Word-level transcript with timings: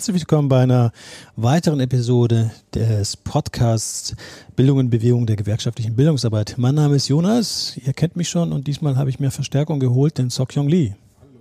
Herzlich 0.00 0.16
willkommen 0.16 0.48
bei 0.48 0.62
einer 0.62 0.92
weiteren 1.36 1.78
Episode 1.78 2.50
des 2.74 3.18
Podcasts 3.18 4.16
Bildung 4.56 4.78
und 4.78 4.88
Bewegung 4.88 5.26
der 5.26 5.36
gewerkschaftlichen 5.36 5.94
Bildungsarbeit. 5.94 6.54
Mein 6.56 6.74
Name 6.74 6.96
ist 6.96 7.08
Jonas, 7.08 7.76
ihr 7.76 7.92
kennt 7.92 8.16
mich 8.16 8.30
schon 8.30 8.50
und 8.52 8.66
diesmal 8.66 8.96
habe 8.96 9.10
ich 9.10 9.20
mir 9.20 9.30
Verstärkung 9.30 9.78
geholt, 9.78 10.16
den 10.16 10.30
Sokyong 10.30 10.68
Lee. 10.68 10.94
Hallo. 11.20 11.38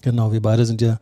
Genau, 0.00 0.32
wir 0.32 0.42
beide 0.42 0.66
sind 0.66 0.82
ja 0.82 0.98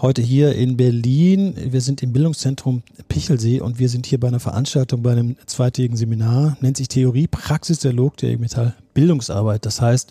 heute 0.00 0.22
hier 0.22 0.56
in 0.56 0.76
Berlin. 0.76 1.54
Wir 1.56 1.80
sind 1.80 2.02
im 2.02 2.12
Bildungszentrum 2.12 2.82
Pichelsee 3.06 3.60
und 3.60 3.78
wir 3.78 3.88
sind 3.88 4.04
hier 4.04 4.18
bei 4.18 4.26
einer 4.26 4.40
Veranstaltung 4.40 5.04
bei 5.04 5.12
einem 5.12 5.36
zweitägigen 5.46 5.96
Seminar, 5.96 6.56
nennt 6.60 6.78
sich 6.78 6.88
Theorie, 6.88 7.28
Praxis, 7.28 7.78
Dialog 7.78 8.16
der 8.16 8.36
Metall 8.40 8.74
Bildungsarbeit. 8.92 9.64
Das 9.64 9.80
heißt, 9.80 10.10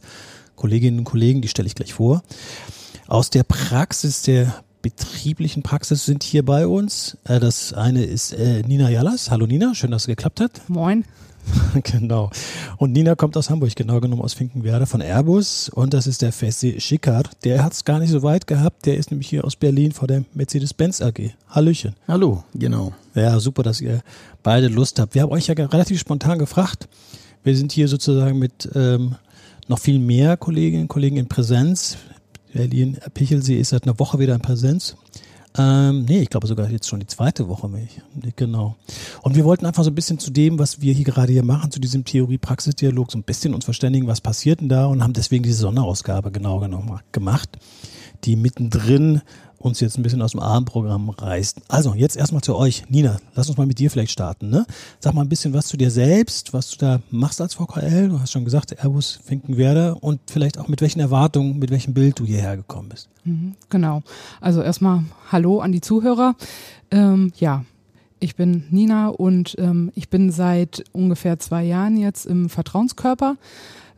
Kolleginnen 0.55 0.99
und 0.99 1.03
Kollegen, 1.03 1.41
die 1.41 1.49
stelle 1.49 1.67
ich 1.67 1.75
gleich 1.75 1.93
vor, 1.93 2.23
aus 3.07 3.29
der 3.29 3.43
Praxis 3.43 4.21
der 4.21 4.63
betrieblichen 4.83 5.63
Praxis 5.63 6.05
sind 6.05 6.21
hier 6.21 6.45
bei 6.45 6.67
uns. 6.67 7.17
Äh, 7.23 7.39
das 7.39 7.73
eine 7.73 8.03
ist 8.03 8.33
äh, 8.33 8.61
Nina 8.61 8.91
Jallas. 8.91 9.31
Hallo 9.31 9.47
Nina, 9.47 9.73
schön, 9.73 9.89
dass 9.89 10.03
es 10.03 10.07
geklappt 10.07 10.41
hat. 10.41 10.69
Moin. 10.69 11.05
genau. 11.83 12.29
Und 12.77 12.91
Nina 12.91 13.15
kommt 13.15 13.35
aus 13.35 13.49
Hamburg, 13.49 13.75
genau 13.75 13.99
genommen 13.99 14.21
aus 14.21 14.33
Finkenwerder 14.33 14.85
von 14.85 15.01
Airbus. 15.01 15.69
Und 15.69 15.93
das 15.93 16.05
ist 16.05 16.21
der 16.21 16.31
Fessi 16.31 16.79
Schickard. 16.79 17.29
Der 17.43 17.63
hat 17.63 17.73
es 17.73 17.85
gar 17.85 17.99
nicht 17.99 18.11
so 18.11 18.23
weit 18.23 18.45
gehabt. 18.45 18.85
Der 18.85 18.97
ist 18.97 19.09
nämlich 19.09 19.29
hier 19.29 19.45
aus 19.45 19.55
Berlin 19.55 19.93
vor 19.93 20.07
der 20.07 20.25
Mercedes-Benz 20.33 21.01
AG. 21.01 21.31
Hallöchen. 21.49 21.95
Hallo, 22.07 22.43
genau. 22.53 22.93
Ja, 23.15 23.39
super, 23.39 23.63
dass 23.63 23.81
ihr 23.81 24.01
beide 24.43 24.67
Lust 24.67 24.99
habt. 24.99 25.15
Wir 25.15 25.23
haben 25.23 25.31
euch 25.31 25.47
ja 25.47 25.53
relativ 25.53 25.99
spontan 25.99 26.39
gefragt. 26.39 26.87
Wir 27.43 27.55
sind 27.55 27.71
hier 27.71 27.87
sozusagen 27.87 28.37
mit 28.37 28.69
ähm, 28.75 29.15
noch 29.67 29.79
viel 29.79 29.99
mehr 29.99 30.35
Kolleginnen 30.37 30.83
und 30.83 30.89
Kollegen 30.89 31.17
in 31.17 31.27
Präsenz. 31.27 31.97
Berlin 32.53 32.97
Pichelsee 33.13 33.59
ist 33.59 33.69
seit 33.69 33.83
einer 33.83 33.99
Woche 33.99 34.19
wieder 34.19 34.35
in 34.35 34.41
Präsenz. 34.41 34.95
Ähm, 35.55 36.05
nee, 36.05 36.21
ich 36.21 36.29
glaube 36.29 36.47
sogar 36.47 36.69
jetzt 36.69 36.87
schon 36.87 36.99
die 36.99 37.07
zweite 37.07 37.47
Woche. 37.47 37.69
Genau. 38.35 38.75
Und 39.21 39.35
wir 39.35 39.45
wollten 39.45 39.65
einfach 39.65 39.83
so 39.83 39.91
ein 39.91 39.95
bisschen 39.95 40.17
zu 40.17 40.31
dem, 40.31 40.57
was 40.57 40.81
wir 40.81 40.93
hier 40.93 41.05
gerade 41.05 41.31
hier 41.31 41.43
machen, 41.43 41.69
zu 41.71 41.79
diesem 41.79 42.05
Theorie-Praxis-Dialog, 42.05 43.11
so 43.11 43.19
ein 43.19 43.23
bisschen 43.23 43.53
uns 43.53 43.65
verständigen, 43.65 44.07
was 44.07 44.21
passiert 44.21 44.61
denn 44.61 44.69
da 44.69 44.85
und 44.85 45.03
haben 45.03 45.13
deswegen 45.13 45.43
diese 45.43 45.59
Sonderausgabe 45.59 46.31
genau 46.31 46.59
genommen 46.59 46.99
gemacht, 47.11 47.49
die 48.23 48.35
mittendrin 48.35 49.21
uns 49.63 49.79
jetzt 49.79 49.97
ein 49.97 50.03
bisschen 50.03 50.21
aus 50.21 50.31
dem 50.31 50.41
Abendprogramm 50.41 51.09
reißt. 51.09 51.61
Also, 51.67 51.93
jetzt 51.93 52.17
erstmal 52.17 52.41
zu 52.41 52.55
euch. 52.55 52.83
Nina, 52.89 53.17
lass 53.33 53.47
uns 53.47 53.57
mal 53.57 53.65
mit 53.65 53.79
dir 53.79 53.89
vielleicht 53.89 54.11
starten. 54.11 54.49
Ne? 54.49 54.65
Sag 54.99 55.13
mal 55.13 55.21
ein 55.21 55.29
bisschen 55.29 55.53
was 55.53 55.67
zu 55.67 55.77
dir 55.77 55.89
selbst, 55.89 56.53
was 56.53 56.71
du 56.71 56.77
da 56.77 56.99
machst 57.09 57.39
als 57.39 57.53
VKL. 57.53 58.09
Du 58.09 58.19
hast 58.19 58.31
schon 58.31 58.45
gesagt, 58.45 58.73
Airbus 58.73 59.19
Finkenwerder 59.23 60.01
und 60.03 60.19
vielleicht 60.27 60.57
auch 60.57 60.67
mit 60.67 60.81
welchen 60.81 60.99
Erwartungen, 60.99 61.59
mit 61.59 61.71
welchem 61.71 61.93
Bild 61.93 62.19
du 62.19 62.25
hierher 62.25 62.57
gekommen 62.57 62.89
bist. 62.89 63.09
Mhm, 63.23 63.55
genau. 63.69 64.03
Also 64.41 64.61
erstmal 64.61 65.03
Hallo 65.31 65.59
an 65.59 65.71
die 65.71 65.81
Zuhörer. 65.81 66.35
Ähm, 66.91 67.31
ja, 67.37 67.63
ich 68.19 68.35
bin 68.35 68.65
Nina 68.69 69.09
und 69.09 69.55
ähm, 69.59 69.91
ich 69.95 70.09
bin 70.09 70.31
seit 70.31 70.83
ungefähr 70.91 71.39
zwei 71.39 71.63
Jahren 71.63 71.97
jetzt 71.97 72.25
im 72.25 72.49
Vertrauenskörper, 72.49 73.37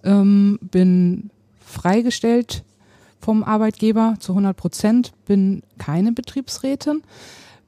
ähm, 0.03 0.59
bin 0.61 1.30
freigestellt 1.59 2.63
vom 3.19 3.44
Arbeitgeber 3.44 4.16
zu 4.19 4.33
100 4.33 4.55
Prozent, 4.55 5.13
bin 5.25 5.63
keine 5.77 6.11
Betriebsrätin. 6.11 7.02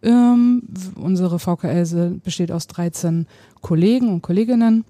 Ähm, 0.04 0.64
unsere 0.96 1.40
VKL 1.40 2.20
besteht 2.24 2.52
aus 2.52 2.68
13 2.68 3.28
Kollegen 3.62 4.10
und 4.10 4.22
Kolleginnen. 4.22 4.86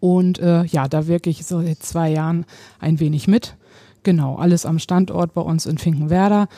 Und 0.00 0.38
äh, 0.38 0.64
ja, 0.64 0.88
da 0.88 1.06
wirke 1.06 1.30
ich 1.30 1.44
seit 1.44 1.82
zwei 1.82 2.10
Jahren 2.10 2.46
ein 2.78 3.00
wenig 3.00 3.26
mit. 3.26 3.56
Genau, 4.02 4.36
alles 4.36 4.66
am 4.66 4.78
Standort 4.78 5.34
bei 5.34 5.40
uns 5.40 5.66
in 5.66 5.78
Finkenwerder 5.78 6.48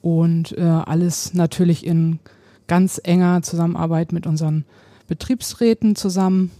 und 0.00 0.56
äh, 0.56 0.62
alles 0.62 1.34
natürlich 1.34 1.84
in 1.84 2.20
ganz 2.66 3.00
enger 3.02 3.42
Zusammenarbeit 3.42 4.12
mit 4.12 4.26
unseren 4.26 4.64
Betriebsräten 5.08 5.96
zusammen. 5.96 6.50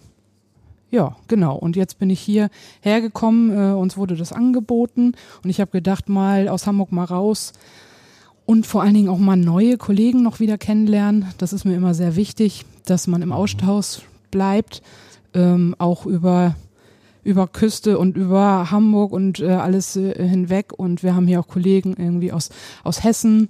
Ja, 0.95 1.17
genau. 1.27 1.57
Und 1.57 1.75
jetzt 1.75 1.99
bin 1.99 2.09
ich 2.09 2.21
hier 2.21 2.51
hergekommen, 2.81 3.51
äh, 3.51 3.75
uns 3.75 3.97
wurde 3.97 4.15
das 4.15 4.33
angeboten 4.33 5.15
und 5.43 5.51
ich 5.51 5.61
habe 5.61 5.73
gedacht, 5.73 6.09
mal 6.09 6.47
aus 6.47 6.69
Hamburg 6.69 6.93
mal 6.93 7.03
raus 7.03 7.53
und 8.47 8.65
vor 8.65 8.83
allen 8.83 8.95
Dingen 8.95 9.09
auch 9.09 9.19
mal 9.19 9.35
neue 9.35 9.77
Kollegen 9.77 10.23
noch 10.23 10.39
wieder 10.39 10.57
kennenlernen. 10.57 11.27
Das 11.39 11.53
ist 11.53 11.65
mir 11.65 11.75
immer 11.75 11.95
sehr 11.95 12.15
wichtig, 12.15 12.65
dass 12.85 13.09
man 13.09 13.23
im 13.23 13.33
Austausch 13.33 14.03
bleibt, 14.31 14.83
ähm, 15.35 15.75
auch 15.79 16.07
über 16.07 16.55
über 17.25 17.49
Küste 17.49 17.99
und 17.99 18.17
über 18.17 18.71
Hamburg 18.71 19.11
und 19.11 19.41
äh, 19.41 19.49
alles 19.49 19.97
äh, 19.97 20.29
hinweg. 20.29 20.75
Und 20.77 21.03
wir 21.03 21.17
haben 21.17 21.27
hier 21.27 21.41
auch 21.41 21.49
Kollegen 21.49 21.97
irgendwie 21.99 22.31
aus, 22.31 22.51
aus 22.85 23.03
Hessen 23.03 23.49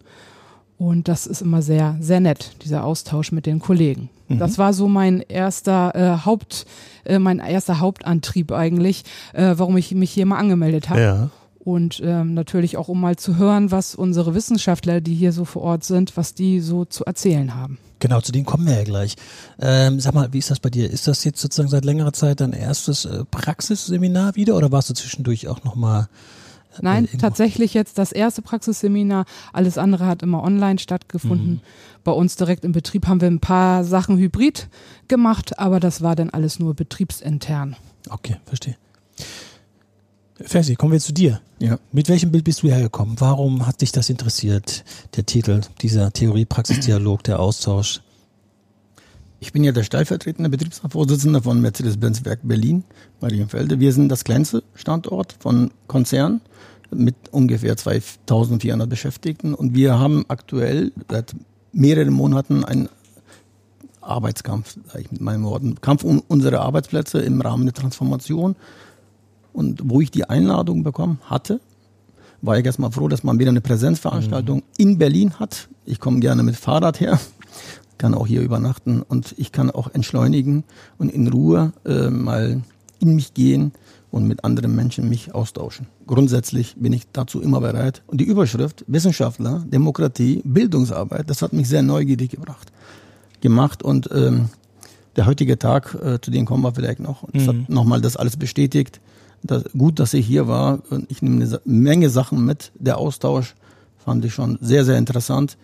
und 0.79 1.09
das 1.09 1.27
ist 1.27 1.43
immer 1.43 1.61
sehr, 1.61 1.97
sehr 2.01 2.21
nett, 2.21 2.57
dieser 2.65 2.85
Austausch 2.85 3.33
mit 3.33 3.47
den 3.47 3.59
Kollegen. 3.59 4.09
Mhm. 4.29 4.39
Das 4.39 4.59
war 4.59 4.73
so 4.73 4.89
mein 4.89 5.21
erster 5.21 5.95
äh, 5.95 6.25
Haupt, 6.25 6.67
äh, 7.05 7.19
mein 7.19 7.39
erster 7.39 7.81
Hauptantrieb 7.81 8.53
eigentlich, 8.53 9.05
äh, 9.33 9.55
warum 9.57 9.77
ich 9.77 9.93
mich 9.93 10.11
hier 10.11 10.27
mal 10.27 10.39
angemeldet 10.39 10.89
habe. 10.89 11.01
Ja. 11.01 11.31
Und 11.59 12.03
ähm, 12.05 12.35
natürlich 12.35 12.77
auch, 12.77 12.89
um 12.89 13.01
mal 13.01 13.17
zu 13.17 13.37
hören, 13.37 13.71
was 13.71 13.95
unsere 13.95 14.35
Wissenschaftler, 14.35 15.01
die 15.01 15.15
hier 15.15 15.33
so 15.33 15.47
vor 15.47 15.63
Ort 15.63 15.85
sind, 15.85 16.17
was 16.17 16.35
die 16.35 16.61
so 16.61 16.85
zu 16.85 17.05
erzählen 17.05 17.55
haben. 17.55 17.79
Genau, 18.01 18.21
zu 18.21 18.33
dem 18.33 18.45
kommen 18.45 18.67
wir 18.67 18.75
ja 18.75 18.85
gleich. 18.85 19.17
Ähm, 19.59 19.99
sag 19.99 20.13
mal, 20.13 20.31
wie 20.33 20.39
ist 20.39 20.51
das 20.51 20.61
bei 20.61 20.69
dir? 20.69 20.91
Ist 20.91 21.07
das 21.07 21.25
jetzt 21.25 21.41
sozusagen 21.41 21.71
seit 21.71 21.87
längerer 21.87 22.13
Zeit 22.13 22.41
dein 22.41 22.53
erstes 22.53 23.07
äh, 23.07 23.25
Praxisseminar 23.31 24.37
wieder 24.37 24.57
oder 24.57 24.73
warst 24.73 24.91
du 24.91 24.95
zwischendurch 24.95 25.49
auch 25.49 25.65
nochmal 25.65 26.03
mal 26.03 26.09
Nein, 26.83 27.09
tatsächlich 27.19 27.75
jetzt 27.75 27.99
das 27.99 28.13
erste 28.13 28.43
Praxisseminar. 28.43 29.25
Alles 29.53 29.79
andere 29.79 30.07
hat 30.07 30.23
immer 30.23 30.43
online 30.43 30.79
stattgefunden. 30.79 31.55
Mhm. 31.55 31.61
Bei 32.05 32.13
uns 32.13 32.37
direkt 32.37 32.65
im 32.65 32.73
Betrieb 32.73 33.07
haben 33.07 33.21
wir 33.21 33.29
ein 33.29 33.41
paar 33.41 33.85
Sachen 33.85 34.19
hybrid 34.19 34.69
gemacht, 35.09 35.59
aber 35.59 35.81
das 35.81 36.03
war 36.03 36.17
dann 36.17 36.31
alles 36.31 36.59
nur 36.59 36.75
betriebsintern. 36.75 37.77
Okay, 38.11 38.37
verstehe. 38.45 38.77
Fersi, 40.41 40.75
kommen 40.75 40.93
wir 40.93 41.01
zu 41.01 41.13
dir. 41.13 41.41
Ja. 41.61 41.79
Mit 41.93 42.09
welchem 42.09 42.33
Bild 42.33 42.45
bist 42.45 42.63
du 42.63 42.69
hergekommen? 42.69 43.21
Warum 43.21 43.67
hat 43.67 43.81
dich 43.81 43.93
das 43.93 44.11
interessiert, 44.11 44.85
der 45.17 45.25
Titel, 45.25 45.61
dieser 45.81 46.13
Theorie-Praxis-Dialog, 46.13 47.23
der 47.23 47.39
Austausch? 47.41 48.01
Ich 49.45 49.53
bin 49.53 49.63
ja 49.63 49.73
der 49.73 49.83
stellvertretende 49.83 50.49
Betriebsratsvorsitzende 50.49 51.43
von 51.43 51.61
Mercedes-Benz 51.61 52.25
Werk 52.25 52.41
Berlin, 52.45 52.83
Marienfelde. 53.21 53.79
Wir 53.79 53.93
sind 53.93 54.09
das 54.09 54.25
kleinste 54.25 54.63
Standort 54.75 55.37
von 55.39 55.71
Konzern 55.87 56.41
mit 56.91 57.15
ungefähr 57.31 57.77
2400 57.77 58.89
Beschäftigten 58.89 59.53
und 59.53 59.75
wir 59.75 59.99
haben 59.99 60.25
aktuell 60.29 60.93
seit 61.11 61.37
mehreren 61.73 62.15
Monaten 62.15 62.65
einen 62.65 62.89
Arbeitskampf, 64.01 64.79
sage 64.87 65.03
ich 65.03 65.13
mit 65.13 65.21
meinen 65.21 65.45
Worten, 65.45 65.79
Kampf 65.79 66.05
um 66.05 66.23
unsere 66.27 66.61
Arbeitsplätze 66.61 67.19
im 67.19 67.43
Rahmen 67.43 67.67
der 67.67 67.75
Transformation. 67.75 68.57
Und 69.53 69.83
wo 69.85 70.01
ich 70.01 70.11
die 70.11 70.25
Einladung 70.25 70.85
bekommen 70.85 71.21
hatte, 71.25 71.61
war 72.41 72.59
ich 72.59 72.65
erstmal 72.65 72.93
froh, 72.93 73.09
dass 73.09 73.25
man 73.25 73.39
wieder 73.39 73.51
eine 73.51 73.61
Präsenzveranstaltung 73.61 74.61
mhm. 74.61 74.63
in 74.79 74.97
Berlin 74.97 75.35
hat. 75.39 75.69
Ich 75.85 76.01
komme 76.01 76.21
gerne 76.21 76.43
mit 76.43 76.57
Fahrrad 76.57 76.99
her 76.99 77.21
kann 77.99 78.15
auch 78.15 78.27
hier 78.27 78.43
übernachten 78.43 79.03
und 79.03 79.35
ich 79.37 79.53
kann 79.53 79.71
auch 79.71 79.93
entschleunigen 79.93 80.65
und 80.99 81.11
in 81.11 81.29
Ruhe 81.29 81.73
äh, 81.85 82.11
mal 82.11 82.63
in 83.01 83.15
mich 83.15 83.35
gehen 83.35 83.73
und 84.11 84.27
mit 84.29 84.45
anderen 84.45 84.75
Menschen 84.75 85.09
mich 85.09 85.35
austauschen. 85.35 85.89
Grundsätzlich 86.07 86.77
bin 86.79 86.93
ich 86.93 87.05
dazu 87.13 87.41
immer 87.41 87.61
bereit. 87.61 88.03
Und 88.07 88.21
die 88.21 88.25
Überschrift 88.25 88.85
Wissenschaftler, 88.87 89.65
Demokratie, 89.67 90.41
Bildungsarbeit, 90.45 91.29
das 91.29 91.43
hat 91.43 91.53
mich 91.53 91.69
sehr 91.69 91.83
neugierig 91.83 92.31
gebracht, 92.31 92.73
gemacht 93.41 93.83
und 93.83 94.09
ähm, 94.13 94.51
der 95.17 95.27
heutige 95.27 95.59
Tag, 95.59 95.95
äh, 95.95 96.21
zu 96.21 96.31
dem 96.31 96.45
kommen 96.45 96.63
wir 96.63 96.75
vielleicht 96.75 97.01
noch, 97.01 97.25
das 97.33 97.45
mhm. 97.45 97.49
hat 97.49 97.69
nochmal 97.69 98.01
das 98.01 98.17
alles 98.17 98.37
bestätigt. 98.37 99.01
Das, 99.43 99.65
gut, 99.77 99.99
dass 99.99 100.15
ich 100.15 100.27
hier 100.27 100.49
war 100.49 100.81
ich 101.09 101.21
nehme 101.21 101.45
eine 101.45 101.61
Menge 101.65 102.09
Sachen 102.09 102.47
mit. 102.47 102.73
Der 102.79 102.97
Austausch 102.97 103.55
fand 103.99 104.25
ich 104.25 104.33
schon 104.33 104.59
sehr, 104.61 104.85
sehr 104.85 104.97
interessant 104.97 105.59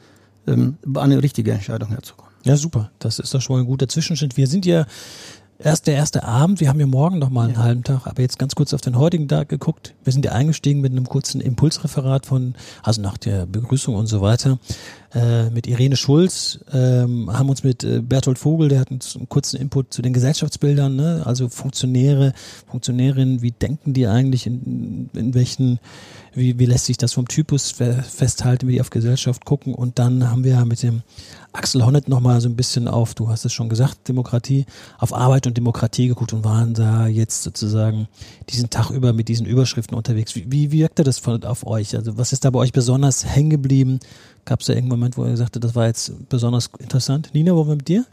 ähm, 0.47 0.79
eine 0.95 1.23
richtige 1.23 1.53
Entscheidung 1.53 1.91
herzukommen. 1.91 2.31
Ja, 2.45 2.57
super. 2.57 2.91
Das 2.99 3.19
ist 3.19 3.35
doch 3.35 3.41
schon 3.41 3.57
mal 3.57 3.63
ein 3.63 3.67
guter 3.67 3.89
Zwischenschritt. 3.89 4.37
Wir 4.37 4.47
sind 4.47 4.65
ja 4.65 4.87
erst 5.63 5.87
der 5.87 5.95
erste 5.95 6.25
Abend. 6.25 6.61
Wir 6.61 6.69
haben 6.69 6.81
ja 6.81 6.87
morgen 6.87 7.19
noch 7.19 7.31
mal 7.31 7.45
einen 7.45 7.55
ja. 7.55 7.63
halben 7.63 7.85
Tag, 7.85 8.07
aber 8.07 8.23
jetzt 8.23 8.39
ganz 8.39 8.55
kurz 8.55 8.73
auf 8.73 8.81
den 8.81 8.99
heutigen 8.99 9.29
Tag 9.29 9.49
geguckt. 9.49 9.95
Wir 10.05 10.13
sind 10.13 10.25
ja 10.25 10.33
eingestiegen 10.33 10.81
mit 10.81 10.93
einem 10.93 11.07
kurzen 11.07 11.41
Impulsreferat 11.41 12.27
von, 12.27 12.55
also 12.83 13.03
nach 13.03 13.19
der 13.19 13.47
Begrüßung 13.47 13.95
und 13.95 14.07
so 14.07 14.21
weiter, 14.21 14.59
äh, 15.15 15.51
mit 15.51 15.67
Irene 15.67 15.97
Schulz, 15.97 16.61
ähm, 16.73 17.31
haben 17.33 17.49
uns 17.49 17.63
mit 17.63 17.85
äh, 17.85 18.01
Bertolt 18.01 18.39
Vogel, 18.39 18.69
der 18.69 18.81
hat 18.81 18.91
uns 18.91 19.17
einen 19.17 19.29
kurzen 19.29 19.61
Input 19.61 19.93
zu 19.93 20.03
den 20.03 20.13
Gesellschaftsbildern, 20.13 20.97
ne? 20.97 21.23
also 21.25 21.49
Funktionäre, 21.49 22.33
Funktionärinnen, 22.69 23.43
wie 23.43 23.51
denken 23.51 23.93
die 23.93 24.07
eigentlich, 24.07 24.47
in, 24.47 25.11
in 25.15 25.35
welchen 25.35 25.79
wie, 26.35 26.59
wie 26.59 26.67
lässt 26.67 26.87
sich 26.87 26.97
das 26.97 27.12
vom 27.12 27.27
Typus 27.29 27.71
festhalten, 27.71 28.69
wie 28.69 28.73
die 28.73 28.81
auf 28.81 28.91
Gesellschaft 28.91 29.44
gucken. 29.44 29.75
Und 29.75 29.99
dann 29.99 30.31
haben 30.31 30.44
wir 30.44 30.65
mit 30.65 30.82
dem 30.82 31.03
Axel 31.53 31.85
Honneth 31.85 32.09
nochmal 32.09 32.41
so 32.41 32.49
ein 32.49 32.56
bisschen 32.56 32.87
auf, 32.87 33.15
du 33.15 33.29
hast 33.29 33.44
es 33.44 33.53
schon 33.53 33.69
gesagt, 33.69 34.09
Demokratie, 34.09 34.67
auf 34.99 35.12
Arbeit 35.12 35.47
und 35.47 35.56
Demokratie 35.56 36.09
geguckt 36.09 36.32
und 36.32 36.44
waren 36.44 36.75
da 36.75 37.06
jetzt 37.06 37.43
sozusagen 37.43 38.09
diesen 38.49 38.71
Tag 38.71 38.91
über 38.91 39.12
mit 39.12 39.29
diesen 39.29 39.47
Überschriften 39.47 39.97
unterwegs. 39.97 40.37
Wie, 40.37 40.50
wie 40.50 40.71
wirkte 40.71 41.03
das 41.03 41.19
von, 41.19 41.43
auf 41.44 41.67
euch? 41.67 41.97
Also 41.97 42.17
was 42.17 42.32
ist 42.32 42.44
da 42.44 42.50
bei 42.50 42.61
euch 42.61 42.73
besonders 42.73 43.25
hängen 43.25 43.50
geblieben? 43.50 43.99
Gab 44.44 44.61
es 44.61 44.67
da 44.67 44.75
irgendeinen 44.75 45.00
Moment, 45.00 45.17
wo 45.17 45.25
ihr 45.25 45.37
sagte, 45.37 45.59
das 45.61 45.75
war 45.75 45.87
jetzt 45.87 46.29
besonders 46.29 46.71
interessant? 46.79 47.31
Nina, 47.32 47.55
wollen 47.55 47.69
wir 47.69 47.77
mit 47.77 47.88
dir? 47.88 48.06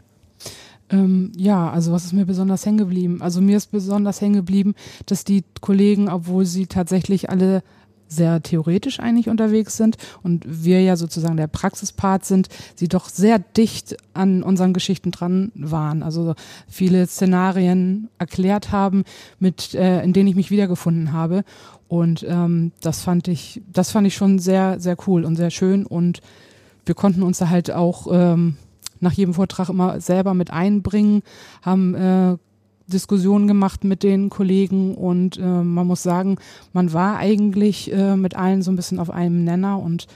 Ähm, 0.90 1.32
ja, 1.36 1.70
also 1.70 1.92
was 1.92 2.04
ist 2.04 2.12
mir 2.12 2.24
besonders 2.24 2.64
hängen 2.64 2.78
geblieben? 2.78 3.20
Also 3.20 3.40
mir 3.40 3.56
ist 3.56 3.70
besonders 3.70 4.20
hängen 4.20 4.34
geblieben, 4.34 4.74
dass 5.06 5.24
die 5.24 5.44
Kollegen, 5.60 6.08
obwohl 6.08 6.46
sie 6.46 6.66
tatsächlich 6.66 7.30
alle 7.30 7.62
sehr 8.08 8.42
theoretisch 8.42 9.00
eigentlich 9.00 9.28
unterwegs 9.28 9.76
sind 9.76 9.96
und 10.22 10.44
wir 10.46 10.82
ja 10.82 10.96
sozusagen 10.96 11.36
der 11.36 11.46
Praxispart 11.46 12.24
sind, 12.24 12.48
sie 12.74 12.88
doch 12.88 13.08
sehr 13.08 13.38
dicht 13.38 13.96
an 14.14 14.42
unseren 14.42 14.72
Geschichten 14.72 15.10
dran 15.10 15.52
waren. 15.54 16.02
Also 16.02 16.34
viele 16.68 17.06
Szenarien 17.06 18.08
erklärt 18.18 18.72
haben, 18.72 19.04
mit 19.38 19.74
äh, 19.74 20.02
in 20.02 20.12
denen 20.12 20.28
ich 20.28 20.36
mich 20.36 20.50
wiedergefunden 20.50 21.12
habe. 21.12 21.44
Und 21.88 22.24
ähm, 22.28 22.72
das 22.80 23.02
fand 23.02 23.28
ich, 23.28 23.62
das 23.72 23.90
fand 23.90 24.06
ich 24.06 24.14
schon 24.14 24.38
sehr, 24.38 24.80
sehr 24.80 24.96
cool 25.06 25.24
und 25.24 25.36
sehr 25.36 25.50
schön. 25.50 25.86
Und 25.86 26.20
wir 26.84 26.94
konnten 26.94 27.22
uns 27.22 27.38
da 27.38 27.48
halt 27.48 27.70
auch 27.70 28.06
ähm, 28.10 28.56
nach 29.00 29.12
jedem 29.12 29.34
Vortrag 29.34 29.68
immer 29.68 30.00
selber 30.00 30.34
mit 30.34 30.50
einbringen, 30.50 31.22
haben 31.62 31.94
äh, 31.94 32.36
Diskussionen 32.88 33.46
gemacht 33.46 33.84
mit 33.84 34.02
den 34.02 34.30
Kollegen 34.30 34.94
und 34.94 35.38
äh, 35.38 35.42
man 35.42 35.86
muss 35.86 36.02
sagen, 36.02 36.38
man 36.72 36.92
war 36.92 37.16
eigentlich 37.16 37.92
äh, 37.92 38.16
mit 38.16 38.34
allen 38.34 38.62
so 38.62 38.70
ein 38.72 38.76
bisschen 38.76 38.98
auf 38.98 39.10
einem 39.10 39.44
Nenner 39.44 39.80
und 39.80 40.06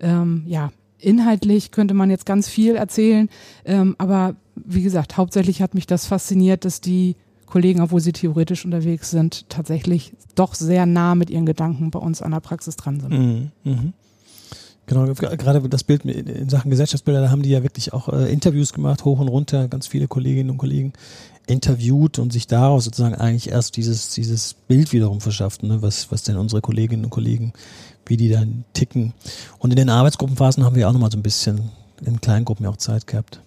ähm, 0.00 0.44
ja, 0.46 0.70
inhaltlich 0.98 1.70
könnte 1.70 1.94
man 1.94 2.10
jetzt 2.10 2.26
ganz 2.26 2.48
viel 2.48 2.74
erzählen, 2.76 3.28
ähm, 3.64 3.94
aber 3.98 4.34
wie 4.56 4.82
gesagt, 4.82 5.16
hauptsächlich 5.16 5.62
hat 5.62 5.74
mich 5.74 5.86
das 5.86 6.06
fasziniert, 6.06 6.64
dass 6.64 6.80
die 6.80 7.16
Kollegen, 7.46 7.80
obwohl 7.80 8.00
sie 8.00 8.12
theoretisch 8.12 8.64
unterwegs 8.64 9.10
sind, 9.10 9.48
tatsächlich 9.48 10.12
doch 10.34 10.54
sehr 10.54 10.86
nah 10.86 11.14
mit 11.14 11.30
ihren 11.30 11.46
Gedanken 11.46 11.90
bei 11.90 11.98
uns 11.98 12.20
an 12.20 12.32
der 12.32 12.40
Praxis 12.40 12.76
dran 12.76 13.00
sind. 13.00 13.10
Mhm. 13.10 13.50
Mhm. 13.64 13.92
Genau, 14.86 15.04
gerade 15.12 15.68
das 15.68 15.84
Bild 15.84 16.06
in 16.06 16.48
Sachen 16.48 16.70
Gesellschaftsbilder, 16.70 17.20
da 17.20 17.30
haben 17.30 17.42
die 17.42 17.50
ja 17.50 17.62
wirklich 17.62 17.92
auch 17.92 18.08
äh, 18.08 18.32
Interviews 18.32 18.72
gemacht, 18.72 19.04
hoch 19.04 19.20
und 19.20 19.28
runter, 19.28 19.68
ganz 19.68 19.86
viele 19.86 20.08
Kolleginnen 20.08 20.48
und 20.48 20.56
Kollegen 20.56 20.94
interviewt 21.48 22.18
und 22.18 22.32
sich 22.32 22.46
daraus 22.46 22.84
sozusagen 22.84 23.14
eigentlich 23.14 23.50
erst 23.50 23.76
dieses, 23.76 24.10
dieses 24.10 24.54
Bild 24.54 24.92
wiederum 24.92 25.20
verschafft, 25.20 25.62
ne, 25.62 25.82
was, 25.82 26.12
was 26.12 26.22
denn 26.22 26.36
unsere 26.36 26.60
Kolleginnen 26.60 27.04
und 27.04 27.10
Kollegen, 27.10 27.52
wie 28.06 28.16
die 28.16 28.28
dann 28.28 28.64
ticken. 28.74 29.14
Und 29.58 29.70
in 29.70 29.76
den 29.76 29.88
Arbeitsgruppenphasen 29.88 30.64
haben 30.64 30.76
wir 30.76 30.88
auch 30.88 30.92
nochmal 30.92 31.10
so 31.10 31.18
ein 31.18 31.22
bisschen 31.22 31.70
in 32.04 32.20
Kleingruppen 32.20 32.66
auch 32.66 32.76
Zeit 32.76 33.06
gehabt. 33.06 33.40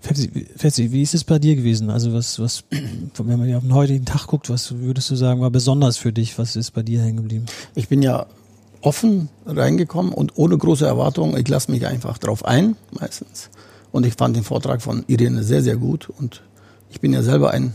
Fetzi, 0.00 0.92
wie 0.92 1.02
ist 1.02 1.14
es 1.14 1.24
bei 1.24 1.38
dir 1.38 1.56
gewesen? 1.56 1.90
Also 1.90 2.12
was, 2.12 2.38
was, 2.38 2.64
wenn 3.18 3.38
man 3.38 3.48
ja 3.48 3.56
auf 3.56 3.64
den 3.64 3.74
heutigen 3.74 4.04
Tag 4.04 4.26
guckt, 4.26 4.48
was 4.48 4.78
würdest 4.78 5.10
du 5.10 5.16
sagen, 5.16 5.40
war 5.40 5.50
besonders 5.50 5.96
für 5.96 6.12
dich? 6.12 6.38
Was 6.38 6.54
ist 6.56 6.72
bei 6.72 6.82
dir 6.82 7.02
hängen 7.02 7.16
geblieben? 7.16 7.46
Ich 7.74 7.88
bin 7.88 8.02
ja 8.02 8.26
offen 8.82 9.30
reingekommen 9.46 10.12
und 10.12 10.36
ohne 10.36 10.56
große 10.56 10.86
Erwartungen. 10.86 11.36
Ich 11.36 11.48
lasse 11.48 11.72
mich 11.72 11.86
einfach 11.86 12.18
drauf 12.18 12.44
ein, 12.44 12.76
meistens. 12.92 13.50
Und 13.90 14.06
ich 14.06 14.14
fand 14.14 14.36
den 14.36 14.44
Vortrag 14.44 14.82
von 14.82 15.04
Irene 15.08 15.42
sehr, 15.42 15.62
sehr 15.62 15.76
gut. 15.76 16.08
Und 16.18 16.42
ich 16.90 17.00
bin 17.00 17.12
ja 17.12 17.22
selber 17.22 17.50
ein 17.50 17.72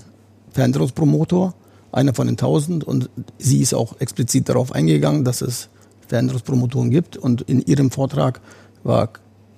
Veränderungspromotor, 0.52 1.54
einer 1.92 2.14
von 2.14 2.28
den 2.28 2.38
tausend. 2.38 2.84
Und 2.84 3.10
sie 3.38 3.62
ist 3.62 3.74
auch 3.74 4.00
explizit 4.00 4.50
darauf 4.50 4.72
eingegangen, 4.72 5.24
dass 5.24 5.42
es 5.42 5.70
Veränderungspromotoren 6.08 6.90
gibt. 6.90 7.18
Und 7.18 7.42
in 7.42 7.62
ihrem 7.62 7.92
Vortrag 7.92 8.42
war 8.84 9.10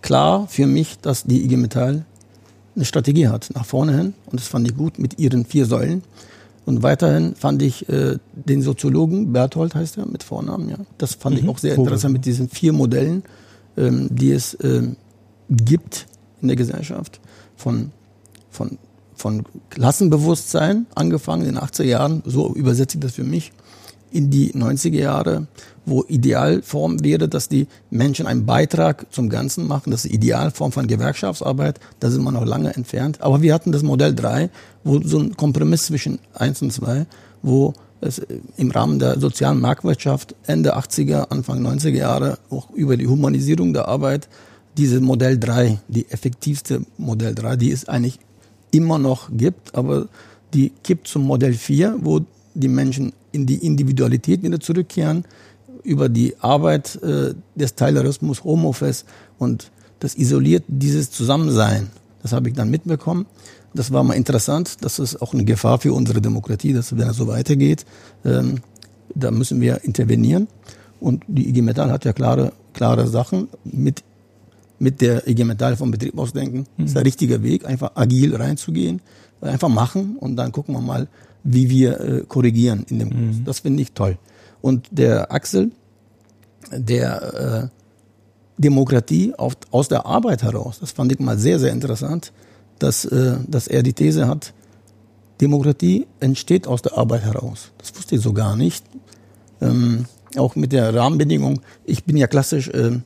klar 0.01 0.47
für 0.47 0.67
mich, 0.67 0.99
dass 0.99 1.23
die 1.23 1.43
IG 1.43 1.57
Metall 1.57 2.05
eine 2.75 2.85
Strategie 2.85 3.27
hat 3.27 3.49
nach 3.53 3.65
vorne 3.65 3.95
hin. 3.95 4.13
Und 4.25 4.39
das 4.39 4.47
fand 4.47 4.67
ich 4.67 4.75
gut 4.75 4.99
mit 4.99 5.19
ihren 5.19 5.45
vier 5.45 5.65
Säulen. 5.65 6.03
Und 6.65 6.81
weiterhin 6.81 7.35
fand 7.35 7.61
ich 7.61 7.89
äh, 7.89 8.17
den 8.33 8.61
Soziologen, 8.61 9.33
Berthold 9.33 9.75
heißt 9.75 9.97
er 9.97 10.05
mit 10.05 10.23
Vornamen, 10.23 10.69
ja. 10.69 10.77
Das 10.97 11.13
fand 11.13 11.35
mhm. 11.35 11.43
ich 11.43 11.49
auch 11.49 11.57
sehr 11.57 11.75
interessant 11.75 12.13
mit 12.13 12.25
diesen 12.25 12.47
vier 12.47 12.71
Modellen, 12.71 13.23
ähm, 13.75 14.07
die 14.09 14.31
es 14.31 14.57
ähm, 14.63 14.95
gibt 15.49 16.07
in 16.41 16.47
der 16.47 16.55
Gesellschaft. 16.55 17.19
Von, 17.57 17.91
von, 18.49 18.77
von 19.15 19.43
Klassenbewusstsein 19.69 20.85
angefangen 20.95 21.45
in 21.45 21.55
den 21.55 21.63
80er 21.63 21.83
Jahren, 21.83 22.23
so 22.25 22.53
übersetze 22.53 22.97
ich 22.97 23.01
das 23.01 23.13
für 23.13 23.23
mich, 23.23 23.51
in 24.11 24.29
die 24.29 24.53
90er 24.53 24.99
Jahre, 24.99 25.47
wo 25.85 26.03
Idealform 26.07 27.03
wäre, 27.03 27.27
dass 27.27 27.49
die 27.49 27.67
Menschen 27.89 28.27
einen 28.27 28.45
Beitrag 28.45 29.07
zum 29.11 29.27
Ganzen 29.27 29.67
machen. 29.67 29.89
Das 29.89 30.05
ist 30.05 30.13
Idealform 30.13 30.71
von 30.71 30.87
Gewerkschaftsarbeit. 30.87 31.79
Da 31.99 32.11
sind 32.11 32.23
wir 32.23 32.31
noch 32.31 32.45
lange 32.45 32.75
entfernt. 32.75 33.21
Aber 33.21 33.41
wir 33.41 33.53
hatten 33.53 33.71
das 33.71 33.81
Modell 33.81 34.13
3, 34.13 34.49
wo 34.83 35.01
so 35.01 35.19
ein 35.19 35.35
Kompromiss 35.35 35.87
zwischen 35.87 36.19
1 36.35 36.61
und 36.61 36.71
2, 36.71 37.07
wo 37.41 37.73
es 38.01 38.21
im 38.57 38.69
Rahmen 38.69 38.99
der 38.99 39.19
sozialen 39.19 39.59
Marktwirtschaft 39.59 40.35
Ende 40.45 40.77
80er, 40.77 41.29
Anfang 41.29 41.65
90er 41.65 41.89
Jahre 41.89 42.37
auch 42.49 42.69
über 42.71 42.97
die 42.97 43.07
Humanisierung 43.07 43.73
der 43.73 43.87
Arbeit 43.87 44.29
diese 44.77 45.01
Modell 45.01 45.39
3, 45.39 45.79
die 45.87 46.09
effektivste 46.09 46.81
Modell 46.97 47.35
3, 47.35 47.55
die 47.57 47.71
es 47.71 47.87
eigentlich 47.87 48.19
immer 48.73 48.99
noch 48.99 49.29
gibt, 49.31 49.75
aber 49.75 50.07
die 50.53 50.71
kippt 50.83 51.07
zum 51.07 51.23
Modell 51.23 51.53
4, 51.53 51.97
wo 52.01 52.21
die 52.53 52.67
Menschen 52.67 53.13
in 53.31 53.45
die 53.45 53.65
Individualität 53.65 54.43
wieder 54.43 54.59
zurückkehren, 54.59 55.25
über 55.83 56.09
die 56.09 56.35
Arbeit 56.39 56.95
äh, 57.03 57.33
des 57.55 57.75
Taylorismus, 57.75 58.43
Homeoffice 58.43 59.05
und 59.37 59.71
das 59.99 60.15
isoliert 60.15 60.63
dieses 60.67 61.11
Zusammensein. 61.11 61.89
Das 62.21 62.31
habe 62.33 62.49
ich 62.49 62.55
dann 62.55 62.69
mitbekommen. 62.69 63.25
Das 63.73 63.91
war 63.91 64.03
mal 64.03 64.13
interessant. 64.13 64.77
Das 64.81 64.99
ist 64.99 65.21
auch 65.21 65.33
eine 65.33 65.45
Gefahr 65.45 65.79
für 65.79 65.93
unsere 65.93 66.21
Demokratie, 66.21 66.73
dass 66.73 66.95
wenn 66.97 67.09
es 67.09 67.17
so 67.17 67.27
weitergeht, 67.27 67.85
ähm, 68.23 68.61
da 69.15 69.31
müssen 69.31 69.61
wir 69.61 69.83
intervenieren. 69.83 70.47
Und 70.99 71.23
die 71.27 71.49
IG 71.49 71.61
Metall 71.61 71.91
hat 71.91 72.05
ja 72.05 72.13
klare, 72.13 72.53
klare 72.73 73.07
Sachen 73.07 73.49
mit, 73.65 74.03
mit 74.79 75.01
der 75.01 75.27
IG 75.27 75.43
Metall 75.43 75.75
vom 75.75 75.91
Betrieb 75.91 76.17
ausdenken. 76.17 76.65
Mhm. 76.77 76.85
Ist 76.85 76.95
der 76.95 77.05
richtige 77.05 77.43
Weg, 77.43 77.65
einfach 77.65 77.91
agil 77.95 78.35
reinzugehen, 78.35 79.01
einfach 79.41 79.69
machen 79.69 80.17
und 80.19 80.35
dann 80.35 80.51
gucken 80.51 80.75
wir 80.75 80.81
mal, 80.81 81.07
wie 81.43 81.69
wir 81.69 81.99
äh, 81.99 82.23
korrigieren 82.27 82.85
in 82.89 82.99
dem 82.99 83.09
Kurs. 83.09 83.37
Mhm. 83.37 83.45
Das 83.45 83.59
finde 83.59 83.81
ich 83.81 83.91
toll. 83.91 84.17
Und 84.61 84.87
der 84.91 85.31
Axel, 85.31 85.71
der 86.71 87.69
äh, 87.69 88.61
Demokratie 88.61 89.33
auf, 89.35 89.57
aus 89.71 89.89
der 89.89 90.05
Arbeit 90.05 90.43
heraus, 90.43 90.79
das 90.79 90.91
fand 90.91 91.11
ich 91.11 91.19
mal 91.19 91.37
sehr, 91.37 91.59
sehr 91.59 91.71
interessant, 91.71 92.31
dass, 92.79 93.05
äh, 93.05 93.35
dass 93.47 93.67
er 93.67 93.83
die 93.83 93.93
These 93.93 94.27
hat, 94.27 94.53
Demokratie 95.41 96.07
entsteht 96.19 96.67
aus 96.67 96.81
der 96.81 96.97
Arbeit 96.97 97.23
heraus. 97.23 97.71
Das 97.77 97.93
wusste 97.95 98.15
ich 98.15 98.21
so 98.21 98.33
gar 98.33 98.55
nicht. 98.55 98.85
Ähm, 99.61 100.05
auch 100.37 100.55
mit 100.55 100.71
der 100.71 100.93
Rahmenbedingung, 100.95 101.61
ich 101.85 102.05
bin 102.05 102.17
ja 102.17 102.27
klassisch 102.27 102.69
äh, 102.69 102.99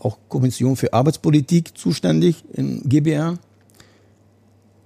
auch 0.00 0.18
Kommission 0.28 0.76
für 0.76 0.92
Arbeitspolitik 0.92 1.76
zuständig 1.78 2.44
in 2.52 2.82
GBR. 2.88 3.38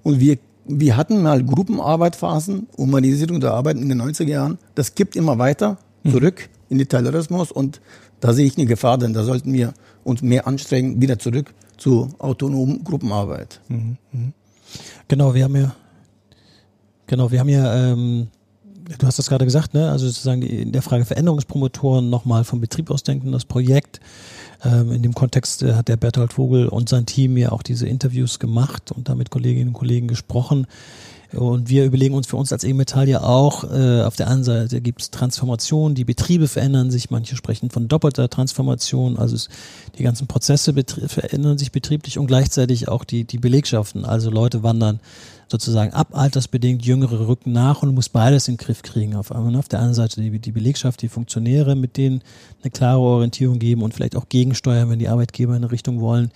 Und 0.02 0.20
wir 0.20 0.38
wir 0.66 0.96
hatten 0.96 1.22
mal 1.22 1.44
Gruppenarbeitphasen, 1.44 2.68
Humanisierung 2.76 3.40
der 3.40 3.52
Arbeit 3.52 3.76
in 3.76 3.88
den 3.88 4.00
90er 4.00 4.28
Jahren. 4.28 4.58
Das 4.74 4.94
kippt 4.94 5.16
immer 5.16 5.38
weiter 5.38 5.78
mhm. 6.02 6.10
zurück 6.12 6.48
mhm. 6.48 6.66
in 6.70 6.78
den 6.78 6.88
Terrorismus 6.88 7.52
und 7.52 7.80
da 8.20 8.32
sehe 8.32 8.46
ich 8.46 8.56
eine 8.56 8.66
Gefahr, 8.66 8.96
denn 8.98 9.12
da 9.12 9.24
sollten 9.24 9.52
wir 9.52 9.74
uns 10.02 10.22
mehr 10.22 10.46
anstrengen, 10.46 11.00
wieder 11.00 11.18
zurück 11.18 11.52
zu 11.76 12.08
autonomen 12.18 12.82
Gruppenarbeit. 12.84 13.60
Mhm. 13.68 13.96
Mhm. 14.12 14.32
Genau, 15.08 15.34
wir 15.34 15.44
haben 15.44 15.56
ja, 15.56 15.74
genau, 17.06 17.30
wir 17.30 17.40
haben 17.40 17.48
ja, 17.48 17.92
ähm, 17.92 18.28
du 18.98 19.06
hast 19.06 19.18
das 19.18 19.28
gerade 19.28 19.44
gesagt, 19.44 19.74
ne? 19.74 19.90
Also 19.90 20.06
sozusagen 20.06 20.40
die, 20.40 20.62
in 20.62 20.72
der 20.72 20.82
Frage 20.82 21.04
Veränderungspromotoren 21.04 22.08
nochmal 22.10 22.44
vom 22.44 22.60
Betrieb 22.60 22.90
ausdenken, 22.90 23.32
das 23.32 23.44
Projekt. 23.44 24.00
Ähm, 24.64 24.92
in 24.92 25.02
dem 25.02 25.14
Kontext 25.14 25.62
äh, 25.62 25.74
hat 25.74 25.88
der 25.88 25.96
Berthold 25.96 26.32
Vogel 26.32 26.68
und 26.68 26.88
sein 26.88 27.06
Team 27.06 27.36
ja 27.36 27.52
auch 27.52 27.62
diese 27.62 27.86
Interviews 27.86 28.38
gemacht 28.38 28.92
und 28.92 29.08
da 29.08 29.14
mit 29.14 29.30
Kolleginnen 29.30 29.68
und 29.68 29.74
Kollegen 29.74 30.08
gesprochen. 30.08 30.66
Und 31.36 31.68
wir 31.68 31.84
überlegen 31.84 32.14
uns 32.14 32.26
für 32.26 32.36
uns 32.36 32.52
als 32.52 32.64
E-Metall 32.64 33.08
ja 33.08 33.22
auch, 33.22 33.64
äh, 33.64 34.02
auf 34.02 34.16
der 34.16 34.28
einen 34.28 34.44
Seite 34.44 34.80
gibt 34.80 35.02
es 35.02 35.10
Transformation, 35.10 35.94
die 35.94 36.04
Betriebe 36.04 36.48
verändern 36.48 36.90
sich, 36.90 37.10
manche 37.10 37.36
sprechen 37.36 37.70
von 37.70 37.88
doppelter 37.88 38.28
Transformation, 38.28 39.18
also 39.18 39.34
es, 39.34 39.48
die 39.98 40.02
ganzen 40.02 40.26
Prozesse 40.26 40.74
verändern 41.06 41.58
sich 41.58 41.72
betrieblich 41.72 42.18
und 42.18 42.26
gleichzeitig 42.26 42.88
auch 42.88 43.04
die, 43.04 43.24
die 43.24 43.38
Belegschaften, 43.38 44.04
also 44.04 44.30
Leute 44.30 44.62
wandern 44.62 45.00
sozusagen 45.48 45.92
abaltersbedingt, 45.92 46.84
jüngere 46.84 47.28
rücken 47.28 47.52
nach 47.52 47.82
und 47.82 47.94
muss 47.94 48.08
beides 48.08 48.48
in 48.48 48.54
den 48.54 48.64
Griff 48.64 48.82
kriegen. 48.82 49.14
Auf, 49.14 49.30
auf 49.30 49.68
der 49.68 49.80
einen 49.80 49.94
Seite 49.94 50.20
die, 50.20 50.38
die 50.38 50.52
Belegschaft, 50.52 51.02
die 51.02 51.08
Funktionäre, 51.08 51.76
mit 51.76 51.96
denen 51.96 52.22
eine 52.62 52.70
klare 52.70 53.00
Orientierung 53.00 53.58
geben 53.58 53.82
und 53.82 53.94
vielleicht 53.94 54.16
auch 54.16 54.28
gegensteuern, 54.28 54.90
wenn 54.90 54.98
die 54.98 55.08
Arbeitgeber 55.08 55.52
in 55.52 55.62
eine 55.62 55.72
Richtung 55.72 56.00
wollen, 56.00 56.30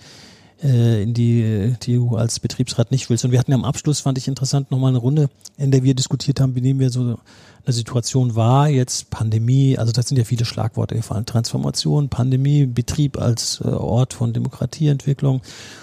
äh, 0.63 1.03
in 1.03 1.13
die, 1.13 1.75
die 1.81 1.95
du 1.95 2.15
als 2.15 2.39
Betriebsrat 2.39 2.91
nicht 2.91 3.09
willst. 3.09 3.25
Und 3.25 3.31
wir 3.31 3.39
hatten 3.39 3.51
ja 3.51 3.57
am 3.57 3.65
Abschluss, 3.65 4.01
fand 4.01 4.17
ich 4.17 4.27
interessant, 4.27 4.71
nochmal 4.71 4.89
eine 4.89 4.99
Runde, 4.99 5.29
in 5.57 5.71
der 5.71 5.83
wir 5.83 5.93
diskutiert 5.93 6.39
haben, 6.39 6.55
wie 6.55 6.61
nehmen 6.61 6.79
wir 6.79 6.89
so 6.89 7.17
eine 7.65 7.73
Situation 7.73 8.35
wahr, 8.35 8.69
jetzt 8.69 9.09
Pandemie, 9.09 9.77
also 9.77 9.91
das 9.91 10.07
sind 10.07 10.17
ja 10.17 10.23
viele 10.23 10.45
Schlagworte 10.45 10.95
gefallen, 10.95 11.25
Transformation, 11.25 12.09
Pandemie, 12.09 12.65
Betrieb 12.65 13.19
als 13.19 13.61
äh, 13.63 13.67
Ort 13.67 14.13
von 14.13 14.33
Demokratieentwicklung. 14.33 15.41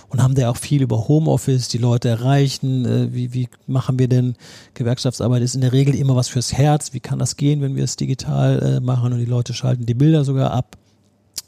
Und 0.08 0.22
haben 0.22 0.34
da 0.34 0.50
auch 0.50 0.56
viel 0.56 0.82
über 0.82 1.08
Homeoffice, 1.08 1.68
die 1.68 1.78
Leute 1.78 2.08
erreichen, 2.08 2.84
äh, 2.84 3.14
wie, 3.14 3.34
wie 3.34 3.48
machen 3.66 3.98
wir 3.98 4.08
denn 4.08 4.36
Gewerkschaftsarbeit, 4.74 5.42
ist 5.42 5.54
in 5.54 5.60
der 5.60 5.72
Regel 5.72 5.94
immer 5.94 6.16
was 6.16 6.28
fürs 6.28 6.52
Herz, 6.52 6.92
wie 6.92 7.00
kann 7.00 7.18
das 7.18 7.36
gehen, 7.36 7.60
wenn 7.60 7.76
wir 7.76 7.84
es 7.84 7.96
digital 7.96 8.62
äh, 8.62 8.80
machen? 8.80 9.12
Und 9.12 9.18
die 9.18 9.24
Leute 9.24 9.54
schalten 9.54 9.86
die 9.86 9.94
Bilder 9.94 10.24
sogar 10.24 10.52
ab 10.52 10.76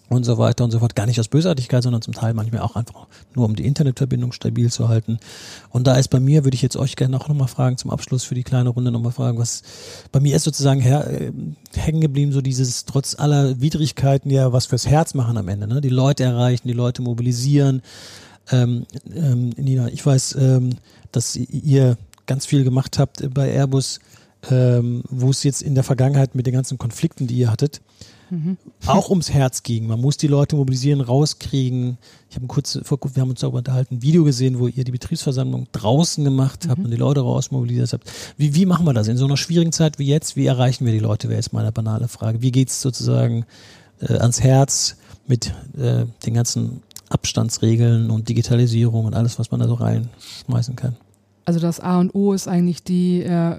und 0.09 0.25
so 0.25 0.39
weiter 0.39 0.65
und 0.65 0.71
so 0.71 0.79
fort. 0.79 0.95
Gar 0.95 1.07
nicht 1.07 1.21
aus 1.21 1.29
Bösartigkeit, 1.29 1.83
sondern 1.83 2.03
zum 2.03 2.15
Teil 2.15 2.35
manchmal 2.35 2.63
auch 2.63 2.77
einfach 2.77 3.07
nur, 3.35 3.45
um 3.45 3.55
die 3.55 3.67
Internetverbindung 3.67 4.33
stabil 4.33 4.71
zu 4.71 4.89
halten. 4.89 5.19
Und 5.71 5.87
da 5.87 5.97
ist 5.97 6.09
bei 6.09 6.21
mir, 6.21 6.45
würde 6.45 6.55
ich 6.55 6.63
jetzt 6.63 6.77
euch 6.77 6.97
gerne 6.97 7.21
auch 7.21 7.29
nochmal 7.29 7.49
fragen, 7.49 7.77
zum 7.77 7.91
Abschluss 7.91 8.25
für 8.25 8.35
die 8.35 8.45
kleine 8.45 8.71
Runde 8.71 8.91
nochmal 8.91 9.13
fragen, 9.13 9.39
was 9.39 9.63
bei 10.11 10.21
mir 10.21 10.35
ist 10.37 10.45
sozusagen 10.45 10.81
her, 10.81 11.07
äh, 11.09 11.33
hängen 11.75 12.01
geblieben, 12.01 12.33
so 12.33 12.41
dieses 12.41 12.85
trotz 12.85 13.19
aller 13.19 13.61
Widrigkeiten 13.61 14.31
ja 14.31 14.53
was 14.53 14.67
fürs 14.67 14.87
Herz 14.87 15.15
machen 15.15 15.37
am 15.37 15.49
Ende. 15.49 15.67
Ne? 15.67 15.81
Die 15.81 15.89
Leute 15.89 16.25
erreichen, 16.25 16.69
die 16.69 16.75
Leute 16.75 17.03
mobilisieren. 17.03 17.83
Ähm, 18.51 18.87
ähm, 19.15 19.51
Nina, 19.57 19.89
ich 19.89 20.05
weiß, 20.05 20.37
ähm, 20.41 20.71
dass 21.13 21.37
ihr 21.37 21.99
ganz 22.27 22.47
viel 22.47 22.65
gemacht 22.65 22.99
habt 22.99 23.35
bei 23.35 23.51
Airbus, 23.51 24.01
ähm, 24.51 25.03
wo 25.09 25.31
es 25.31 25.43
jetzt 25.43 25.63
in 25.63 25.75
der 25.75 25.85
Vergangenheit 25.85 26.35
mit 26.35 26.47
den 26.47 26.55
ganzen 26.55 26.79
Konflikten, 26.79 27.27
die 27.27 27.35
ihr 27.35 27.51
hattet, 27.51 27.81
Mhm. 28.31 28.57
Auch 28.87 29.11
ums 29.11 29.31
Herz 29.31 29.63
ging. 29.63 29.87
Man 29.87 30.01
muss 30.01 30.17
die 30.17 30.27
Leute 30.27 30.57
mobilisieren, 30.57 31.01
rauskriegen. 31.01 31.99
Ich 32.31 32.37
habe 32.37 32.47
kurz, 32.47 32.75
wir 32.77 33.23
haben 33.23 33.31
uns 33.31 33.41
darüber 33.41 33.59
unterhalten, 33.59 33.97
ein 33.97 34.03
Video 34.03 34.25
gesehen, 34.25 34.59
wo 34.59 34.69
ihr 34.69 34.85
die 34.85 34.93
Betriebsversammlung 34.93 35.69
draußen 35.73 36.23
gemacht 36.25 36.67
habt 36.69 36.79
mhm. 36.79 36.85
und 36.87 36.91
die 36.91 36.97
Leute 36.97 37.21
rausmobilisiert 37.21 37.93
habt. 37.93 38.11
Wie, 38.37 38.55
wie 38.55 38.67
machen 38.67 38.87
wir 38.87 38.93
das 38.93 39.09
in 39.09 39.17
so 39.17 39.25
einer 39.25 39.37
schwierigen 39.37 39.73
Zeit 39.73 39.99
wie 39.99 40.07
jetzt? 40.07 40.37
Wie 40.37 40.47
erreichen 40.47 40.85
wir 40.85 40.93
die 40.93 40.99
Leute? 40.99 41.29
Wäre 41.29 41.39
jetzt 41.39 41.53
meine 41.53 41.73
banale 41.73 42.09
Frage. 42.09 42.43
Wie 42.43 42.53
geht's 42.53 42.83
sozusagen 42.83 43.45
äh, 44.01 44.15
ans 44.15 44.41
Herz 44.41 44.97
mit 45.27 45.55
äh, 45.79 46.07
den 46.25 46.35
ganzen 46.35 46.83
Abstandsregeln 47.09 48.11
und 48.11 48.29
Digitalisierung 48.29 49.07
und 49.07 49.15
alles, 49.15 49.39
was 49.39 49.51
man 49.51 49.61
da 49.61 49.69
so 49.69 49.75
reinschmeißen 49.75 50.77
kann? 50.77 50.97
Also 51.45 51.61
das 51.61 51.81
A 51.81 51.99
und 51.99 52.15
O 52.15 52.35
ist 52.35 52.47
eigentlich 52.47 52.83
die 52.83 53.23
äh, 53.23 53.57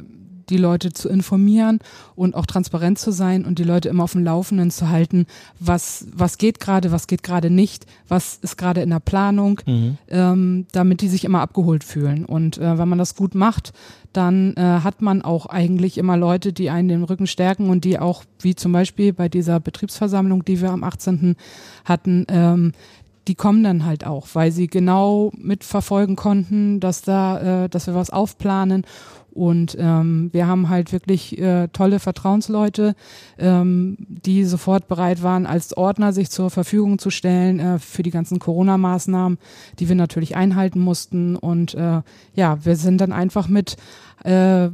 die 0.49 0.57
Leute 0.57 0.91
zu 0.91 1.09
informieren 1.09 1.79
und 2.15 2.35
auch 2.35 2.45
transparent 2.45 2.99
zu 2.99 3.11
sein 3.11 3.45
und 3.45 3.59
die 3.59 3.63
Leute 3.63 3.89
immer 3.89 4.03
auf 4.03 4.13
dem 4.13 4.23
Laufenden 4.23 4.71
zu 4.71 4.89
halten, 4.89 5.25
was, 5.59 6.07
was 6.13 6.37
geht 6.37 6.59
gerade, 6.59 6.91
was 6.91 7.07
geht 7.07 7.23
gerade 7.23 7.49
nicht, 7.49 7.85
was 8.07 8.39
ist 8.41 8.57
gerade 8.57 8.81
in 8.81 8.89
der 8.89 8.99
Planung, 8.99 9.61
mhm. 9.65 9.97
ähm, 10.09 10.67
damit 10.71 11.01
die 11.01 11.07
sich 11.07 11.25
immer 11.25 11.41
abgeholt 11.41 11.83
fühlen. 11.83 12.25
Und 12.25 12.57
äh, 12.57 12.77
wenn 12.77 12.89
man 12.89 12.99
das 12.99 13.15
gut 13.15 13.35
macht, 13.35 13.73
dann 14.13 14.55
äh, 14.55 14.61
hat 14.61 15.01
man 15.01 15.21
auch 15.21 15.45
eigentlich 15.45 15.97
immer 15.97 16.17
Leute, 16.17 16.51
die 16.51 16.69
einen 16.69 16.89
den 16.89 17.03
Rücken 17.03 17.27
stärken 17.27 17.69
und 17.69 17.85
die 17.85 17.99
auch, 17.99 18.23
wie 18.39 18.55
zum 18.55 18.71
Beispiel 18.71 19.13
bei 19.13 19.29
dieser 19.29 19.59
Betriebsversammlung, 19.59 20.43
die 20.45 20.61
wir 20.61 20.71
am 20.71 20.83
18. 20.83 21.35
hatten, 21.85 22.25
ähm, 22.29 22.73
die 23.27 23.35
kommen 23.35 23.63
dann 23.63 23.85
halt 23.85 24.07
auch, 24.07 24.27
weil 24.33 24.51
sie 24.51 24.67
genau 24.67 25.31
mitverfolgen 25.37 26.15
konnten, 26.15 26.79
dass 26.79 27.03
da, 27.03 27.65
äh, 27.65 27.69
dass 27.69 27.85
wir 27.85 27.93
was 27.93 28.09
aufplanen 28.09 28.85
und 29.39 29.77
ähm, 29.79 30.27
wir 30.33 30.47
haben 30.47 30.67
halt 30.67 30.91
wirklich 30.91 31.37
äh, 31.37 31.69
tolle 31.69 31.99
Vertrauensleute, 31.99 32.93
ähm, 33.37 33.95
die 34.09 34.43
sofort 34.43 34.89
bereit 34.89 35.23
waren, 35.23 35.45
als 35.45 35.77
Ordner 35.77 36.11
sich 36.11 36.29
zur 36.29 36.49
Verfügung 36.49 36.99
zu 36.99 37.09
stellen 37.09 37.61
äh, 37.61 37.79
für 37.79 38.03
die 38.03 38.11
ganzen 38.11 38.39
Corona-Maßnahmen, 38.39 39.37
die 39.79 39.87
wir 39.87 39.95
natürlich 39.95 40.35
einhalten 40.35 40.81
mussten. 40.81 41.37
Und 41.37 41.73
äh, 41.73 42.01
ja, 42.33 42.65
wir 42.65 42.75
sind 42.75 42.99
dann 42.99 43.13
einfach 43.13 43.47
mit, 43.47 43.77
äh, 44.25 44.67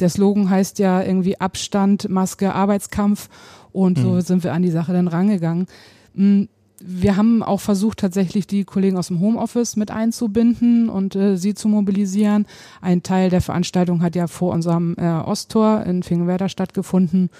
der 0.00 0.08
Slogan 0.08 0.48
heißt 0.48 0.78
ja 0.78 1.02
irgendwie 1.02 1.38
Abstand, 1.38 2.08
Maske, 2.08 2.54
Arbeitskampf. 2.54 3.28
Und 3.70 3.98
mhm. 3.98 4.02
so 4.02 4.20
sind 4.20 4.44
wir 4.44 4.54
an 4.54 4.62
die 4.62 4.70
Sache 4.70 4.94
dann 4.94 5.08
rangegangen. 5.08 5.66
Mhm 6.14 6.48
wir 6.80 7.16
haben 7.16 7.42
auch 7.42 7.60
versucht, 7.60 7.98
tatsächlich 7.98 8.46
die 8.46 8.64
Kollegen 8.64 8.96
aus 8.96 9.08
dem 9.08 9.20
Homeoffice 9.20 9.76
mit 9.76 9.90
einzubinden 9.90 10.88
und 10.88 11.14
äh, 11.14 11.36
sie 11.36 11.54
zu 11.54 11.68
mobilisieren. 11.68 12.46
Ein 12.80 13.02
Teil 13.02 13.30
der 13.30 13.40
Veranstaltung 13.40 14.02
hat 14.02 14.16
ja 14.16 14.26
vor 14.26 14.52
unserem 14.52 14.96
äh, 14.98 15.06
Osttor 15.06 15.84
in 15.84 16.02
Fingenwerder 16.02 16.48
stattgefunden. 16.48 17.30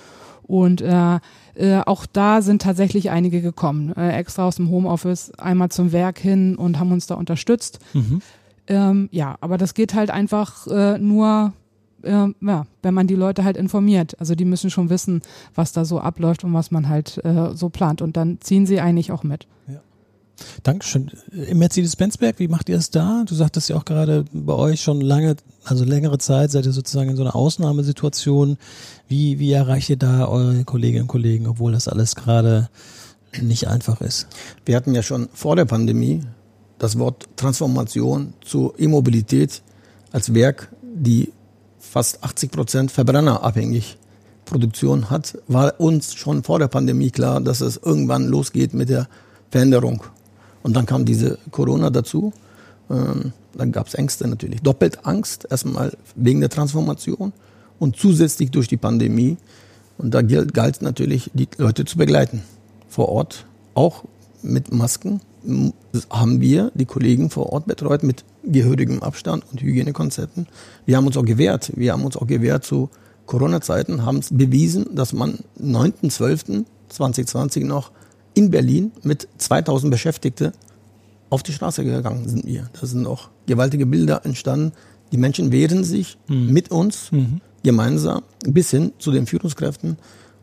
Und 0.42 0.80
äh, 0.80 1.20
äh, 1.54 1.80
auch 1.86 2.06
da 2.06 2.42
sind 2.42 2.62
tatsächlich 2.62 3.10
einige 3.10 3.40
gekommen, 3.40 3.94
äh, 3.96 4.10
extra 4.16 4.46
aus 4.46 4.56
dem 4.56 4.68
Homeoffice, 4.68 5.32
einmal 5.38 5.70
zum 5.70 5.92
Werk 5.92 6.18
hin 6.18 6.56
und 6.56 6.78
haben 6.78 6.92
uns 6.92 7.06
da 7.06 7.14
unterstützt. 7.14 7.78
Mhm. 7.94 8.20
Ähm, 8.66 9.08
ja, 9.12 9.36
aber 9.40 9.58
das 9.58 9.74
geht 9.74 9.94
halt 9.94 10.10
einfach 10.10 10.66
äh, 10.66 10.98
nur 10.98 11.52
äh, 12.02 12.28
ja, 12.40 12.66
wenn 12.82 12.94
man 12.94 13.06
die 13.06 13.14
Leute 13.14 13.44
halt 13.44 13.56
informiert. 13.56 14.18
Also 14.18 14.34
die 14.34 14.44
müssen 14.44 14.70
schon 14.70 14.90
wissen, 14.90 15.22
was 15.54 15.72
da 15.72 15.84
so 15.84 16.00
abläuft 16.00 16.44
und 16.44 16.54
was 16.54 16.70
man 16.70 16.88
halt 16.88 17.24
äh, 17.24 17.54
so 17.54 17.68
plant. 17.68 18.02
Und 18.02 18.16
dann 18.16 18.40
ziehen 18.40 18.66
sie 18.66 18.80
eigentlich 18.80 19.12
auch 19.12 19.22
mit. 19.22 19.46
Ja. 19.68 19.80
Dankeschön. 20.62 21.10
Im 21.32 21.58
Mercedes-Benz-Werk, 21.58 22.38
wie 22.38 22.48
macht 22.48 22.68
ihr 22.68 22.76
es 22.76 22.90
da? 22.90 23.24
Du 23.26 23.34
sagtest 23.34 23.68
ja 23.68 23.76
auch 23.76 23.84
gerade 23.84 24.24
bei 24.32 24.54
euch 24.54 24.80
schon 24.80 25.00
lange, 25.00 25.36
also 25.64 25.84
längere 25.84 26.18
Zeit 26.18 26.50
seid 26.50 26.66
ihr 26.66 26.72
sozusagen 26.72 27.10
in 27.10 27.16
so 27.16 27.22
einer 27.22 27.36
Ausnahmesituation. 27.36 28.56
Wie, 29.08 29.38
wie 29.38 29.52
erreicht 29.52 29.90
ihr 29.90 29.96
da 29.96 30.26
eure 30.26 30.64
Kolleginnen 30.64 31.02
und 31.02 31.08
Kollegen, 31.08 31.46
obwohl 31.46 31.72
das 31.72 31.88
alles 31.88 32.16
gerade 32.16 32.68
nicht 33.40 33.68
einfach 33.68 34.00
ist? 34.00 34.28
Wir 34.64 34.76
hatten 34.76 34.94
ja 34.94 35.02
schon 35.02 35.28
vor 35.32 35.56
der 35.56 35.66
Pandemie 35.66 36.22
das 36.78 36.98
Wort 36.98 37.28
Transformation 37.36 38.32
zur 38.40 38.78
E-Mobilität 38.80 39.62
als 40.12 40.34
Werk, 40.34 40.72
die 40.82 41.32
fast 41.90 42.22
80 42.22 42.52
Prozent 42.52 42.90
verbrennerabhängig 42.92 43.98
Produktion 44.44 45.10
hat, 45.10 45.38
war 45.48 45.78
uns 45.80 46.14
schon 46.14 46.44
vor 46.44 46.58
der 46.58 46.68
Pandemie 46.68 47.10
klar, 47.10 47.40
dass 47.40 47.60
es 47.60 47.76
irgendwann 47.76 48.28
losgeht 48.28 48.74
mit 48.74 48.88
der 48.88 49.08
Veränderung. 49.50 50.04
Und 50.62 50.76
dann 50.76 50.86
kam 50.86 51.04
diese 51.04 51.38
Corona 51.50 51.90
dazu. 51.90 52.32
Ähm, 52.90 53.32
dann 53.54 53.72
gab 53.72 53.88
es 53.88 53.94
Ängste 53.94 54.28
natürlich. 54.28 54.60
Doppelt 54.62 55.04
Angst, 55.04 55.46
erstmal 55.50 55.92
wegen 56.14 56.40
der 56.40 56.50
Transformation 56.50 57.32
und 57.80 57.96
zusätzlich 57.96 58.50
durch 58.50 58.68
die 58.68 58.76
Pandemie. 58.76 59.36
Und 59.98 60.14
da 60.14 60.22
galt 60.22 60.82
natürlich, 60.82 61.30
die 61.34 61.48
Leute 61.58 61.84
zu 61.84 61.98
begleiten. 61.98 62.42
Vor 62.88 63.08
Ort, 63.08 63.46
auch 63.74 64.04
mit 64.42 64.72
Masken, 64.72 65.20
haben 66.10 66.40
wir 66.40 66.70
die 66.74 66.84
Kollegen 66.84 67.30
vor 67.30 67.52
Ort 67.52 67.66
betreut 67.66 68.02
mit 68.02 68.24
gehörigem 68.44 69.02
Abstand 69.02 69.44
und 69.50 69.62
Hygienekonzepten. 69.62 70.46
Wir 70.86 70.96
haben 70.96 71.06
uns 71.06 71.16
auch 71.16 71.24
gewehrt. 71.24 71.72
Wir 71.76 71.92
haben 71.92 72.04
uns 72.04 72.16
auch 72.16 72.26
gewehrt 72.26 72.64
zu 72.64 72.90
Corona-Zeiten, 73.26 74.04
haben 74.04 74.18
es 74.18 74.36
bewiesen, 74.36 74.86
dass 74.94 75.12
man 75.12 75.38
9.12.2020 75.62 77.64
noch 77.64 77.92
in 78.34 78.50
Berlin 78.50 78.92
mit 79.02 79.28
2000 79.38 79.90
Beschäftigte 79.90 80.52
auf 81.30 81.42
die 81.42 81.52
Straße 81.52 81.84
gegangen 81.84 82.28
sind 82.28 82.44
wir. 82.44 82.68
Da 82.78 82.86
sind 82.86 83.06
auch 83.06 83.30
gewaltige 83.46 83.86
Bilder 83.86 84.24
entstanden. 84.24 84.72
Die 85.12 85.16
Menschen 85.16 85.52
wehren 85.52 85.84
sich 85.84 86.18
mhm. 86.28 86.52
mit 86.52 86.70
uns 86.70 87.12
mhm. 87.12 87.40
gemeinsam 87.62 88.22
bis 88.44 88.70
hin 88.70 88.92
zu 88.98 89.12
den 89.12 89.26
Führungskräften. 89.26 89.96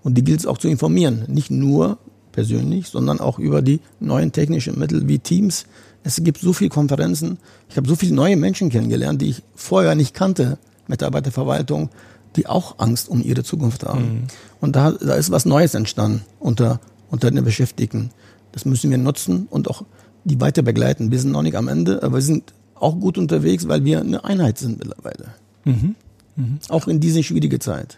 Und 0.04 0.18
die 0.18 0.24
gilt 0.24 0.40
es 0.40 0.46
auch 0.46 0.58
zu 0.58 0.70
informieren. 0.70 1.26
Nicht 1.28 1.52
nur 1.52 1.98
persönlich, 2.38 2.90
sondern 2.90 3.20
auch 3.20 3.40
über 3.40 3.64
die 3.64 3.80
neuen 4.00 4.32
technischen 4.32 4.78
Mittel 4.78 5.08
wie 5.08 5.18
Teams. 5.18 5.66
Es 6.04 6.22
gibt 6.24 6.40
so 6.40 6.54
viele 6.54 6.70
Konferenzen. 6.70 7.40
Ich 7.68 7.78
habe 7.78 7.90
so 7.90 7.96
viele 7.96 8.14
neue 8.14 8.38
Menschen 8.38 8.70
kennengelernt, 8.70 9.24
die 9.24 9.30
ich 9.30 9.42
vorher 9.56 9.96
nicht 9.96 10.14
kannte, 10.14 10.60
Mitarbeiterverwaltung, 10.88 11.90
die 12.36 12.46
auch 12.46 12.78
Angst 12.78 13.10
um 13.10 13.24
ihre 13.24 13.42
Zukunft 13.44 13.86
haben. 13.86 14.04
Mhm. 14.04 14.28
Und 14.62 14.76
da, 14.76 14.92
da 14.92 15.16
ist 15.16 15.32
was 15.32 15.46
Neues 15.46 15.74
entstanden 15.74 16.22
unter, 16.40 16.80
unter 17.10 17.32
den 17.32 17.44
Beschäftigten. 17.44 18.12
Das 18.52 18.66
müssen 18.66 18.92
wir 18.92 19.00
nutzen 19.00 19.48
und 19.50 19.68
auch 19.68 19.84
die 20.24 20.40
weiter 20.40 20.62
begleiten. 20.62 21.10
Wir 21.10 21.20
sind 21.20 21.32
noch 21.32 21.42
nicht 21.42 21.58
am 21.58 21.68
Ende, 21.68 22.04
aber 22.04 22.18
wir 22.18 22.22
sind 22.22 22.54
auch 22.76 23.00
gut 23.00 23.18
unterwegs, 23.18 23.68
weil 23.68 23.84
wir 23.84 24.02
eine 24.02 24.24
Einheit 24.24 24.60
sind 24.60 24.78
mittlerweile. 24.78 25.30
Mhm. 25.66 25.96
Mhm. 26.36 26.60
Auch 26.70 26.88
in 26.88 27.00
dieser 27.00 27.24
schwierigen 27.24 27.60
Zeit. 27.60 27.98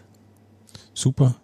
Super. 0.94 1.36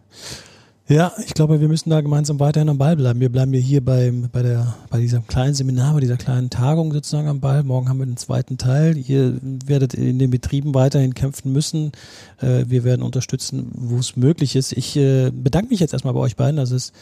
Ja, 0.88 1.12
ich 1.18 1.34
glaube, 1.34 1.60
wir 1.60 1.66
müssen 1.66 1.90
da 1.90 2.00
gemeinsam 2.00 2.38
weiterhin 2.38 2.68
am 2.68 2.78
Ball 2.78 2.94
bleiben. 2.94 3.18
Wir 3.18 3.28
bleiben 3.28 3.52
ja 3.52 3.58
hier 3.58 3.84
beim, 3.84 4.28
bei, 4.30 4.42
der, 4.42 4.76
bei 4.88 5.00
diesem 5.00 5.26
kleinen 5.26 5.52
Seminar, 5.52 5.94
bei 5.94 5.98
dieser 5.98 6.16
kleinen 6.16 6.48
Tagung 6.48 6.92
sozusagen 6.92 7.26
am 7.26 7.40
Ball. 7.40 7.64
Morgen 7.64 7.88
haben 7.88 7.98
wir 7.98 8.06
den 8.06 8.16
zweiten 8.16 8.56
Teil. 8.56 8.96
Ihr 8.96 9.36
werdet 9.42 9.94
in 9.94 10.20
den 10.20 10.30
Betrieben 10.30 10.74
weiterhin 10.74 11.12
kämpfen 11.12 11.50
müssen. 11.52 11.90
Äh, 12.40 12.64
wir 12.68 12.84
werden 12.84 13.02
unterstützen, 13.02 13.70
wo 13.74 13.98
es 13.98 14.16
möglich 14.16 14.56
ist. 14.56 14.72
Ich 14.72 14.96
äh, 14.96 15.30
bedanke 15.30 15.70
mich 15.70 15.80
jetzt 15.80 15.92
erstmal 15.92 16.14
bei 16.14 16.20
euch 16.20 16.36
beiden. 16.36 16.56
Das 16.56 16.70
ist 16.70 16.92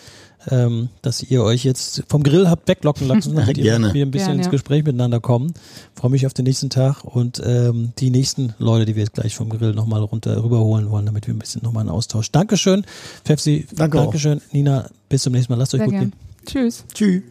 ähm, 0.50 0.88
dass 1.03 1.23
ihr 1.23 1.43
euch 1.43 1.64
jetzt 1.64 2.05
vom 2.09 2.23
Grill 2.23 2.49
habt 2.49 2.69
weglocken 2.69 3.09
lassen, 3.09 3.35
damit 3.37 3.57
ihr 3.59 3.64
Gerne. 3.64 3.88
ein 3.88 4.11
bisschen 4.11 4.29
Gerne, 4.29 4.43
ins 4.43 4.50
Gespräch 4.50 4.85
miteinander 4.85 5.21
kommen. 5.21 5.55
Freue 5.95 6.11
mich 6.11 6.26
auf 6.26 6.35
den 6.35 6.45
nächsten 6.45 6.71
Tag 6.71 7.05
und 7.05 7.41
ähm, 7.45 7.93
die 7.99 8.11
nächsten 8.11 8.55
Leute, 8.59 8.85
die 8.85 8.95
wir 8.97 9.03
jetzt 9.03 9.14
gleich 9.14 9.35
vom 9.35 9.49
Grill 9.49 9.75
nochmal 9.75 10.03
runter 10.03 10.43
rüberholen 10.43 10.91
wollen, 10.91 11.07
damit 11.07 11.26
wir 11.26 11.35
ein 11.35 11.38
bisschen 11.38 11.62
nochmal 11.62 11.83
einen 11.83 11.91
Austausch. 11.91 12.31
Dankeschön, 12.31 12.85
Fefsi. 13.25 13.67
Danke 13.75 13.99
Dankeschön, 13.99 14.38
auch. 14.38 14.53
Nina. 14.53 14.88
Bis 15.09 15.23
zum 15.23 15.33
nächsten 15.33 15.53
Mal. 15.53 15.59
Lasst 15.59 15.75
euch 15.75 15.79
Sehr 15.79 15.87
gut 15.87 15.95
gern. 15.95 16.11
gehen. 16.11 16.47
Tschüss. 16.47 16.85
Tschüss. 16.93 17.23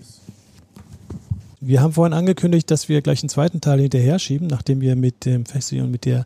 Wir 1.59 1.81
haben 1.81 1.93
vorhin 1.93 2.13
angekündigt, 2.13 2.69
dass 2.71 2.89
wir 2.89 3.01
gleich 3.01 3.23
einen 3.23 3.29
zweiten 3.29 3.61
Teil 3.61 3.79
hinterher 3.79 4.19
schieben, 4.19 4.47
nachdem 4.47 4.81
wir 4.81 4.95
mit 4.97 5.25
dem 5.25 5.45
Festi 5.45 5.79
und 5.79 5.91
mit 5.91 6.03
der 6.03 6.25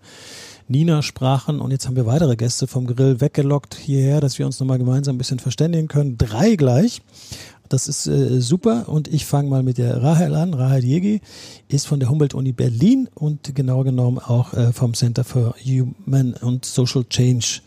Nina 0.68 1.02
sprachen 1.02 1.62
und 1.62 1.72
jetzt 1.72 1.88
haben 1.88 1.96
wir 1.96 2.06
weitere 2.06 2.36
Gäste 2.36 2.68
vom 2.68 2.88
Grill 2.88 3.22
weggelockt 3.22 3.76
hierher, 3.76 4.20
dass 4.20 4.38
wir 4.38 4.46
uns 4.46 4.60
nochmal 4.60 4.78
gemeinsam 4.78 5.16
ein 5.16 5.18
bisschen 5.18 5.40
verständigen 5.40 5.88
können. 5.88 6.18
Drei 6.18 6.56
gleich. 6.56 7.02
Das 7.70 7.88
ist 7.88 8.08
äh, 8.08 8.40
super 8.40 8.88
und 8.88 9.08
ich 9.08 9.26
fange 9.26 9.50
mal 9.50 9.64
mit 9.64 9.78
der 9.78 10.02
Rahel 10.02 10.36
an. 10.36 10.54
Rahel 10.54 10.84
Jegi 10.84 11.22
ist 11.68 11.88
von 11.88 12.00
der 12.00 12.10
Humboldt-Uni 12.10 12.54
Berlin 12.54 13.10
und 13.14 13.56
genau 13.56 13.84
genommen 13.84 14.20
auch 14.20 14.54
äh, 14.54 14.72
vom 14.72 14.94
Center 14.94 15.24
for 15.24 15.56
Human 15.66 16.36
and 16.42 16.64
Social 16.64 17.04
Change. 17.04 17.62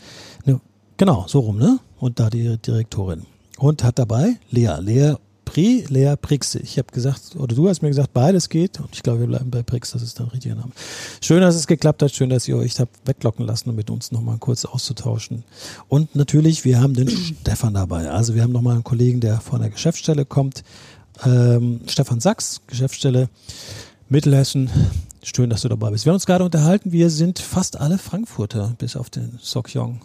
Ne, 0.47 0.61
genau, 0.97 1.25
so 1.28 1.40
rum, 1.40 1.59
ne? 1.59 1.78
Und 1.99 2.19
da 2.19 2.30
die 2.30 2.57
Direktorin. 2.57 3.26
Und 3.59 3.85
hat 3.85 3.99
dabei 3.99 4.38
Lea. 4.50 4.76
Lea 4.80 5.16
Pri, 5.50 5.85
Lea 5.88 6.14
Prixe. 6.14 6.61
Ich 6.61 6.78
habe 6.78 6.92
gesagt, 6.92 7.35
oder 7.35 7.57
du 7.57 7.69
hast 7.69 7.83
mir 7.83 7.88
gesagt, 7.88 8.12
beides 8.12 8.49
geht. 8.49 8.78
Und 8.78 8.90
ich 8.92 9.02
glaube, 9.02 9.19
wir 9.19 9.26
bleiben 9.26 9.50
bei 9.50 9.64
Prix, 9.64 9.90
das 9.90 10.00
ist 10.00 10.16
der 10.21 10.33
richtige 10.33 10.54
Name. 10.54 10.71
Schön, 11.21 11.40
dass 11.40 11.57
es 11.57 11.66
geklappt 11.66 12.04
hat. 12.04 12.12
Schön, 12.12 12.30
dass 12.30 12.47
ihr 12.47 12.57
euch 12.57 12.78
habt 12.78 12.97
weglocken 13.04 13.45
lassen, 13.45 13.69
um 13.71 13.75
mit 13.75 13.90
uns 13.90 14.12
nochmal 14.12 14.38
kurz 14.38 14.64
auszutauschen. 14.64 15.42
Und 15.88 16.14
natürlich, 16.14 16.64
wir 16.64 16.80
haben 16.80 16.95
den 16.95 17.09
Stefan 17.40 17.75
dabei. 17.75 18.09
Also 18.11 18.37
wir 18.37 18.45
haben 18.45 18.52
nochmal 18.52 18.75
einen 18.75 18.85
Kollegen, 18.85 19.19
der 19.19 19.40
von 19.40 19.61
der 19.61 19.71
Geschäftsstelle 19.71 20.25
kommt. 20.25 20.62
Ähm, 21.25 21.80
Stefan 21.88 22.21
Sachs, 22.21 22.61
Geschäftsstelle 22.69 23.28
Mittelhessen. 24.09 24.71
Schön, 25.25 25.50
dass 25.50 25.62
du 25.62 25.69
dabei 25.69 25.90
bist. 25.90 26.04
Wir 26.04 26.11
haben 26.11 26.19
uns 26.19 26.26
gerade 26.26 26.45
unterhalten. 26.45 26.92
Wir 26.92 27.11
sind 27.11 27.40
fast 27.40 27.80
alle 27.80 27.99
Frankfurter, 27.99 28.76
bis 28.78 28.95
auf 28.95 29.11
den 29.11 29.37
Sokyong. 29.42 30.00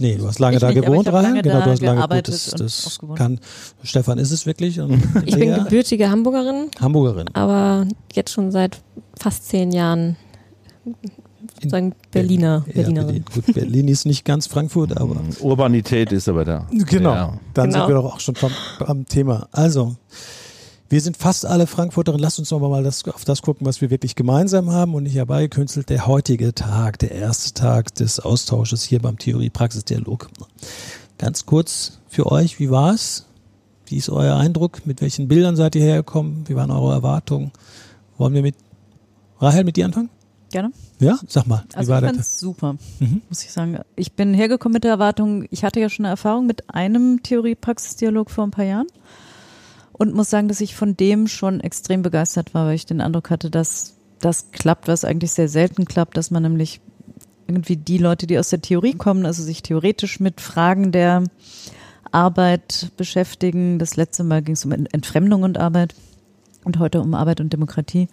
Nee, 0.00 0.16
du 0.16 0.26
hast 0.26 0.38
lange 0.38 0.56
Ich 0.56 0.60
da 0.60 0.68
nicht, 0.68 0.78
aber 0.78 0.86
gewohnt, 0.90 1.12
Rahel. 1.12 1.42
Genau, 1.42 1.60
du 1.60 1.70
hast 1.70 1.82
lange 1.82 1.96
gearbeitet 1.96 2.34
gut, 2.50 2.60
das, 2.60 2.82
das 2.84 2.98
gewohnt. 2.98 3.18
kann. 3.18 3.40
Stefan 3.82 4.18
ist 4.18 4.30
es 4.30 4.46
wirklich. 4.46 4.80
Und 4.80 4.92
Ich 5.26 5.34
bin 5.36 5.54
gebürtige 5.54 6.08
Hamburgerin, 6.10 6.70
Hamburgerin. 6.80 7.28
aber 7.34 7.86
jetzt 8.12 8.30
schon 8.32 8.50
seit 8.52 8.80
fast 9.18 9.48
zehn 9.48 9.72
Jahren 9.72 10.16
sozusagen 11.54 11.94
Berliner, 12.12 12.64
Ja, 12.68 12.72
Berlinerin. 12.74 13.06
Berlin. 13.06 13.24
Gut, 13.34 13.54
Berlin 13.54 13.88
ist 13.88 14.06
nicht 14.06 14.24
ganz 14.24 14.46
Frankfurt, 14.46 14.96
aber 14.96 15.16
Urbanität 15.40 16.12
ist 16.12 16.28
aber 16.28 16.44
da. 16.44 16.66
genau. 16.70 17.14
Ja. 17.14 17.40
Dann 17.54 17.70
Genau. 17.70 17.78
sind 17.86 17.88
wir 17.88 18.00
doch 18.02 18.14
auch 18.14 18.20
schon 18.20 18.34
vom, 18.36 18.52
am 18.86 19.06
Thema. 19.06 19.48
Also, 19.52 19.96
wir 20.90 21.00
sind 21.00 21.16
fast 21.16 21.44
alle 21.44 21.66
Frankfurterinnen. 21.66 22.22
Lasst 22.22 22.38
uns 22.38 22.50
noch 22.50 22.60
mal 22.60 22.82
das, 22.82 23.04
auf 23.06 23.24
das 23.24 23.42
gucken, 23.42 23.66
was 23.66 23.80
wir 23.80 23.90
wirklich 23.90 24.14
gemeinsam 24.14 24.70
haben 24.70 24.94
und 24.94 25.02
nicht 25.02 25.14
herbeigekünstelt. 25.16 25.90
Der 25.90 26.06
heutige 26.06 26.54
Tag, 26.54 26.98
der 26.98 27.12
erste 27.12 27.52
Tag 27.52 27.94
des 27.96 28.20
Austausches 28.20 28.82
hier 28.84 29.00
beim 29.00 29.18
Theorie-Praxis-Dialog. 29.18 30.30
Ganz 31.18 31.44
kurz 31.46 31.98
für 32.08 32.30
euch, 32.30 32.58
wie 32.58 32.70
war's? 32.70 33.26
Wie 33.86 33.96
ist 33.96 34.08
euer 34.08 34.36
Eindruck? 34.36 34.86
Mit 34.86 35.00
welchen 35.02 35.28
Bildern 35.28 35.56
seid 35.56 35.74
ihr 35.74 35.82
hergekommen? 35.82 36.44
Wie 36.48 36.56
waren 36.56 36.70
eure 36.70 36.92
Erwartungen? 36.94 37.52
Wollen 38.16 38.34
wir 38.34 38.42
mit 38.42 38.54
Rahel 39.40 39.64
mit 39.64 39.76
dir 39.76 39.84
anfangen? 39.86 40.10
Gerne. 40.50 40.72
Ja, 40.98 41.18
sag 41.28 41.46
mal. 41.46 41.64
Wie 41.70 41.76
Also 41.76 41.92
war 41.92 42.02
ich 42.02 42.08
fand 42.10 42.24
super, 42.24 42.76
Mhm. 42.98 43.20
muss 43.28 43.44
ich 43.44 43.52
sagen. 43.52 43.80
Ich 43.96 44.12
bin 44.12 44.32
hergekommen 44.32 44.72
mit 44.74 44.84
der 44.84 44.92
Erwartung, 44.92 45.46
ich 45.50 45.64
hatte 45.64 45.80
ja 45.80 45.90
schon 45.90 46.06
eine 46.06 46.12
Erfahrung 46.12 46.46
mit 46.46 46.72
einem 46.74 47.22
Theorie-Praxis-Dialog 47.22 48.30
vor 48.30 48.44
ein 48.44 48.50
paar 48.50 48.64
Jahren 48.64 48.86
und 49.98 50.14
muss 50.14 50.30
sagen, 50.30 50.48
dass 50.48 50.60
ich 50.60 50.74
von 50.74 50.96
dem 50.96 51.26
schon 51.26 51.60
extrem 51.60 52.02
begeistert 52.02 52.54
war, 52.54 52.66
weil 52.66 52.76
ich 52.76 52.86
den 52.86 53.00
Eindruck 53.00 53.30
hatte, 53.30 53.50
dass 53.50 53.94
das 54.20 54.50
klappt, 54.52 54.88
was 54.88 55.04
eigentlich 55.04 55.32
sehr 55.32 55.48
selten 55.48 55.84
klappt, 55.84 56.16
dass 56.16 56.30
man 56.30 56.42
nämlich 56.42 56.80
irgendwie 57.46 57.76
die 57.76 57.98
Leute, 57.98 58.26
die 58.26 58.38
aus 58.38 58.50
der 58.50 58.62
Theorie 58.62 58.94
kommen, 58.94 59.26
also 59.26 59.42
sich 59.42 59.62
theoretisch 59.62 60.20
mit 60.20 60.40
Fragen 60.40 60.92
der 60.92 61.24
Arbeit 62.12 62.90
beschäftigen. 62.96 63.78
Das 63.78 63.96
letzte 63.96 64.24
Mal 64.24 64.42
ging 64.42 64.54
es 64.54 64.64
um 64.64 64.72
Entfremdung 64.72 65.42
und 65.42 65.58
Arbeit 65.58 65.94
und 66.64 66.78
heute 66.78 67.00
um 67.00 67.14
Arbeit 67.14 67.40
und 67.40 67.52
Demokratie. 67.52 68.08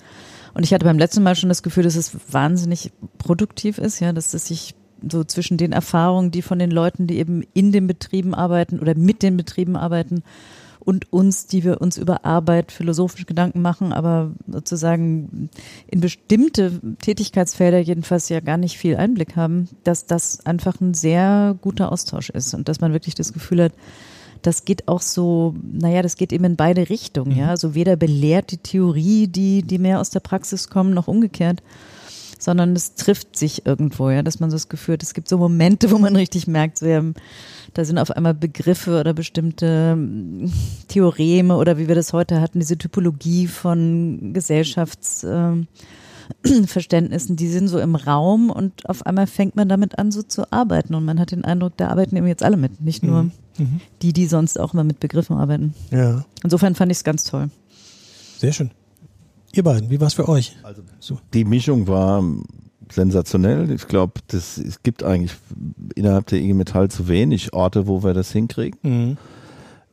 Und 0.54 0.63
ich 0.63 0.74
hatte 0.74 0.86
beim 0.86 0.98
letzten 0.98 1.22
Mal 1.22 1.36
schon 1.36 1.50
das 1.50 1.63
Gefühl, 1.63 1.84
dass 1.84 1.96
es 1.96 2.15
wahnsinnig 2.32 2.92
produktiv 3.18 3.77
ist, 3.77 4.00
ja, 4.00 4.13
dass 4.13 4.34
es 4.34 4.48
sich 4.48 4.74
so 5.08 5.24
zwischen 5.24 5.58
den 5.58 5.74
Erfahrungen, 5.74 6.32
die 6.32 6.42
von 6.42 6.58
den 6.58 6.72
Leuten, 6.72 7.06
die 7.08 7.18
eben 7.18 7.44
in 7.54 7.72
den 7.72 7.88
Betrieben 7.88 8.34
arbeiten 8.34 8.80
oder 8.80 8.96
mit 8.96 9.22
den 9.22 9.38
Betrieben 9.38 9.75
arbeiten 9.75 10.24
und 10.86 11.12
uns, 11.12 11.48
die 11.48 11.63
wir 11.63 11.82
uns 11.82 11.98
über 11.98 12.25
Arbeit 12.25 12.72
philosophisch 12.72 13.25
Gedanken 13.25 13.62
machen, 13.62 13.92
aber 13.92 14.32
sozusagen 14.48 15.50
in 15.88 16.00
bestimmte 16.00 16.80
Tätigkeitsfelder 17.02 17.80
jedenfalls 17.80 18.30
ja 18.30 18.39
gar 18.39 18.58
nicht 18.58 18.78
viel 18.78 18.95
Einblick 18.95 19.36
haben, 19.36 19.67
dass 19.84 20.06
das 20.06 20.45
einfach 20.45 20.80
ein 20.80 20.93
sehr 20.93 21.58
guter 21.62 21.91
Austausch 21.91 22.30
ist 22.30 22.54
und 22.54 22.69
dass 22.69 22.82
man 22.82 22.93
wirklich 22.93 23.15
das 23.15 23.34
Gefühl 23.34 23.63
hat, 23.63 23.74
das 24.43 24.63
geht 24.63 24.88
auch 24.88 25.02
so, 25.02 25.56
naja, 25.63 26.04
das 26.04 26.17
geht 26.17 26.32
eben 26.32 26.45
in 26.45 26.56
beide 26.56 26.88
Richtungen, 26.89 27.36
ja. 27.36 27.50
Also 27.50 27.74
weder 27.74 27.95
belehrt 27.95 28.52
die 28.52 28.58
Theorie, 28.58 29.28
die, 29.28 29.63
die 29.63 29.80
mehr 29.80 30.00
aus 30.00 30.12
der 30.12 30.19
Praxis 30.19 30.69
kommen, 30.69 30.93
noch 30.93 31.08
umgekehrt, 31.08 31.63
sondern 32.39 32.76
es 32.76 32.95
trifft 32.95 33.38
sich 33.38 33.65
irgendwo, 33.65 34.10
ja, 34.10 34.21
dass 34.24 34.39
man 34.39 34.50
so 34.50 34.56
das 34.56 34.69
Gefühl 34.69 34.93
hat, 34.93 35.04
es 35.04 35.13
gibt 35.13 35.28
so 35.30 35.38
Momente, 35.38 35.91
wo 35.91 35.98
man 35.98 36.15
richtig 36.15 36.48
merkt, 36.48 36.80
so, 36.80 36.86
ja, 36.86 37.04
da 37.74 37.86
sind 37.86 37.98
auf 37.98 38.12
einmal 38.12 38.34
Begriffe 38.34 39.00
oder 39.00 39.13
bestimmte 39.13 39.93
ähm, 39.98 40.52
Theoreme 40.88 41.56
oder 41.58 41.78
wie 41.78 41.88
wir 41.88 41.95
das 41.95 42.13
heute 42.13 42.41
hatten, 42.41 42.60
diese 42.60 42.78
Typologie 42.78 43.48
von 43.48 44.32
Gesellschaftsverständnissen, 44.34 45.67
Verständnissen, 46.67 47.36
die 47.36 47.48
sind 47.48 47.67
so 47.67 47.80
im 47.80 47.95
Raum 47.95 48.50
und 48.50 48.88
auf 48.89 49.06
einmal 49.06 49.28
fängt 49.28 49.56
man 49.56 49.69
damit 49.69 50.00
an, 50.00 50.12
so 50.12 50.24
zu 50.24 50.52
arbeiten. 50.52 50.95
Und 50.95 51.06
man 51.06 51.19
hat 51.19 51.32
den 51.32 51.45
Eindruck, 51.45 51.78
da 51.78 51.89
arbeiten 51.89 52.15
eben 52.15 52.28
jetzt 52.28 52.43
alle 52.43 52.58
mit, 52.58 52.82
nicht 52.82 53.04
nur 53.04 53.30
Mhm. 53.58 53.80
die, 54.02 54.12
die 54.12 54.26
sonst 54.26 54.60
auch 54.60 54.74
immer 54.74 54.84
mit 54.84 55.00
Begriffen 55.00 55.38
arbeiten. 55.38 55.74
Ja, 55.91 56.26
Insofern 56.43 56.76
fand 56.76 56.91
ich 56.91 56.98
es 56.98 57.04
ganz 57.06 57.24
toll. 57.24 57.50
sehr 58.38 58.52
schön. 58.52 58.71
Ihr 59.56 59.63
beiden, 59.63 59.89
wie 59.89 60.02
war's 60.02 60.13
für 60.13 60.28
euch? 60.28 60.56
Also 60.63 60.82
So. 61.00 61.18
die 61.34 61.46
Mischung 61.46 61.88
war 61.88 62.22
sensationell. 62.91 63.72
Ich 63.72 63.88
glaube, 63.88 64.13
das 64.28 64.58
es 64.58 64.84
gibt 64.84 65.02
eigentlich 65.04 65.32
innerhalb 65.96 66.28
der 66.28 66.39
IG 66.39 66.54
Metall 66.54 66.89
zu 66.89 67.08
wenig 67.08 67.54
Orte, 67.54 67.88
wo 67.88 68.04
wir 68.04 68.13
das 68.13 68.32
hinkriegen, 68.32 68.78
Mhm. 68.84 69.18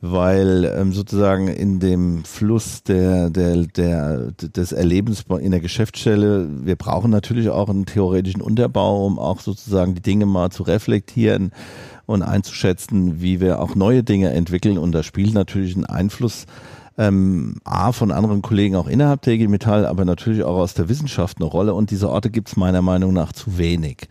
weil 0.01 0.65
ähm, 0.77 0.91
sozusagen 0.91 1.47
in 1.47 1.79
dem 1.79 2.25
Fluss 2.25 2.83
der, 2.83 3.29
der, 3.29 3.65
der, 3.67 4.31
des 4.33 4.73
Erlebens 4.73 5.23
in 5.39 5.51
der 5.51 5.61
Geschäftsstelle, 5.61 6.47
wir 6.65 6.75
brauchen 6.75 7.09
natürlich 7.09 7.49
auch 7.49 7.69
einen 7.69 7.85
theoretischen 7.85 8.41
Unterbau, 8.41 9.05
um 9.05 9.17
auch 9.17 9.39
sozusagen 9.39 9.95
die 9.95 10.01
Dinge 10.01 10.25
mal 10.25 10.49
zu 10.51 10.63
reflektieren 10.63 11.51
und 12.05 12.21
einzuschätzen, 12.21 13.21
wie 13.21 13.39
wir 13.39 13.59
auch 13.61 13.75
neue 13.75 14.03
Dinge 14.03 14.31
entwickeln. 14.31 14.77
Und 14.77 14.91
da 14.91 15.03
spielt 15.03 15.33
natürlich 15.33 15.75
ein 15.77 15.85
Einfluss 15.85 16.45
ähm, 16.97 17.55
A 17.63 17.91
von 17.91 18.11
anderen 18.11 18.41
Kollegen 18.41 18.75
auch 18.75 18.87
innerhalb 18.87 19.21
der 19.21 19.33
IG 19.33 19.47
Metall, 19.47 19.85
aber 19.85 20.05
natürlich 20.05 20.43
auch 20.43 20.57
aus 20.57 20.73
der 20.73 20.89
Wissenschaft 20.89 21.37
eine 21.39 21.45
Rolle. 21.45 21.73
Und 21.73 21.91
diese 21.91 22.09
Orte 22.09 22.29
gibt 22.29 22.49
es 22.49 22.55
meiner 22.55 22.81
Meinung 22.81 23.13
nach 23.13 23.31
zu 23.31 23.57
wenig. 23.57 24.07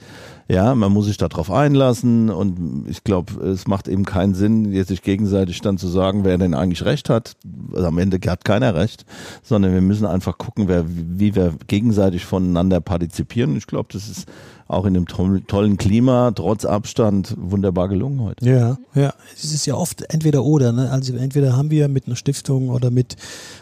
Ja, 0.48 0.74
man 0.74 0.92
muss 0.92 1.06
sich 1.06 1.16
darauf 1.16 1.50
einlassen 1.50 2.28
und 2.28 2.86
ich 2.88 3.04
glaube, 3.04 3.42
es 3.44 3.66
macht 3.66 3.88
eben 3.88 4.04
keinen 4.04 4.34
Sinn, 4.34 4.72
jetzt 4.72 4.88
sich 4.88 5.02
gegenseitig 5.02 5.60
dann 5.60 5.78
zu 5.78 5.88
sagen, 5.88 6.24
wer 6.24 6.36
denn 6.36 6.54
eigentlich 6.54 6.84
recht 6.84 7.08
hat. 7.08 7.36
Also 7.72 7.86
am 7.86 7.98
Ende 7.98 8.18
hat 8.28 8.44
keiner 8.44 8.74
recht, 8.74 9.06
sondern 9.42 9.72
wir 9.72 9.80
müssen 9.80 10.04
einfach 10.04 10.38
gucken, 10.38 10.68
wer, 10.68 10.84
wie 10.88 11.34
wir 11.34 11.54
gegenseitig 11.68 12.24
voneinander 12.24 12.80
partizipieren. 12.80 13.56
Ich 13.56 13.66
glaube, 13.66 13.88
das 13.92 14.08
ist 14.08 14.26
auch 14.68 14.84
in 14.84 14.94
dem 14.94 15.06
toll- 15.06 15.42
tollen 15.46 15.76
Klima, 15.76 16.32
trotz 16.32 16.64
Abstand, 16.64 17.34
wunderbar 17.38 17.88
gelungen 17.88 18.20
heute. 18.20 18.44
Ja, 18.48 18.78
ja. 18.94 19.12
Es 19.34 19.44
ist 19.44 19.66
ja 19.66 19.74
oft 19.74 20.02
entweder 20.12 20.44
oder. 20.44 20.72
Ne? 20.72 20.90
Also 20.90 21.14
entweder 21.14 21.56
haben 21.56 21.70
wir 21.70 21.88
mit 21.88 22.06
einer 22.06 22.16
Stiftung 22.16 22.68
oder 22.70 22.90
mit 22.90 23.16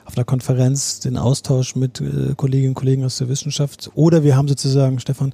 auf 0.04 0.16
einer 0.16 0.24
Konferenz 0.24 1.00
den 1.00 1.16
Austausch 1.16 1.74
mit 1.76 2.00
äh, 2.00 2.34
Kolleginnen 2.36 2.70
und 2.70 2.74
Kollegen 2.74 3.04
aus 3.04 3.18
der 3.18 3.28
Wissenschaft 3.28 3.90
oder 3.94 4.22
wir 4.24 4.36
haben 4.36 4.48
sozusagen, 4.48 5.00
Stefan, 5.00 5.32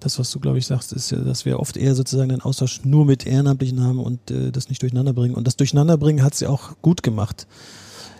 das, 0.00 0.18
was 0.18 0.30
du, 0.30 0.40
glaube 0.40 0.58
ich, 0.58 0.66
sagst, 0.66 0.92
ist 0.92 1.10
ja, 1.10 1.18
dass 1.18 1.44
wir 1.44 1.58
oft 1.60 1.76
eher 1.76 1.94
sozusagen 1.94 2.28
den 2.28 2.40
Austausch 2.40 2.84
nur 2.84 3.04
mit 3.04 3.26
Ehrenamtlichen 3.26 3.82
haben 3.82 3.98
und 3.98 4.30
äh, 4.30 4.50
das 4.50 4.68
nicht 4.68 4.82
durcheinander 4.82 5.12
bringen. 5.12 5.34
Und 5.34 5.46
das 5.46 5.56
Durcheinanderbringen 5.56 6.24
hat 6.24 6.34
sie 6.34 6.46
auch 6.46 6.72
gut 6.82 7.02
gemacht. 7.02 7.46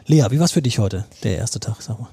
Lea, 0.06 0.26
wie 0.30 0.40
war's 0.40 0.52
für 0.52 0.62
dich 0.62 0.78
heute, 0.78 1.04
der 1.22 1.36
erste 1.36 1.60
Tag, 1.60 1.82
sag 1.82 1.98
mal? 1.98 2.08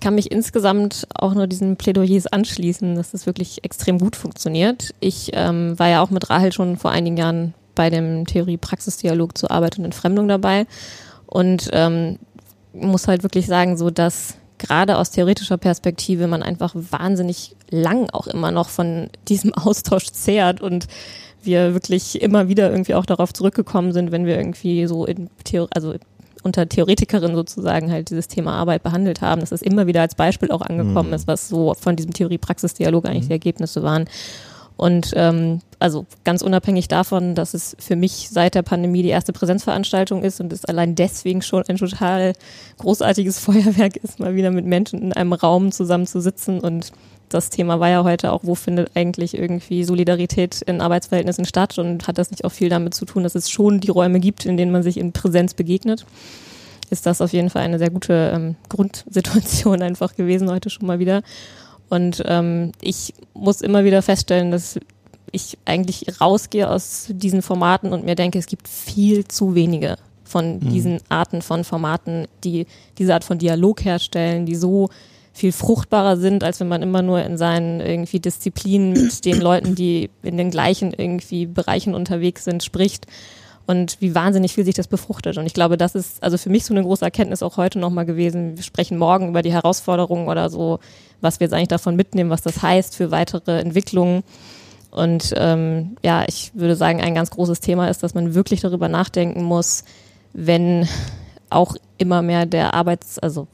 kann 0.00 0.14
mich 0.14 0.30
insgesamt 0.30 1.06
auch 1.14 1.34
nur 1.34 1.46
diesen 1.46 1.76
Plädoyers 1.76 2.26
anschließen, 2.26 2.94
dass 2.94 3.10
das 3.10 3.26
wirklich 3.26 3.64
extrem 3.64 3.98
gut 3.98 4.16
funktioniert. 4.16 4.94
Ich 5.00 5.30
ähm, 5.32 5.78
war 5.78 5.88
ja 5.88 6.02
auch 6.02 6.10
mit 6.10 6.30
Rahel 6.30 6.52
schon 6.52 6.76
vor 6.76 6.90
einigen 6.90 7.16
Jahren 7.16 7.54
bei 7.74 7.90
dem 7.90 8.26
Theorie-Praxis-Dialog 8.26 9.36
zur 9.36 9.50
Arbeit 9.50 9.78
und 9.78 9.84
Entfremdung 9.84 10.28
dabei 10.28 10.66
und 11.26 11.68
ähm, 11.72 12.18
muss 12.72 13.08
halt 13.08 13.22
wirklich 13.22 13.46
sagen, 13.46 13.76
so 13.76 13.90
dass 13.90 14.34
gerade 14.58 14.98
aus 14.98 15.10
theoretischer 15.10 15.58
Perspektive 15.58 16.26
man 16.26 16.42
einfach 16.42 16.74
wahnsinnig 16.74 17.56
lang 17.70 18.10
auch 18.10 18.26
immer 18.26 18.50
noch 18.50 18.68
von 18.68 19.08
diesem 19.28 19.54
Austausch 19.54 20.06
zehrt 20.12 20.60
und 20.60 20.86
wir 21.42 21.72
wirklich 21.74 22.20
immer 22.20 22.48
wieder 22.48 22.70
irgendwie 22.70 22.94
auch 22.94 23.06
darauf 23.06 23.32
zurückgekommen 23.32 23.92
sind, 23.92 24.10
wenn 24.12 24.26
wir 24.26 24.36
irgendwie 24.36 24.86
so 24.86 25.06
in 25.06 25.30
Theorie, 25.44 25.70
also 25.72 25.94
unter 26.42 26.68
Theoretikerinnen 26.68 27.36
sozusagen 27.36 27.90
halt 27.90 28.10
dieses 28.10 28.28
Thema 28.28 28.52
Arbeit 28.54 28.82
behandelt 28.82 29.20
haben, 29.20 29.40
dass 29.40 29.52
es 29.52 29.62
immer 29.62 29.86
wieder 29.86 30.02
als 30.02 30.14
Beispiel 30.14 30.50
auch 30.50 30.62
angekommen 30.62 31.08
Mhm. 31.08 31.14
ist, 31.14 31.26
was 31.26 31.48
so 31.48 31.74
von 31.74 31.96
diesem 31.96 32.12
Theorie-Praxis-Dialog 32.12 33.06
eigentlich 33.06 33.26
die 33.26 33.32
Ergebnisse 33.32 33.82
waren. 33.82 34.06
Und 34.78 35.12
ähm, 35.16 35.60
also 35.80 36.06
ganz 36.24 36.40
unabhängig 36.40 36.86
davon, 36.86 37.34
dass 37.34 37.52
es 37.52 37.76
für 37.80 37.96
mich 37.96 38.28
seit 38.30 38.54
der 38.54 38.62
Pandemie 38.62 39.02
die 39.02 39.08
erste 39.08 39.32
Präsenzveranstaltung 39.32 40.22
ist 40.22 40.40
und 40.40 40.52
es 40.52 40.64
allein 40.64 40.94
deswegen 40.94 41.42
schon 41.42 41.64
ein 41.68 41.76
total 41.76 42.32
großartiges 42.78 43.38
Feuerwerk 43.40 43.96
ist, 43.96 44.20
mal 44.20 44.36
wieder 44.36 44.52
mit 44.52 44.64
Menschen 44.64 45.02
in 45.02 45.12
einem 45.12 45.32
Raum 45.32 45.72
zusammen 45.72 46.06
zu 46.06 46.20
sitzen 46.20 46.60
und 46.60 46.92
das 47.28 47.50
Thema 47.50 47.78
war 47.78 47.90
ja 47.90 48.04
heute 48.04 48.32
auch, 48.32 48.40
wo 48.44 48.54
findet 48.54 48.92
eigentlich 48.94 49.36
irgendwie 49.36 49.84
Solidarität 49.84 50.62
in 50.62 50.80
Arbeitsverhältnissen 50.80 51.44
statt 51.44 51.78
und 51.78 52.06
hat 52.06 52.16
das 52.16 52.30
nicht 52.30 52.44
auch 52.44 52.52
viel 52.52 52.70
damit 52.70 52.94
zu 52.94 53.04
tun, 53.04 53.22
dass 53.22 53.34
es 53.34 53.50
schon 53.50 53.80
die 53.80 53.90
Räume 53.90 54.20
gibt, 54.20 54.46
in 54.46 54.56
denen 54.56 54.72
man 54.72 54.82
sich 54.82 54.96
in 54.96 55.12
Präsenz 55.12 55.52
begegnet? 55.52 56.06
Ist 56.90 57.04
das 57.04 57.20
auf 57.20 57.32
jeden 57.32 57.50
Fall 57.50 57.62
eine 57.62 57.78
sehr 57.78 57.90
gute 57.90 58.32
ähm, 58.34 58.56
Grundsituation 58.70 59.82
einfach 59.82 60.16
gewesen 60.16 60.50
heute 60.50 60.70
schon 60.70 60.86
mal 60.86 60.98
wieder. 60.98 61.22
Und 61.88 62.22
ähm, 62.26 62.72
ich 62.80 63.14
muss 63.34 63.60
immer 63.60 63.84
wieder 63.84 64.02
feststellen, 64.02 64.50
dass 64.50 64.78
ich 65.32 65.58
eigentlich 65.64 66.20
rausgehe 66.20 66.70
aus 66.70 67.06
diesen 67.08 67.42
Formaten 67.42 67.92
und 67.92 68.04
mir 68.04 68.14
denke, 68.14 68.38
es 68.38 68.46
gibt 68.46 68.68
viel 68.68 69.26
zu 69.26 69.54
wenige 69.54 69.96
von 70.24 70.56
mhm. 70.56 70.68
diesen 70.70 71.00
Arten 71.08 71.42
von 71.42 71.64
Formaten, 71.64 72.26
die 72.44 72.66
diese 72.98 73.14
Art 73.14 73.24
von 73.24 73.38
Dialog 73.38 73.84
herstellen, 73.84 74.46
die 74.46 74.56
so 74.56 74.88
viel 75.32 75.52
fruchtbarer 75.52 76.16
sind, 76.16 76.42
als 76.42 76.60
wenn 76.60 76.68
man 76.68 76.82
immer 76.82 77.00
nur 77.00 77.22
in 77.22 77.38
seinen 77.38 77.80
irgendwie 77.80 78.20
Disziplinen 78.20 78.92
mit 78.92 79.24
den 79.24 79.40
Leuten, 79.40 79.74
die 79.74 80.10
in 80.22 80.36
den 80.36 80.50
gleichen 80.50 80.92
irgendwie 80.92 81.46
Bereichen 81.46 81.94
unterwegs 81.94 82.44
sind, 82.44 82.64
spricht 82.64 83.06
und 83.68 84.00
wie 84.00 84.14
wahnsinnig 84.14 84.54
viel 84.54 84.64
sich 84.64 84.74
das 84.74 84.88
befruchtet. 84.88 85.36
Und 85.36 85.44
ich 85.44 85.52
glaube, 85.52 85.76
das 85.76 85.94
ist 85.94 86.22
also 86.22 86.38
für 86.38 86.48
mich 86.48 86.64
so 86.64 86.72
eine 86.72 86.82
große 86.82 87.04
Erkenntnis 87.04 87.42
auch 87.42 87.58
heute 87.58 87.78
nochmal 87.78 88.06
gewesen. 88.06 88.56
Wir 88.56 88.62
sprechen 88.62 88.96
morgen 88.96 89.28
über 89.28 89.42
die 89.42 89.52
Herausforderungen 89.52 90.26
oder 90.26 90.48
so, 90.48 90.78
was 91.20 91.38
wir 91.38 91.44
jetzt 91.44 91.52
eigentlich 91.52 91.68
davon 91.68 91.94
mitnehmen, 91.94 92.30
was 92.30 92.40
das 92.40 92.62
heißt 92.62 92.96
für 92.96 93.10
weitere 93.10 93.60
Entwicklungen. 93.60 94.24
Und 94.90 95.34
ähm, 95.36 95.98
ja, 96.02 96.24
ich 96.26 96.50
würde 96.54 96.76
sagen, 96.76 97.02
ein 97.02 97.14
ganz 97.14 97.28
großes 97.28 97.60
Thema 97.60 97.88
ist, 97.90 98.02
dass 98.02 98.14
man 98.14 98.34
wirklich 98.34 98.62
darüber 98.62 98.88
nachdenken 98.88 99.42
muss, 99.42 99.84
wenn 100.32 100.88
auch 101.50 101.76
immer 101.98 102.22
mehr 102.22 102.46
der 102.46 102.72
Arbeits-, 102.72 103.18
also 103.18 103.48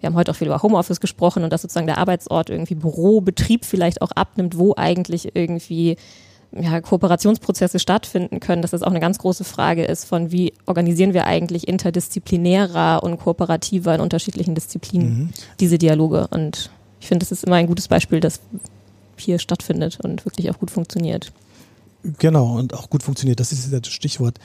wir 0.00 0.06
haben 0.06 0.16
heute 0.16 0.30
auch 0.30 0.36
viel 0.36 0.46
über 0.46 0.62
Homeoffice 0.62 1.00
gesprochen 1.00 1.44
und 1.44 1.52
dass 1.52 1.60
sozusagen 1.60 1.86
der 1.86 1.98
Arbeitsort 1.98 2.48
irgendwie 2.48 2.76
Büro, 2.76 3.20
Betrieb 3.20 3.66
vielleicht 3.66 4.00
auch 4.00 4.12
abnimmt, 4.12 4.56
wo 4.56 4.72
eigentlich 4.74 5.36
irgendwie 5.36 5.98
ja, 6.52 6.80
Kooperationsprozesse 6.80 7.78
stattfinden 7.78 8.40
können, 8.40 8.62
dass 8.62 8.72
das 8.72 8.82
auch 8.82 8.90
eine 8.90 9.00
ganz 9.00 9.18
große 9.18 9.44
Frage 9.44 9.84
ist 9.84 10.04
von 10.04 10.32
wie 10.32 10.52
organisieren 10.66 11.14
wir 11.14 11.26
eigentlich 11.26 11.68
interdisziplinärer 11.68 13.02
und 13.02 13.18
kooperativer 13.18 13.94
in 13.94 14.00
unterschiedlichen 14.00 14.54
Disziplinen 14.54 15.08
mhm. 15.08 15.30
diese 15.60 15.78
Dialoge. 15.78 16.26
Und 16.28 16.70
ich 17.00 17.06
finde, 17.06 17.24
das 17.24 17.32
ist 17.32 17.44
immer 17.44 17.56
ein 17.56 17.66
gutes 17.66 17.88
Beispiel, 17.88 18.20
das 18.20 18.40
hier 19.16 19.38
stattfindet 19.38 19.98
und 20.02 20.24
wirklich 20.24 20.50
auch 20.50 20.58
gut 20.58 20.70
funktioniert. 20.70 21.32
Genau, 22.18 22.56
und 22.56 22.74
auch 22.74 22.88
gut 22.88 23.02
funktioniert. 23.02 23.40
Das 23.40 23.52
ist 23.52 23.72
das 23.72 23.92
Stichwort 23.92 24.38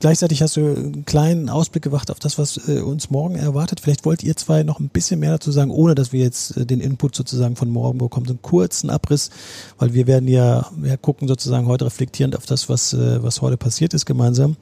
gleichzeitig 0.00 0.42
hast 0.42 0.56
du 0.56 0.60
einen 0.60 1.04
kleinen 1.04 1.48
Ausblick 1.48 1.82
gemacht 1.82 2.10
auf 2.10 2.18
das, 2.18 2.38
was 2.38 2.68
äh, 2.68 2.80
uns 2.80 3.10
morgen 3.10 3.36
erwartet. 3.36 3.80
Vielleicht 3.80 4.04
wollt 4.04 4.22
ihr 4.22 4.36
zwei 4.36 4.62
noch 4.62 4.80
ein 4.80 4.88
bisschen 4.88 5.20
mehr 5.20 5.32
dazu 5.32 5.50
sagen, 5.52 5.70
ohne 5.70 5.94
dass 5.94 6.12
wir 6.12 6.20
jetzt 6.20 6.56
äh, 6.56 6.66
den 6.66 6.80
Input 6.80 7.14
sozusagen 7.14 7.56
von 7.56 7.70
morgen 7.70 7.98
bekommen. 7.98 8.26
So 8.26 8.32
einen 8.32 8.42
kurzen 8.42 8.90
Abriss, 8.90 9.30
weil 9.78 9.94
wir 9.94 10.06
werden 10.06 10.28
ja, 10.28 10.66
wir 10.76 10.96
gucken 10.96 11.28
sozusagen 11.28 11.66
heute 11.66 11.86
reflektierend 11.86 12.36
auf 12.36 12.46
das, 12.46 12.68
was, 12.68 12.92
äh, 12.92 13.22
was 13.22 13.42
heute 13.42 13.56
passiert 13.56 13.94
ist 13.94 14.06
gemeinsam. 14.06 14.56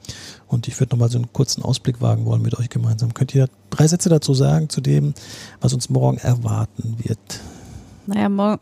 Und 0.47 0.67
ich 0.67 0.79
würde 0.79 0.95
nochmal 0.95 1.09
so 1.09 1.17
einen 1.17 1.31
kurzen 1.33 1.63
Ausblick 1.63 2.01
wagen 2.01 2.25
wollen 2.25 2.41
mit 2.41 2.57
euch 2.57 2.69
gemeinsam. 2.69 3.13
Könnt 3.13 3.35
ihr 3.35 3.47
drei 3.69 3.87
Sätze 3.87 4.09
dazu 4.09 4.33
sagen, 4.33 4.69
zu 4.69 4.81
dem, 4.81 5.13
was 5.61 5.73
uns 5.73 5.89
morgen 5.89 6.17
erwarten 6.17 6.97
wird? 7.03 7.19
Naja, 8.07 8.29
morgen, 8.29 8.59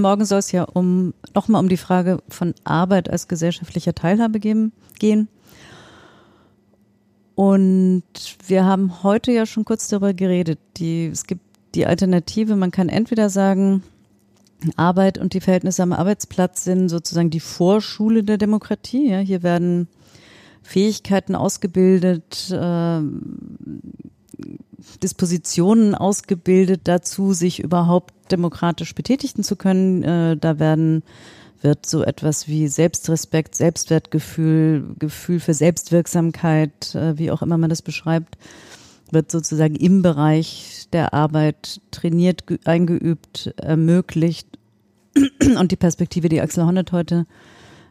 morgen 0.00 0.24
soll 0.24 0.38
es 0.38 0.50
ja 0.50 0.64
um 0.64 1.14
nochmal 1.34 1.60
um 1.60 1.68
die 1.68 1.76
Frage 1.76 2.18
von 2.28 2.54
Arbeit 2.64 3.10
als 3.10 3.28
gesellschaftlicher 3.28 3.94
Teilhabe 3.94 4.40
geben, 4.40 4.72
gehen. 4.98 5.28
Und 7.38 8.02
wir 8.48 8.64
haben 8.64 9.04
heute 9.04 9.30
ja 9.30 9.46
schon 9.46 9.64
kurz 9.64 9.86
darüber 9.86 10.12
geredet. 10.12 10.58
Die, 10.76 11.06
es 11.06 11.24
gibt 11.24 11.42
die 11.76 11.86
Alternative, 11.86 12.56
man 12.56 12.72
kann 12.72 12.88
entweder 12.88 13.30
sagen, 13.30 13.84
Arbeit 14.74 15.18
und 15.18 15.34
die 15.34 15.40
Verhältnisse 15.40 15.84
am 15.84 15.92
Arbeitsplatz 15.92 16.64
sind 16.64 16.88
sozusagen 16.88 17.30
die 17.30 17.38
Vorschule 17.38 18.24
der 18.24 18.38
Demokratie. 18.38 19.08
Ja, 19.08 19.20
hier 19.20 19.44
werden 19.44 19.86
Fähigkeiten 20.64 21.36
ausgebildet, 21.36 22.50
äh, 22.50 23.02
Dispositionen 25.04 25.94
ausgebildet 25.94 26.80
dazu, 26.88 27.34
sich 27.34 27.60
überhaupt 27.60 28.32
demokratisch 28.32 28.96
betätigen 28.96 29.44
zu 29.44 29.54
können. 29.54 30.02
Äh, 30.02 30.36
da 30.38 30.58
werden 30.58 31.04
wird 31.60 31.86
so 31.86 32.02
etwas 32.02 32.48
wie 32.48 32.68
Selbstrespekt, 32.68 33.54
Selbstwertgefühl, 33.54 34.94
Gefühl 34.98 35.40
für 35.40 35.54
Selbstwirksamkeit, 35.54 36.94
äh, 36.94 37.18
wie 37.18 37.30
auch 37.30 37.42
immer 37.42 37.58
man 37.58 37.70
das 37.70 37.82
beschreibt, 37.82 38.38
wird 39.10 39.30
sozusagen 39.30 39.74
im 39.74 40.02
Bereich 40.02 40.86
der 40.92 41.14
Arbeit 41.14 41.80
trainiert, 41.90 42.44
eingeübt, 42.64 43.54
ermöglicht. 43.56 44.46
Und 45.58 45.72
die 45.72 45.76
Perspektive, 45.76 46.28
die 46.28 46.40
Axel 46.40 46.64
Honneth 46.64 46.92
heute 46.92 47.26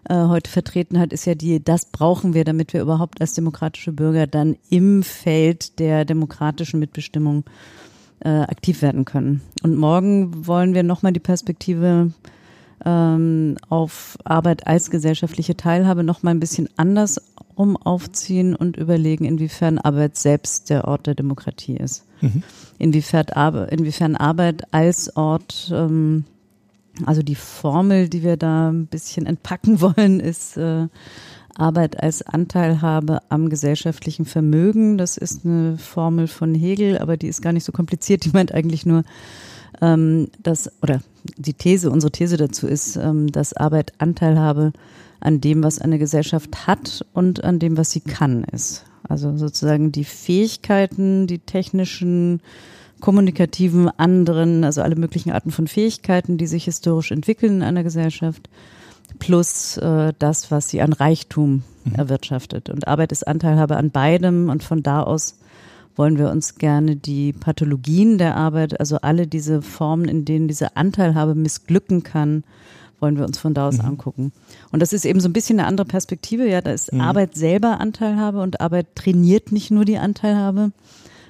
äh, 0.09 0.27
heute 0.27 0.49
vertreten 0.49 0.99
hat, 0.99 1.11
ist 1.11 1.25
ja 1.25 1.35
die, 1.35 1.61
das 1.63 1.85
brauchen 1.85 2.33
wir, 2.33 2.45
damit 2.45 2.73
wir 2.73 2.81
überhaupt 2.81 3.19
als 3.19 3.33
demokratische 3.33 3.91
Bürger 3.91 4.25
dann 4.25 4.55
im 4.69 5.03
Feld 5.03 5.79
der 5.79 6.05
demokratischen 6.05 6.79
Mitbestimmung 6.79 7.43
äh, 8.21 8.29
aktiv 8.29 8.81
werden 8.81 9.03
können. 9.03 9.41
Und 9.63 9.75
morgen 9.75 10.47
wollen 10.47 10.73
wir 10.73 10.83
nochmal 10.83 11.11
die 11.11 11.19
Perspektive 11.19 12.13
ähm, 12.85 13.57
auf 13.69 14.17
Arbeit 14.23 14.67
als 14.67 14.89
gesellschaftliche 14.89 15.57
Teilhabe 15.57 16.03
noch 16.03 16.23
mal 16.23 16.31
ein 16.31 16.39
bisschen 16.39 16.69
andersrum 16.77 17.77
aufziehen 17.77 18.55
und 18.55 18.77
überlegen, 18.77 19.25
inwiefern 19.25 19.77
Arbeit 19.77 20.17
selbst 20.17 20.69
der 20.69 20.87
Ort 20.87 21.07
der 21.07 21.15
Demokratie 21.15 21.77
ist. 21.77 22.05
Mhm. 22.21 22.43
Inwiefern, 22.77 23.25
Arbeit, 23.29 23.71
inwiefern 23.71 24.15
Arbeit 24.15 24.73
als 24.73 25.15
Ort, 25.15 25.71
ähm, 25.73 26.25
also 27.05 27.21
die 27.21 27.35
Formel, 27.35 28.09
die 28.09 28.23
wir 28.23 28.37
da 28.37 28.69
ein 28.69 28.87
bisschen 28.87 29.25
entpacken 29.25 29.81
wollen, 29.81 30.19
ist 30.19 30.57
äh, 30.57 30.87
Arbeit 31.55 32.01
als 32.01 32.21
Anteilhabe 32.21 33.21
am 33.29 33.49
gesellschaftlichen 33.49 34.25
Vermögen. 34.25 34.97
Das 34.97 35.17
ist 35.17 35.45
eine 35.45 35.77
Formel 35.77 36.27
von 36.27 36.53
Hegel, 36.53 36.99
aber 36.99 37.17
die 37.17 37.27
ist 37.27 37.41
gar 37.41 37.53
nicht 37.53 37.63
so 37.63 37.71
kompliziert. 37.71 38.25
Die 38.25 38.31
meint 38.31 38.51
eigentlich 38.51 38.85
nur, 38.85 39.03
ähm, 39.81 40.29
dass, 40.41 40.71
oder 40.81 41.01
die 41.37 41.53
These, 41.53 41.89
unsere 41.91 42.11
These 42.11 42.37
dazu 42.37 42.67
ist, 42.67 42.95
ähm, 42.95 43.31
dass 43.31 43.53
Arbeit 43.53 43.93
Anteil 43.97 44.39
habe 44.39 44.73
an 45.19 45.41
dem, 45.41 45.63
was 45.63 45.79
eine 45.79 45.99
Gesellschaft 45.99 46.67
hat 46.67 47.05
und 47.13 47.43
an 47.43 47.59
dem, 47.59 47.77
was 47.77 47.91
sie 47.91 48.01
kann, 48.01 48.43
ist. 48.45 48.85
Also 49.07 49.35
sozusagen 49.37 49.91
die 49.91 50.03
Fähigkeiten, 50.03 51.27
die 51.27 51.39
technischen, 51.39 52.41
kommunikativen, 52.99 53.89
anderen, 53.97 54.63
also 54.63 54.81
alle 54.81 54.95
möglichen 54.95 55.31
Arten 55.31 55.51
von 55.51 55.67
Fähigkeiten, 55.67 56.37
die 56.37 56.47
sich 56.47 56.65
historisch 56.65 57.11
entwickeln 57.11 57.57
in 57.57 57.63
einer 57.63 57.83
Gesellschaft, 57.83 58.49
plus 59.19 59.77
äh, 59.77 60.13
das, 60.19 60.51
was 60.51 60.69
sie 60.69 60.81
an 60.81 60.93
Reichtum 60.93 61.63
mhm. 61.85 61.95
erwirtschaftet. 61.95 62.69
Und 62.69 62.87
Arbeit 62.87 63.11
ist 63.11 63.27
Anteilhabe 63.27 63.77
an 63.77 63.91
beidem 63.91 64.49
und 64.49 64.63
von 64.63 64.83
da 64.83 65.03
aus 65.03 65.37
wollen 65.97 66.17
wir 66.17 66.29
uns 66.29 66.55
gerne 66.55 66.95
die 66.95 67.33
Pathologien 67.33 68.17
der 68.17 68.35
Arbeit, 68.35 68.79
also 68.79 68.97
alle 69.01 69.27
diese 69.27 69.61
Formen, 69.61 70.07
in 70.07 70.25
denen 70.25 70.47
diese 70.47 70.77
Anteilhabe 70.77 71.35
missglücken 71.35 72.03
kann, 72.03 72.43
wollen 72.99 73.17
wir 73.17 73.25
uns 73.25 73.37
von 73.37 73.53
da 73.53 73.67
aus 73.67 73.79
mhm. 73.79 73.85
angucken. 73.85 74.31
Und 74.71 74.81
das 74.81 74.93
ist 74.93 75.05
eben 75.05 75.19
so 75.19 75.29
ein 75.29 75.33
bisschen 75.33 75.59
eine 75.59 75.67
andere 75.67 75.85
Perspektive. 75.85 76.47
Ja, 76.47 76.61
da 76.61 76.71
ist 76.71 76.93
mhm. 76.93 77.01
Arbeit 77.01 77.35
selber 77.35 77.79
Anteilhabe 77.79 78.41
und 78.41 78.61
Arbeit 78.61 78.95
trainiert 78.95 79.51
nicht 79.51 79.71
nur 79.71 79.85
die 79.85 79.97
Anteilhabe 79.97 80.71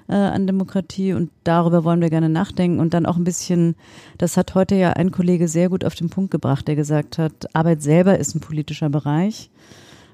äh, 0.08 0.14
an 0.14 0.48
Demokratie 0.48 1.14
und 1.14 1.30
darüber 1.44 1.84
wollen 1.84 2.02
wir 2.02 2.10
gerne 2.10 2.30
nachdenken 2.30 2.80
und 2.80 2.94
dann 2.94 3.06
auch 3.06 3.18
ein 3.18 3.24
bisschen, 3.24 3.76
das 4.18 4.38
hat 4.38 4.56
heute 4.56 4.76
ja 4.76 4.94
ein 4.94 5.12
Kollege 5.12 5.48
sehr 5.48 5.70
gut 5.70 5.84
auf 5.84 5.96
den 5.96 6.10
Punkt 6.10 6.32
gebracht, 6.32 6.68
der 6.68 6.76
gesagt 6.76 7.18
hat, 7.18 7.54
Arbeit 7.54 7.82
selber 7.82 8.18
ist 8.18 8.36
ein 8.36 8.42
politischer 8.42 8.90
Bereich 8.90 9.50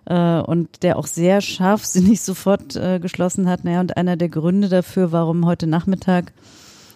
äh, 0.06 0.40
und 0.40 0.84
der 0.84 0.98
auch 0.98 1.08
sehr 1.08 1.42
scharfsinnig 1.42 2.22
sofort 2.24 2.76
äh, 2.76 3.00
geschlossen 3.00 3.50
hat. 3.50 3.64
Naja, 3.64 3.80
und 3.80 3.98
einer 3.98 4.18
der 4.18 4.30
Gründe 4.30 4.70
dafür, 4.70 5.12
warum 5.12 5.46
heute 5.46 5.68
Nachmittag 5.68 6.34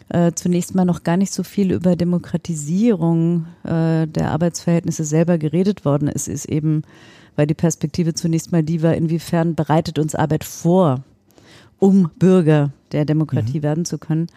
äh, 0.09 0.31
zunächst 0.33 0.73
mal 0.75 0.85
noch 0.85 1.03
gar 1.03 1.17
nicht 1.17 1.33
so 1.33 1.43
viel 1.43 1.71
über 1.71 1.95
Demokratisierung 1.95 3.45
äh, 3.63 4.07
der 4.07 4.31
Arbeitsverhältnisse 4.31 5.03
selber 5.03 5.37
geredet 5.37 5.85
worden 5.85 6.07
ist, 6.07 6.27
ist 6.27 6.45
eben, 6.45 6.83
weil 7.35 7.47
die 7.47 7.53
Perspektive 7.53 8.13
zunächst 8.13 8.51
mal 8.51 8.63
die 8.63 8.81
war, 8.81 8.95
inwiefern 8.95 9.55
bereitet 9.55 9.99
uns 9.99 10.15
Arbeit 10.15 10.43
vor, 10.43 11.03
um 11.79 12.09
Bürger 12.17 12.71
der 12.93 13.05
Demokratie 13.05 13.59
mhm. 13.59 13.63
werden 13.63 13.85
zu 13.85 13.97
können. 13.97 14.27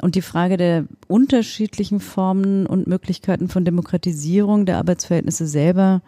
Und 0.00 0.14
die 0.14 0.22
Frage 0.22 0.56
der 0.56 0.86
unterschiedlichen 1.08 2.00
Formen 2.00 2.66
und 2.66 2.86
Möglichkeiten 2.86 3.48
von 3.48 3.66
Demokratisierung 3.66 4.64
der 4.64 4.78
Arbeitsverhältnisse 4.78 5.46
selber 5.46 6.00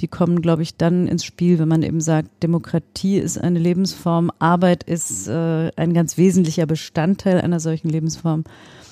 die 0.00 0.08
kommen, 0.08 0.42
glaube 0.42 0.62
ich, 0.62 0.76
dann 0.76 1.06
ins 1.06 1.24
Spiel, 1.24 1.58
wenn 1.58 1.68
man 1.68 1.82
eben 1.82 2.00
sagt, 2.00 2.42
Demokratie 2.42 3.18
ist 3.18 3.38
eine 3.38 3.58
Lebensform, 3.58 4.30
Arbeit 4.38 4.84
ist 4.84 5.28
äh, 5.28 5.70
ein 5.76 5.92
ganz 5.92 6.16
wesentlicher 6.16 6.66
Bestandteil 6.66 7.40
einer 7.40 7.60
solchen 7.60 7.88
Lebensform. 7.88 8.44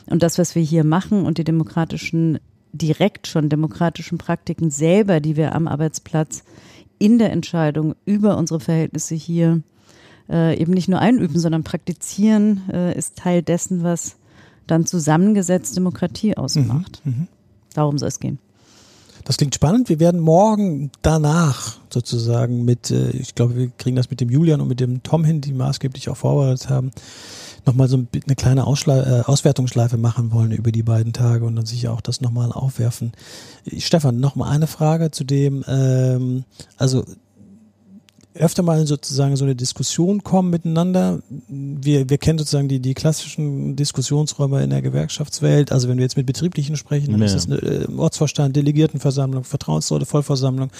Und 0.07 0.23
das, 0.23 0.39
was 0.39 0.55
wir 0.55 0.63
hier 0.63 0.85
machen 0.85 1.25
und 1.25 1.39
die 1.39 1.45
demokratischen 1.45 2.39
direkt 2.73 3.27
schon 3.27 3.49
demokratischen 3.49 4.19
Praktiken 4.19 4.71
selber, 4.71 5.21
die 5.21 5.37
wir 5.37 5.55
am 5.55 5.67
Arbeitsplatz 5.69 6.45
in 6.99 7.19
der 7.19 7.33
Entscheidung 7.33 7.95
über 8.05 8.37
unsere 8.37 8.61
Verhältnisse 8.61 9.15
hier 9.15 9.63
äh, 10.29 10.59
eben 10.61 10.73
nicht 10.73 10.89
nur 10.89 10.99
einüben, 10.99 11.39
sondern 11.39 11.65
praktizieren, 11.65 12.63
äh, 12.71 12.97
ist 12.97 13.17
Teil 13.17 13.43
dessen, 13.43 13.83
was 13.83 14.17
dann 14.67 14.87
zusammengesetzt 14.87 15.77
Demokratie 15.77 16.37
ausmacht. 16.37 17.01
Mhm, 17.05 17.13
mhm. 17.13 17.29
Darum 17.75 17.99
soll 17.99 18.09
es 18.09 18.21
gehen. 18.21 18.39
Das 19.27 19.39
klingt 19.39 19.57
spannend. 19.57 19.89
Wir 19.89 19.99
werden 19.99 20.21
morgen 20.21 20.93
danach 21.03 21.79
sozusagen 21.93 22.65
mit, 22.65 22.93
äh, 22.93 23.11
ich 23.11 23.35
glaube, 23.35 23.57
wir 23.57 23.71
kriegen 23.77 23.97
das 23.97 24.09
mit 24.09 24.21
dem 24.21 24.31
Julian 24.31 24.61
und 24.61 24.69
mit 24.69 24.79
dem 24.79 25.03
Tom 25.03 25.25
hin, 25.25 25.41
die 25.41 25.53
maßgeblich 25.53 26.09
auch 26.09 26.17
vorbereitet 26.17 26.71
haben, 26.71 26.93
nochmal 27.67 27.89
so 27.89 27.97
eine 27.97 28.37
kleine 28.37 28.69
Ausschle 28.69 29.25
äh, 29.25 29.29
Auswertungsschleife 29.29 29.97
machen 29.97 30.31
wollen 30.31 30.53
über 30.53 30.71
die 30.71 30.85
beiden 30.85 31.13
Tage 31.13 31.45
und 31.45 31.57
dann 31.57 31.67
sicher 31.67 31.93
auch 31.93 32.01
das 32.01 32.21
nochmal 32.21 32.53
aufwerfen. 32.53 33.11
Stefan, 33.79 34.21
nochmal 34.21 34.53
eine 34.53 34.69
Frage 34.69 35.11
zu 35.11 35.25
dem, 35.25 35.65
ähm, 35.67 36.45
also 36.77 37.05
öfter 38.39 38.63
mal 38.63 38.87
sozusagen 38.87 39.37
so 39.37 39.45
eine 39.45 39.55
Diskussion 39.55 40.23
kommen 40.23 40.51
miteinander. 40.51 41.21
Wir, 41.49 42.09
wir 42.09 42.19
kennen 42.19 42.39
sozusagen 42.39 42.69
die, 42.69 42.81
die 42.81 42.95
klassischen 42.95 43.77
Diskussionsräume 43.77 44.63
in 44.63 44.71
der 44.71 44.83
Gewerkschaftswelt. 44.83 45.73
Also 45.73 45.89
wenn 45.89 45.99
wir 45.99 46.05
jetzt 46.05 46.17
mit 46.17 46.27
Betrieblichen 46.27 46.77
sprechen, 46.77 47.13
dann 47.13 47.21
ja. 47.21 47.27
ist 47.27 47.35
das 47.35 47.47
eine 47.47 47.57
äh, 47.57 47.87
Ortsvorstand, 47.97 48.57
Delegiertenversammlung, 48.57 49.45
Vertrauensleute, 49.45 50.07
Vollversammlung 50.07 50.71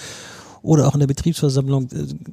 oder 0.63 0.87
auch 0.87 0.93
in 0.93 0.99
der 0.99 1.07
Betriebsversammlung. 1.07 1.87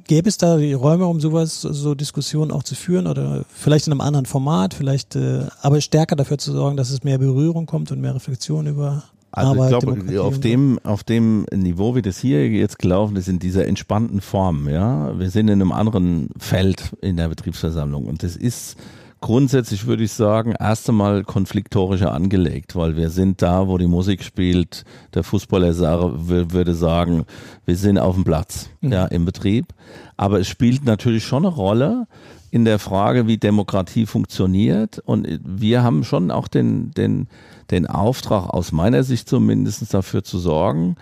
Gäbe 0.07 0.27
es 0.27 0.37
da 0.37 0.57
die 0.57 0.73
Räume, 0.73 1.05
um 1.05 1.19
sowas, 1.19 1.61
so 1.61 1.95
Diskussionen 1.95 2.51
auch 2.51 2.63
zu 2.63 2.75
führen 2.75 3.07
oder 3.07 3.45
vielleicht 3.53 3.87
in 3.87 3.93
einem 3.93 4.01
anderen 4.01 4.25
Format, 4.25 4.73
vielleicht 4.73 5.15
äh, 5.15 5.45
aber 5.61 5.81
stärker 5.81 6.15
dafür 6.15 6.37
zu 6.37 6.51
sorgen, 6.51 6.77
dass 6.77 6.89
es 6.89 7.03
mehr 7.03 7.17
Berührung 7.17 7.65
kommt 7.65 7.91
und 7.91 8.01
mehr 8.01 8.15
Reflexion 8.15 8.67
über 8.67 9.03
also 9.35 9.51
Arbeit, 9.51 9.83
ich 9.83 10.07
glaube, 10.07 10.21
auf 10.21 10.39
dem, 10.39 10.79
auf 10.83 11.03
dem 11.03 11.45
Niveau, 11.53 11.95
wie 11.95 12.01
das 12.01 12.17
hier 12.19 12.47
jetzt 12.49 12.79
gelaufen 12.79 13.15
ist, 13.15 13.27
in 13.27 13.39
dieser 13.39 13.67
entspannten 13.67 14.21
Form, 14.21 14.69
ja, 14.69 15.17
wir 15.19 15.29
sind 15.29 15.47
in 15.47 15.61
einem 15.61 15.71
anderen 15.71 16.29
Feld 16.37 16.93
in 17.01 17.17
der 17.17 17.29
Betriebsversammlung. 17.29 18.05
Und 18.05 18.23
das 18.23 18.35
ist 18.35 18.77
grundsätzlich 19.25 19.87
würde 19.87 20.03
ich 20.03 20.11
sagen, 20.11 20.53
erst 20.59 20.87
einmal 20.87 21.23
konfliktorischer 21.23 22.13
angelegt, 22.13 22.75
weil 22.75 22.95
wir 22.95 23.09
sind 23.09 23.41
da, 23.41 23.67
wo 23.67 23.79
die 23.79 23.87
Musik 23.87 24.23
spielt. 24.23 24.83
Der 25.15 25.23
Fußballer 25.23 25.73
würde 25.79 26.75
sagen, 26.75 27.25
wir 27.65 27.75
sind 27.75 27.97
auf 27.97 28.13
dem 28.13 28.23
Platz, 28.23 28.69
mhm. 28.81 28.91
ja, 28.91 29.05
im 29.05 29.25
Betrieb. 29.25 29.73
Aber 30.15 30.39
es 30.39 30.47
spielt 30.47 30.85
natürlich 30.85 31.25
schon 31.25 31.43
eine 31.43 31.55
Rolle 31.55 32.05
in 32.51 32.65
der 32.65 32.77
Frage, 32.77 33.25
wie 33.25 33.37
Demokratie 33.37 34.05
funktioniert. 34.05 34.99
Und 34.99 35.27
wir 35.43 35.81
haben 35.81 36.03
schon 36.03 36.29
auch 36.29 36.47
den, 36.47 36.91
den, 36.91 37.27
den 37.71 37.87
Auftrag, 37.87 38.49
aus 38.49 38.71
meiner 38.71 39.01
Sicht 39.01 39.27
zumindest 39.27 39.91
dafür 39.91 40.23
zu 40.23 40.37
sorgen, 40.37 40.97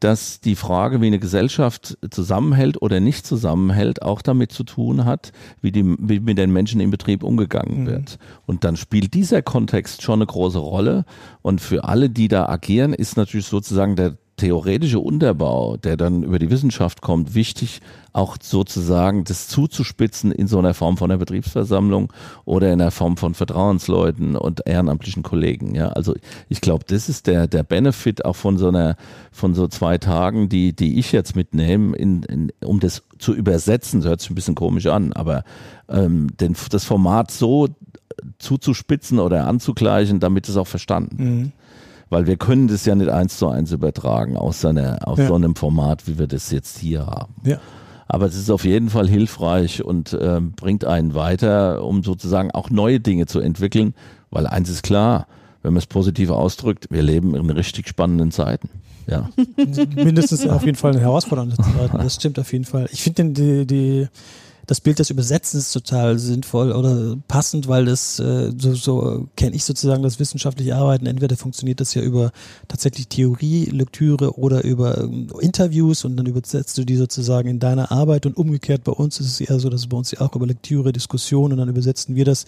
dass 0.00 0.40
die 0.40 0.56
Frage, 0.56 1.00
wie 1.00 1.06
eine 1.06 1.18
Gesellschaft 1.18 1.96
zusammenhält 2.10 2.80
oder 2.80 3.00
nicht 3.00 3.26
zusammenhält, 3.26 4.02
auch 4.02 4.22
damit 4.22 4.52
zu 4.52 4.64
tun 4.64 5.04
hat, 5.04 5.32
wie, 5.60 5.72
die, 5.72 5.84
wie 5.98 6.20
mit 6.20 6.38
den 6.38 6.52
Menschen 6.52 6.80
im 6.80 6.90
Betrieb 6.90 7.22
umgegangen 7.22 7.82
mhm. 7.82 7.86
wird. 7.86 8.18
Und 8.46 8.64
dann 8.64 8.76
spielt 8.76 9.14
dieser 9.14 9.42
Kontext 9.42 10.02
schon 10.02 10.18
eine 10.18 10.26
große 10.26 10.58
Rolle. 10.58 11.04
Und 11.42 11.60
für 11.60 11.84
alle, 11.84 12.10
die 12.10 12.28
da 12.28 12.46
agieren, 12.46 12.92
ist 12.92 13.16
natürlich 13.16 13.46
sozusagen 13.46 13.96
der 13.96 14.16
theoretische 14.36 15.00
Unterbau, 15.00 15.76
der 15.76 15.96
dann 15.96 16.22
über 16.22 16.38
die 16.38 16.50
Wissenschaft 16.50 17.00
kommt, 17.00 17.34
wichtig, 17.34 17.80
auch 18.12 18.36
sozusagen 18.40 19.24
das 19.24 19.48
zuzuspitzen 19.48 20.32
in 20.32 20.46
so 20.46 20.58
einer 20.58 20.74
Form 20.74 20.96
von 20.96 21.10
einer 21.10 21.18
Betriebsversammlung 21.18 22.12
oder 22.44 22.72
in 22.72 22.80
einer 22.80 22.90
Form 22.90 23.16
von 23.16 23.34
Vertrauensleuten 23.34 24.36
und 24.36 24.62
ehrenamtlichen 24.66 25.22
Kollegen. 25.22 25.74
Ja, 25.74 25.88
also 25.88 26.14
ich 26.48 26.60
glaube, 26.60 26.84
das 26.86 27.08
ist 27.08 27.26
der 27.26 27.46
der 27.46 27.62
Benefit 27.62 28.24
auch 28.24 28.36
von 28.36 28.56
so 28.58 28.68
einer 28.68 28.96
von 29.32 29.54
so 29.54 29.68
zwei 29.68 29.98
Tagen, 29.98 30.48
die 30.48 30.74
die 30.74 30.98
ich 30.98 31.12
jetzt 31.12 31.36
mitnehme, 31.36 31.96
in, 31.96 32.22
in, 32.22 32.52
um 32.64 32.80
das 32.80 33.02
zu 33.18 33.34
übersetzen. 33.34 34.00
Das 34.00 34.08
hört 34.08 34.20
sich 34.20 34.30
ein 34.30 34.34
bisschen 34.34 34.54
komisch 34.54 34.86
an, 34.86 35.12
aber 35.12 35.44
ähm, 35.88 36.28
den, 36.40 36.56
das 36.70 36.84
Format 36.84 37.30
so 37.30 37.68
zuzuspitzen 38.38 39.18
oder 39.18 39.46
anzugleichen, 39.46 40.20
damit 40.20 40.48
es 40.48 40.56
auch 40.56 40.66
verstanden 40.66 41.18
wird. 41.18 41.28
Mhm 41.28 41.52
weil 42.10 42.26
wir 42.26 42.36
können 42.36 42.68
das 42.68 42.84
ja 42.84 42.94
nicht 42.94 43.10
eins 43.10 43.38
zu 43.38 43.48
eins 43.48 43.72
übertragen 43.72 44.36
aus, 44.36 44.60
seiner, 44.60 45.06
aus 45.06 45.18
ja. 45.18 45.26
so 45.26 45.34
einem 45.34 45.56
Format, 45.56 46.06
wie 46.06 46.18
wir 46.18 46.26
das 46.26 46.50
jetzt 46.50 46.78
hier 46.78 47.06
haben. 47.06 47.34
Ja. 47.44 47.58
Aber 48.08 48.26
es 48.26 48.36
ist 48.36 48.50
auf 48.50 48.64
jeden 48.64 48.90
Fall 48.90 49.08
hilfreich 49.08 49.84
und 49.84 50.12
äh, 50.12 50.40
bringt 50.40 50.84
einen 50.84 51.14
weiter, 51.14 51.84
um 51.84 52.04
sozusagen 52.04 52.52
auch 52.52 52.70
neue 52.70 53.00
Dinge 53.00 53.26
zu 53.26 53.40
entwickeln, 53.40 53.94
weil 54.30 54.46
eins 54.46 54.70
ist 54.70 54.84
klar, 54.84 55.26
wenn 55.62 55.72
man 55.72 55.78
es 55.78 55.86
positiv 55.86 56.30
ausdrückt, 56.30 56.86
wir 56.90 57.02
leben 57.02 57.34
in 57.34 57.50
richtig 57.50 57.88
spannenden 57.88 58.30
Zeiten. 58.30 58.68
Ja. 59.08 59.30
Mindestens 59.96 60.46
auf 60.46 60.64
jeden 60.64 60.76
Fall 60.76 60.92
eine 60.92 61.00
herausfordernde 61.00 61.56
Zeiten. 61.56 61.98
Das 61.98 62.14
stimmt 62.14 62.38
auf 62.38 62.52
jeden 62.52 62.64
Fall. 62.64 62.88
Ich 62.92 63.02
finde 63.02 63.24
die, 63.32 63.66
die 63.66 64.08
das 64.66 64.80
Bild 64.80 64.98
des 64.98 65.10
Übersetzens 65.10 65.72
total 65.72 66.18
sinnvoll 66.18 66.72
oder 66.72 67.16
passend, 67.28 67.68
weil 67.68 67.84
das 67.84 68.18
äh, 68.18 68.52
so, 68.58 68.74
so 68.74 69.28
kenne 69.36 69.54
ich 69.54 69.64
sozusagen 69.64 70.02
das 70.02 70.18
wissenschaftliche 70.18 70.74
Arbeiten. 70.74 71.06
Entweder 71.06 71.36
funktioniert 71.36 71.80
das 71.80 71.94
ja 71.94 72.02
über 72.02 72.32
tatsächlich 72.66 73.08
Theorie, 73.08 73.66
Lektüre 73.66 74.36
oder 74.38 74.64
über 74.64 74.98
ähm, 74.98 75.28
Interviews 75.40 76.04
und 76.04 76.16
dann 76.16 76.26
übersetzt 76.26 76.76
du 76.78 76.84
die 76.84 76.96
sozusagen 76.96 77.48
in 77.48 77.60
deine 77.60 77.90
Arbeit 77.90 78.26
und 78.26 78.36
umgekehrt 78.36 78.82
bei 78.82 78.92
uns 78.92 79.20
ist 79.20 79.26
es 79.28 79.40
eher 79.40 79.60
so, 79.60 79.70
dass 79.70 79.82
es 79.82 79.86
bei 79.86 79.96
uns 79.96 80.10
ja 80.10 80.20
auch 80.20 80.34
über 80.34 80.46
Lektüre, 80.46 80.92
Diskussion 80.92 81.52
und 81.52 81.58
dann 81.58 81.68
übersetzen 81.68 82.16
wir 82.16 82.24
das 82.24 82.44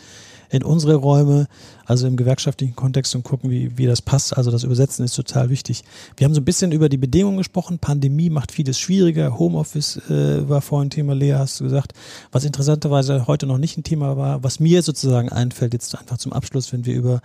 in 0.50 0.62
unsere 0.62 0.94
Räume, 0.94 1.46
also 1.84 2.06
im 2.06 2.16
gewerkschaftlichen 2.16 2.76
Kontext 2.76 3.14
und 3.14 3.22
gucken, 3.22 3.50
wie, 3.50 3.76
wie 3.76 3.86
das 3.86 4.02
passt. 4.02 4.36
Also 4.36 4.50
das 4.50 4.64
Übersetzen 4.64 5.04
ist 5.04 5.14
total 5.14 5.50
wichtig. 5.50 5.84
Wir 6.16 6.24
haben 6.24 6.34
so 6.34 6.40
ein 6.40 6.44
bisschen 6.44 6.72
über 6.72 6.88
die 6.88 6.96
Bedingungen 6.96 7.38
gesprochen. 7.38 7.78
Pandemie 7.78 8.30
macht 8.30 8.52
vieles 8.52 8.78
schwieriger. 8.78 9.38
Homeoffice 9.38 9.98
äh, 10.08 10.48
war 10.48 10.60
vorhin 10.60 10.90
Thema, 10.90 11.14
Lea, 11.14 11.34
hast 11.34 11.60
du 11.60 11.64
gesagt. 11.64 11.92
Was 12.32 12.44
interessanterweise 12.44 13.26
heute 13.26 13.46
noch 13.46 13.58
nicht 13.58 13.76
ein 13.78 13.84
Thema 13.84 14.16
war, 14.16 14.42
was 14.42 14.60
mir 14.60 14.82
sozusagen 14.82 15.28
einfällt, 15.28 15.72
jetzt 15.72 15.96
einfach 15.96 16.18
zum 16.18 16.32
Abschluss, 16.32 16.72
wenn 16.72 16.84
wir 16.84 16.94
über 16.94 17.20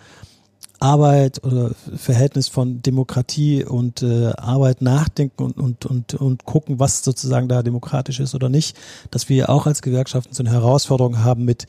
Arbeit 0.83 1.41
oder 1.45 1.71
Verhältnis 1.95 2.49
von 2.49 2.81
Demokratie 2.81 3.63
und 3.63 4.03
äh, 4.03 4.33
Arbeit 4.36 4.81
nachdenken 4.81 5.43
und, 5.43 5.57
und, 5.57 5.86
und, 5.86 6.13
und 6.15 6.43
gucken, 6.43 6.77
was 6.77 7.03
sozusagen 7.03 7.47
da 7.47 7.63
demokratisch 7.63 8.19
ist 8.19 8.36
oder 8.36 8.49
nicht, 8.49 8.75
dass 9.09 9.29
wir 9.29 9.49
auch 9.49 9.65
als 9.65 9.81
Gewerkschaften 9.81 10.33
so 10.33 10.43
eine 10.43 10.51
Herausforderung 10.51 11.23
haben 11.23 11.45
mit 11.45 11.67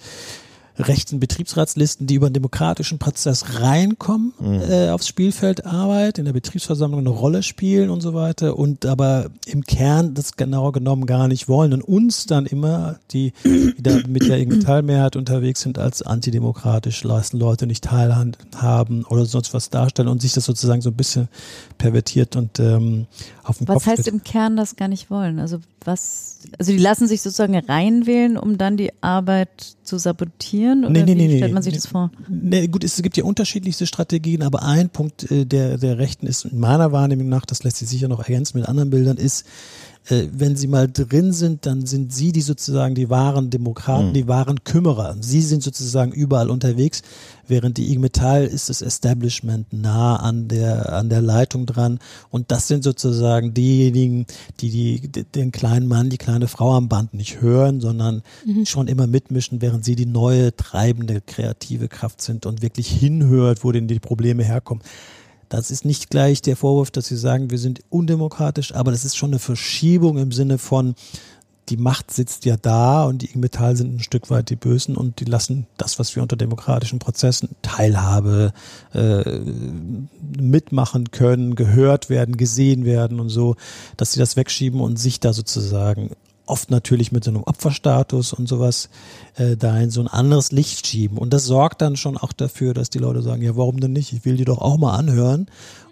rechten 0.77 1.21
Betriebsratslisten, 1.21 2.07
die 2.07 2.15
über 2.15 2.29
den 2.29 2.35
demokratischen 2.35 2.99
Prozess 2.99 3.61
reinkommen 3.61 4.33
mhm. 4.39 4.61
äh, 4.69 4.89
aufs 4.91 5.09
Spielfeld 5.09 5.67
Arbeit, 5.67 6.19
in 6.19 6.25
der 6.25 6.33
Betriebsversammlung 6.33 7.01
eine 7.01 7.11
Rolle 7.11 7.43
spielen 7.43 7.91
und 7.91 8.01
so 8.01 8.15
weiter 8.15 8.59
und 8.59 8.87
aber 8.87 9.31
im 9.47 9.65
Kern 9.65 10.15
das 10.15 10.37
genau 10.37 10.73
genommen 10.73 11.07
gar 11.07 11.29
nicht 11.29 11.49
wollen 11.49 11.73
und 11.73 11.83
uns 11.83 12.27
dann 12.27 12.47
immer, 12.47 12.99
die, 13.11 13.33
die 13.45 13.83
da 13.83 13.99
mit 14.09 14.29
der 14.29 14.45
Metallmehrheit 14.47 15.17
unterwegs 15.17 15.61
sind, 15.61 15.79
als 15.79 16.03
antidemokratisch 16.03 17.05
lassen 17.05 17.39
Leute 17.39 17.67
nicht 17.67 17.85
teilhaben 17.85 19.05
oder 19.05 19.25
sonst 19.27 19.55
was 19.55 19.71
darstellen 19.71 20.09
und 20.09 20.23
sich 20.23 20.33
das 20.33 20.45
sozusagen 20.45 20.81
so 20.81 20.91
ein 20.91 20.97
bisschen 20.97 21.29
pervertiert 21.79 22.37
und 22.37 22.59
ähm, 22.59 23.07
auf 23.45 23.59
den 23.59 23.69
was 23.69 23.75
Kopf 23.75 23.87
Was 23.87 23.99
heißt 23.99 24.09
im 24.09 24.25
Kern 24.25 24.57
das 24.57 24.77
gar 24.77 24.89
nicht 24.89 25.11
wollen? 25.11 25.39
Also 25.39 25.59
was, 25.85 26.41
also 26.59 26.73
die 26.73 26.79
lassen 26.79 27.07
sich 27.07 27.23
sozusagen 27.23 27.57
reinwählen, 27.57 28.37
um 28.37 28.59
dann 28.59 28.77
die 28.77 28.91
Arbeit 29.03 29.77
zu 29.83 29.99
sabotieren? 29.99 30.85
Oder 30.85 30.93
nee, 30.93 31.03
nee, 31.03 31.15
wie 31.15 31.27
nee, 31.27 31.37
stellt 31.37 31.53
man 31.53 31.63
nee, 31.63 31.71
sich 31.71 31.75
das 31.75 31.87
vor? 31.87 32.11
Nee, 32.29 32.67
gut, 32.69 32.85
es 32.85 33.01
gibt 33.03 33.17
ja 33.17 33.25
unterschiedlichste 33.25 33.87
Strategien, 33.87 34.43
aber 34.43 34.63
ein 34.63 34.89
Punkt 34.89 35.31
äh, 35.31 35.45
der, 35.45 35.79
der 35.79 35.99
Rechten 35.99 36.27
ist 36.27 36.47
in 36.47 36.59
meiner 36.59 36.93
Wahrnehmung 36.93 37.29
nach, 37.29 37.45
das 37.45 37.63
lässt 37.63 37.77
sich 37.77 37.89
sicher 37.89 38.09
noch 38.09 38.21
ergänzen 38.21 38.59
mit 38.59 38.69
anderen 38.69 38.91
Bildern, 38.91 39.17
ist, 39.17 39.45
äh, 40.09 40.29
wenn 40.33 40.57
sie 40.57 40.67
mal 40.67 40.89
drin 40.91 41.33
sind, 41.33 41.67
dann 41.67 41.87
sind 41.87 42.13
sie 42.13 42.33
die 42.33 42.43
sozusagen 42.43 42.95
die 42.95 43.09
wahren 43.09 43.51
Demokraten, 43.51 44.09
mhm. 44.09 44.15
die 44.15 44.29
wahren 44.29 44.63
Kümmerer. 44.65 45.17
Sie 45.21 45.41
sind 45.41 45.63
sozusagen 45.63 46.13
überall 46.13 46.51
unterwegs, 46.51 47.03
während 47.47 47.79
die 47.79 47.91
IG 47.91 47.99
Metall 47.99 48.45
ist 48.45 48.69
das 48.69 48.83
Establishment 48.83 49.73
nah 49.73 50.17
an 50.17 50.49
der, 50.49 50.93
an 50.93 51.09
der 51.09 51.23
Leitung 51.23 51.65
dran. 51.65 51.99
Und 52.31 52.51
das 52.51 52.69
sind 52.69 52.85
sozusagen 52.85 53.55
diejenigen, 53.55 54.27
die, 54.61 55.01
die 55.01 55.25
den 55.25 55.53
kleinen 55.53 55.89
Mann, 55.89 56.11
die 56.11 56.19
kleine 56.19 56.49
Frau 56.49 56.75
am 56.75 56.89
Band 56.89 57.15
nicht 57.15 57.41
hören, 57.41 57.81
sondern 57.81 58.23
mhm. 58.45 58.67
schon 58.67 58.89
immer 58.89 59.07
mitmischen, 59.07 59.63
während 59.63 59.85
sie 59.85 59.97
die 59.97 60.07
neue, 60.07 60.55
treibende, 60.55 61.23
kreative 61.23 61.89
Kraft 61.89 62.21
sind 62.21 62.45
und 62.45 62.61
wirklich 62.61 62.89
hinhört, 62.89 63.65
wo 63.65 63.73
denn 63.73 63.89
die 63.89 64.01
Probleme 64.01 64.45
herkommen. 64.45 64.83
Das 65.57 65.71
ist 65.71 65.85
nicht 65.85 66.11
gleich 66.11 66.43
der 66.43 66.57
Vorwurf, 66.57 66.91
dass 66.91 67.07
sie 67.07 67.17
sagen, 67.17 67.51
wir 67.51 67.59
sind 67.59 67.81
undemokratisch, 67.91 68.75
aber 68.75 68.91
das 68.91 69.05
ist 69.05 69.17
schon 69.17 69.31
eine 69.31 69.39
Verschiebung 69.39 70.19
im 70.19 70.33
Sinne 70.33 70.59
von, 70.59 70.95
die 71.71 71.77
Macht 71.77 72.11
sitzt 72.11 72.45
ja 72.45 72.57
da 72.57 73.05
und 73.05 73.23
die 73.23 73.31
IG 73.31 73.39
Metall 73.39 73.77
sind 73.77 73.95
ein 73.95 74.01
Stück 74.01 74.29
weit 74.31 74.51
die 74.51 74.57
Bösen 74.57 74.97
und 74.97 75.21
die 75.21 75.25
lassen 75.25 75.67
das, 75.79 75.99
was 75.99 76.15
wir 76.15 76.23
unter 76.23 76.37
demokratischen 76.37 76.99
Prozessen 76.99 77.51
Teilhabe 77.63 78.53
äh, 78.93 79.41
mitmachen 80.39 81.11
können, 81.11 81.55
gehört 81.55 82.11
werden, 82.11 82.37
gesehen 82.37 82.85
werden 82.85 83.19
und 83.19 83.31
so, 83.31 83.57
dass 83.97 84.13
sie 84.13 84.21
das 84.21 84.37
wegschieben 84.37 84.81
und 84.81 84.99
sich 84.99 85.21
da 85.21 85.33
sozusagen 85.33 86.11
oft 86.47 86.71
natürlich 86.71 87.13
mit 87.13 87.25
so 87.25 87.31
einem 87.31 87.43
Opferstatus 87.43 88.33
und 88.33 88.49
sowas 88.49 88.89
äh, 89.37 89.57
da 89.57 89.79
in 89.79 89.91
so 89.91 90.01
ein 90.01 90.09
anderes 90.09 90.53
Licht 90.53 90.87
schieben. 90.87 91.19
Und 91.19 91.33
das 91.33 91.45
sorgt 91.45 91.83
dann 91.83 91.97
schon 91.97 92.17
auch 92.17 92.33
dafür, 92.33 92.75
dass 92.75 92.91
die 92.91 92.99
Leute 92.99 93.23
sagen, 93.23 93.43
ja, 93.43 93.57
warum 93.57 93.81
denn 93.81 93.93
nicht? 93.93 94.13
Ich 94.13 94.25
will 94.25 94.37
die 94.37 94.45
doch 94.45 94.59
auch 94.59 94.77
mal 94.77 94.97
anhören. 94.97 95.47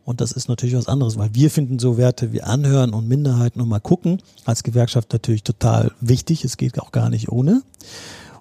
Und 0.05 0.21
das 0.21 0.33
ist 0.33 0.49
natürlich 0.49 0.75
was 0.75 0.89
anderes, 0.89 1.17
weil 1.17 1.35
wir 1.35 1.51
finden 1.51 1.79
so 1.79 1.97
Werte 1.97 2.33
wie 2.33 2.43
Anhören 2.43 2.93
und 2.93 3.07
Minderheiten 3.07 3.61
und 3.61 3.69
mal 3.69 3.81
gucken 3.81 4.21
als 4.45 4.65
Gewerkschaft 4.65 5.13
natürlich 5.13 5.45
total 5.45 5.93
wichtig. 6.01 6.45
Es 6.45 6.57
geht 6.57 6.81
auch 6.81 6.91
gar 6.91 7.09
nicht 7.09 7.29
ohne. 7.31 7.63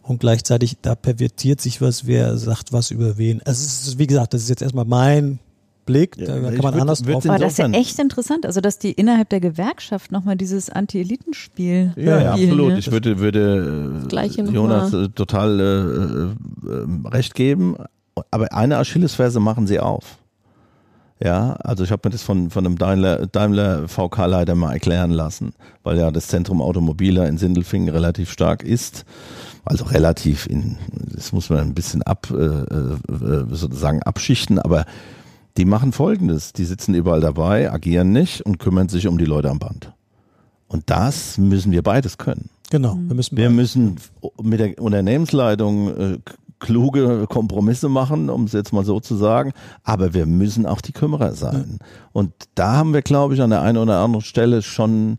Und 0.01 0.19
gleichzeitig, 0.19 0.77
da 0.81 0.95
pervertiert 0.95 1.61
sich 1.61 1.79
was, 1.79 2.07
wer 2.07 2.37
sagt 2.37 2.73
was 2.73 2.89
über 2.89 3.17
wen. 3.17 3.41
Es 3.45 3.61
ist, 3.61 3.99
wie 3.99 4.07
gesagt, 4.07 4.33
das 4.33 4.41
ist 4.41 4.49
jetzt 4.49 4.63
erstmal 4.63 4.85
mein 4.85 5.39
Blick, 5.85 6.17
Ja, 6.17 6.27
da 6.27 6.35
ich 6.49 6.55
kann 6.55 6.63
man 6.63 6.73
würd- 6.75 6.81
anders 6.81 7.05
würd 7.05 7.15
drauf. 7.15 7.25
Aber 7.29 7.39
das 7.39 7.53
ist 7.53 7.57
ja 7.59 7.69
echt 7.71 7.99
interessant, 7.99 8.45
also 8.45 8.61
dass 8.61 8.77
die 8.79 8.91
innerhalb 8.91 9.29
der 9.29 9.39
Gewerkschaft 9.39 10.11
nochmal 10.11 10.35
dieses 10.35 10.69
Anti-Elitenspiel 10.69 11.93
Ja, 11.95 12.21
ja, 12.21 12.31
absolut. 12.33 12.73
ne? 12.73 12.79
Ich 12.79 12.91
würde, 12.91 13.19
würde 13.19 14.01
äh, 14.11 14.51
Jonas 14.51 14.93
äh, 14.93 15.09
total 15.09 15.59
äh, 15.59 16.69
äh, 16.69 17.07
recht 17.09 17.35
geben. 17.35 17.75
Aber 18.29 18.51
eine 18.53 18.77
Achillesferse 18.77 19.39
machen 19.39 19.67
sie 19.67 19.79
auf. 19.79 20.17
Ja, 21.23 21.53
also 21.63 21.83
ich 21.83 21.91
habe 21.91 22.01
mir 22.07 22.11
das 22.11 22.23
von, 22.23 22.49
von 22.49 22.65
einem 22.65 22.77
Daimler, 22.79 23.27
Daimler 23.27 23.87
VK-Leiter 23.87 24.55
mal 24.55 24.73
erklären 24.73 25.11
lassen, 25.11 25.53
weil 25.83 25.97
ja 25.97 26.09
das 26.09 26.27
Zentrum 26.27 26.61
Automobiler 26.61 27.27
in 27.27 27.37
Sindelfingen 27.37 27.89
relativ 27.89 28.31
stark 28.31 28.63
ist. 28.63 29.05
Also 29.63 29.85
relativ 29.85 30.47
in, 30.47 30.77
das 31.13 31.31
muss 31.31 31.51
man 31.51 31.59
ein 31.59 31.73
bisschen 31.75 32.01
ab, 32.01 32.27
äh, 32.31 32.43
äh, 32.43 33.45
sozusagen 33.51 34.01
abschichten, 34.01 34.57
aber 34.57 34.85
die 35.57 35.65
machen 35.65 35.91
folgendes. 35.91 36.53
Die 36.53 36.65
sitzen 36.65 36.93
überall 36.93 37.21
dabei, 37.21 37.71
agieren 37.71 38.11
nicht 38.11 38.41
und 38.41 38.59
kümmern 38.59 38.89
sich 38.89 39.07
um 39.07 39.17
die 39.17 39.25
Leute 39.25 39.49
am 39.49 39.59
Band. 39.59 39.91
Und 40.67 40.89
das 40.89 41.37
müssen 41.37 41.71
wir 41.71 41.81
beides 41.81 42.17
können. 42.17 42.49
Genau, 42.69 42.95
wir 42.95 43.15
müssen 43.15 43.37
Wir 43.37 43.49
müssen 43.49 43.97
mit 44.41 44.59
der 44.61 44.81
Unternehmensleitung 44.81 45.97
äh, 45.97 46.17
kluge 46.59 47.27
Kompromisse 47.27 47.89
machen, 47.89 48.29
um 48.29 48.45
es 48.45 48.53
jetzt 48.53 48.71
mal 48.71 48.85
so 48.85 49.01
zu 49.01 49.15
sagen, 49.15 49.51
aber 49.83 50.13
wir 50.13 50.25
müssen 50.25 50.65
auch 50.65 50.79
die 50.79 50.93
Kümmerer 50.93 51.33
sein. 51.33 51.79
Und 52.13 52.31
da 52.55 52.73
haben 52.73 52.93
wir, 52.93 53.01
glaube 53.01 53.33
ich, 53.33 53.41
an 53.41 53.49
der 53.49 53.61
einen 53.61 53.77
oder 53.77 53.99
anderen 53.99 54.23
Stelle 54.23 54.61
schon 54.61 55.17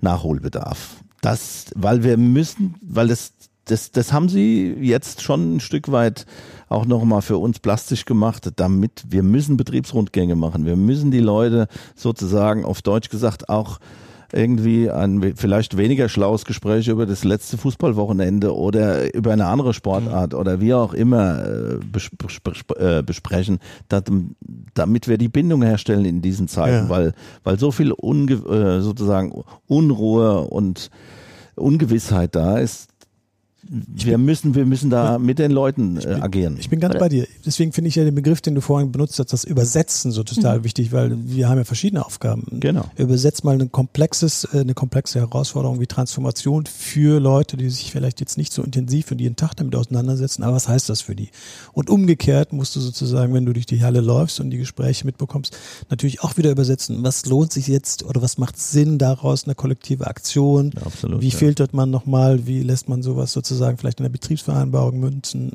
Nachholbedarf. 0.00 1.02
Das, 1.22 1.66
weil 1.74 2.04
wir 2.04 2.16
müssen, 2.16 2.74
weil 2.82 3.08
das, 3.08 3.32
das, 3.64 3.90
das 3.90 4.12
haben 4.12 4.28
sie 4.28 4.76
jetzt 4.80 5.22
schon 5.22 5.56
ein 5.56 5.60
Stück 5.60 5.90
weit 5.90 6.26
auch 6.68 6.86
nochmal 6.86 7.22
für 7.22 7.38
uns 7.38 7.58
plastisch 7.58 8.04
gemacht, 8.04 8.50
damit 8.56 9.04
wir 9.08 9.22
müssen 9.22 9.56
Betriebsrundgänge 9.56 10.36
machen. 10.36 10.64
Wir 10.64 10.76
müssen 10.76 11.10
die 11.10 11.20
Leute 11.20 11.68
sozusagen 11.94 12.64
auf 12.64 12.82
Deutsch 12.82 13.08
gesagt 13.08 13.48
auch 13.48 13.78
irgendwie 14.32 14.90
ein 14.90 15.34
vielleicht 15.36 15.76
weniger 15.76 16.08
schlaues 16.08 16.44
Gespräch 16.44 16.88
über 16.88 17.06
das 17.06 17.22
letzte 17.22 17.56
Fußballwochenende 17.58 18.54
oder 18.56 19.14
über 19.14 19.32
eine 19.32 19.46
andere 19.46 19.72
Sportart 19.72 20.34
oder 20.34 20.60
wie 20.60 20.74
auch 20.74 20.94
immer 20.94 21.44
äh, 21.46 21.78
äh, 22.78 23.02
besprechen, 23.02 23.60
damit 24.74 25.06
wir 25.06 25.16
die 25.18 25.28
Bindung 25.28 25.62
herstellen 25.62 26.04
in 26.04 26.22
diesen 26.22 26.48
Zeiten, 26.48 26.86
Ja. 26.86 26.88
weil, 26.88 27.12
weil 27.44 27.58
so 27.58 27.70
viel 27.70 27.92
Unge 27.92 28.34
äh, 28.34 28.80
sozusagen 28.80 29.44
Unruhe 29.68 30.40
und 30.40 30.90
Ungewissheit 31.54 32.34
da 32.34 32.58
ist. 32.58 32.88
Wir 33.68 34.18
müssen, 34.18 34.54
wir 34.54 34.66
müssen 34.66 34.90
da 34.90 35.18
mit 35.18 35.38
den 35.38 35.50
Leuten 35.50 35.98
äh, 35.98 36.18
agieren. 36.20 36.56
Ich 36.58 36.70
bin 36.70 36.80
ganz 36.80 36.98
bei 36.98 37.08
dir. 37.08 37.26
Deswegen 37.44 37.72
finde 37.72 37.88
ich 37.88 37.96
ja 37.96 38.04
den 38.04 38.14
Begriff, 38.14 38.40
den 38.40 38.54
du 38.54 38.60
vorhin 38.60 38.92
benutzt 38.92 39.18
hast, 39.18 39.32
das 39.32 39.44
Übersetzen 39.44 40.12
so 40.12 40.22
total 40.22 40.62
wichtig, 40.64 40.92
weil 40.92 41.16
wir 41.26 41.48
haben 41.48 41.58
ja 41.58 41.64
verschiedene 41.64 42.04
Aufgaben. 42.04 42.46
Genau. 42.60 42.84
Übersetzt 42.96 43.44
mal 43.44 43.60
ein 43.60 43.72
komplexes, 43.72 44.44
äh, 44.52 44.60
eine 44.60 44.74
komplexe 44.74 45.18
Herausforderung 45.18 45.80
wie 45.80 45.86
Transformation 45.86 46.66
für 46.66 47.20
Leute, 47.20 47.56
die 47.56 47.68
sich 47.68 47.90
vielleicht 47.90 48.20
jetzt 48.20 48.38
nicht 48.38 48.52
so 48.52 48.62
intensiv 48.62 49.10
und 49.10 49.20
jeden 49.20 49.36
Tag 49.36 49.54
damit 49.56 49.74
auseinandersetzen. 49.74 50.42
Aber 50.44 50.54
was 50.54 50.68
heißt 50.68 50.88
das 50.88 51.00
für 51.00 51.16
die? 51.16 51.30
Und 51.72 51.90
umgekehrt 51.90 52.52
musst 52.52 52.76
du 52.76 52.80
sozusagen, 52.80 53.34
wenn 53.34 53.46
du 53.46 53.52
durch 53.52 53.66
die 53.66 53.82
Halle 53.82 54.00
läufst 54.00 54.38
und 54.40 54.50
die 54.50 54.58
Gespräche 54.58 55.04
mitbekommst, 55.04 55.56
natürlich 55.90 56.22
auch 56.22 56.36
wieder 56.36 56.50
übersetzen. 56.50 57.02
Was 57.02 57.26
lohnt 57.26 57.52
sich 57.52 57.66
jetzt 57.66 58.04
oder 58.04 58.22
was 58.22 58.38
macht 58.38 58.58
Sinn 58.58 58.98
daraus, 58.98 59.44
eine 59.44 59.54
kollektive 59.54 60.06
Aktion? 60.06 60.72
Ja, 60.76 60.86
absolut, 60.86 61.20
Wie 61.20 61.28
ja. 61.28 61.36
filtert 61.36 61.74
man 61.74 61.90
nochmal? 61.90 62.46
Wie 62.46 62.62
lässt 62.62 62.88
man 62.88 63.02
sowas 63.02 63.32
sozusagen 63.32 63.55
vielleicht 63.76 64.00
in 64.00 64.04
der 64.04 64.10
Betriebsvereinbarung 64.10 64.98
münzen, 65.00 65.52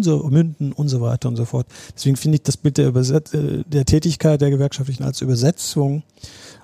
so, 0.00 0.28
münden 0.28 0.72
und 0.72 0.88
so 0.88 1.00
weiter 1.00 1.28
und 1.28 1.36
so 1.36 1.44
fort. 1.44 1.66
Deswegen 1.94 2.16
finde 2.16 2.36
ich 2.36 2.42
das 2.42 2.56
Bild 2.56 2.78
der, 2.78 2.88
Überset 2.88 3.32
äh, 3.34 3.64
der 3.66 3.84
Tätigkeit 3.84 4.40
der 4.40 4.50
Gewerkschaftlichen 4.50 5.04
als 5.04 5.20
Übersetzung 5.20 6.02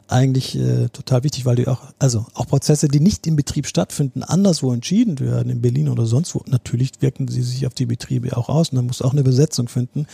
eigentlich 0.09 0.57
äh, 0.57 0.88
total 0.90 1.25
wichtig, 1.25 1.46
weil 1.46 1.57
die 1.57 1.66
auch, 1.66 1.81
also 1.99 2.27
auch 2.35 2.46
Prozesse, 2.46 2.88
die 2.88 3.01
nicht 3.01 3.27
im 3.27 3.35
Betrieb 3.35 3.66
stattfinden, 3.66 4.22
anderswo 4.22 4.72
entschieden 4.72 5.18
werden, 5.18 5.51
in 5.51 5.61
Berlin 5.61 5.88
oder 5.88 6.07
sonst 6.07 6.35
wo, 6.35 6.42
natürlich 6.46 6.92
wirken 7.01 7.27
sie 7.29 7.42
sich 7.42 7.66
auf 7.66 7.75
die 7.75 7.87
Betriebe 7.87 8.37
auch 8.37 8.49
aus 8.49 8.70
und 8.70 8.77
dann 8.77 8.87
muss 8.87 9.03
auch 9.03 9.12
eine 9.12 9.20
Übersetzung 9.20 9.68
finden. 9.68 10.07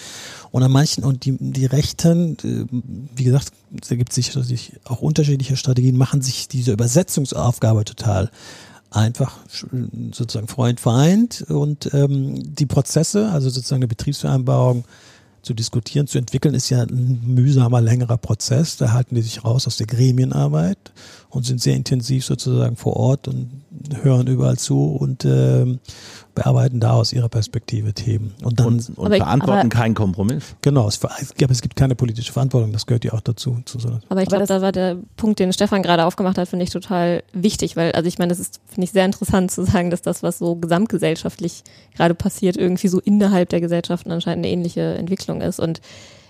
Und 0.50 0.62
an 0.62 0.72
manchen, 0.72 1.04
und 1.04 1.24
die, 1.24 1.36
die 1.38 1.66
Rechten, 1.66 2.36
äh, 2.42 2.66
wie 3.14 3.24
gesagt, 3.24 3.52
es 3.80 4.14
sicherlich 4.14 4.72
auch 4.84 5.02
unterschiedliche 5.02 5.56
Strategien, 5.56 5.96
machen 5.96 6.22
sich 6.22 6.48
diese 6.48 6.72
Übersetzungsaufgabe 6.72 7.84
total 7.84 8.30
einfach 8.92 9.38
sozusagen 10.12 10.48
Freund, 10.48 10.80
Feind 10.80 11.42
und 11.48 11.92
ähm, 11.94 12.54
die 12.54 12.66
Prozesse, 12.66 13.30
also 13.30 13.50
sozusagen 13.50 13.80
eine 13.80 13.88
Betriebsvereinbarung 13.88 14.84
zu 15.42 15.54
diskutieren, 15.54 16.06
zu 16.06 16.18
entwickeln, 16.18 16.54
ist 16.54 16.70
ja 16.70 16.82
ein 16.82 17.20
mühsamer, 17.26 17.80
längerer 17.80 18.16
Prozess. 18.16 18.76
Da 18.76 18.92
halten 18.92 19.16
die 19.16 19.22
sich 19.22 19.44
raus 19.44 19.66
aus 19.66 19.76
der 19.76 19.86
Gremienarbeit 19.86 20.92
und 21.32 21.46
sind 21.46 21.62
sehr 21.62 21.74
intensiv 21.76 22.26
sozusagen 22.26 22.76
vor 22.76 22.94
Ort 22.96 23.26
und 23.26 23.62
hören 24.02 24.26
überall 24.26 24.58
zu 24.58 24.84
und 24.94 25.24
ähm, 25.24 25.80
bearbeiten 26.34 26.78
da 26.78 26.92
aus 26.92 27.12
ihrer 27.12 27.30
Perspektive 27.30 27.94
Themen. 27.94 28.34
Und 28.44 28.60
dann, 28.60 28.66
und, 28.66 28.88
und 28.98 29.06
Aber 29.06 29.16
ich- 29.16 29.22
verantworten 29.22 29.60
aber- 29.60 29.68
keinen 29.70 29.94
Kompromiss. 29.94 30.44
genau, 30.60 30.86
es, 30.88 31.00
ich 31.22 31.48
es 31.50 31.62
gibt 31.62 31.74
keine 31.74 31.94
politische 31.94 32.32
Verantwortung, 32.32 32.72
das 32.72 32.84
gehört 32.86 33.04
ja 33.04 33.14
auch 33.14 33.22
dazu. 33.22 33.58
Zu 33.64 33.78
so 33.78 33.98
Aber 34.10 34.22
ich 34.22 34.28
glaube, 34.28 34.44
da 34.46 34.60
war 34.60 34.72
der 34.72 34.98
Punkt, 35.16 35.38
den 35.40 35.52
Stefan 35.54 35.82
gerade 35.82 36.04
aufgemacht 36.04 36.36
hat, 36.36 36.48
finde 36.48 36.64
ich 36.64 36.70
total 36.70 37.22
wichtig, 37.32 37.76
weil, 37.76 37.92
also 37.92 38.06
ich 38.08 38.18
meine, 38.18 38.28
das 38.28 38.38
ist, 38.38 38.60
finde 38.66 38.84
ich, 38.84 38.92
sehr 38.92 39.06
interessant 39.06 39.50
zu 39.50 39.64
sagen, 39.64 39.90
dass 39.90 40.02
das, 40.02 40.22
was 40.22 40.38
so 40.38 40.54
gesamtgesellschaftlich 40.56 41.64
gerade 41.96 42.14
passiert, 42.14 42.58
irgendwie 42.58 42.88
so 42.88 43.00
innerhalb 43.00 43.48
der 43.48 43.62
Gesellschaften 43.62 44.10
anscheinend 44.12 44.44
eine 44.44 44.52
ähnliche 44.54 44.94
Entwicklung 44.94 45.40
ist. 45.40 45.60
Und 45.60 45.80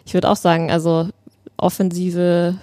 ich 0.04 0.14
würde 0.14 0.30
auch 0.30 0.36
sagen, 0.36 0.70
also 0.70 1.08
offensive, 1.56 2.56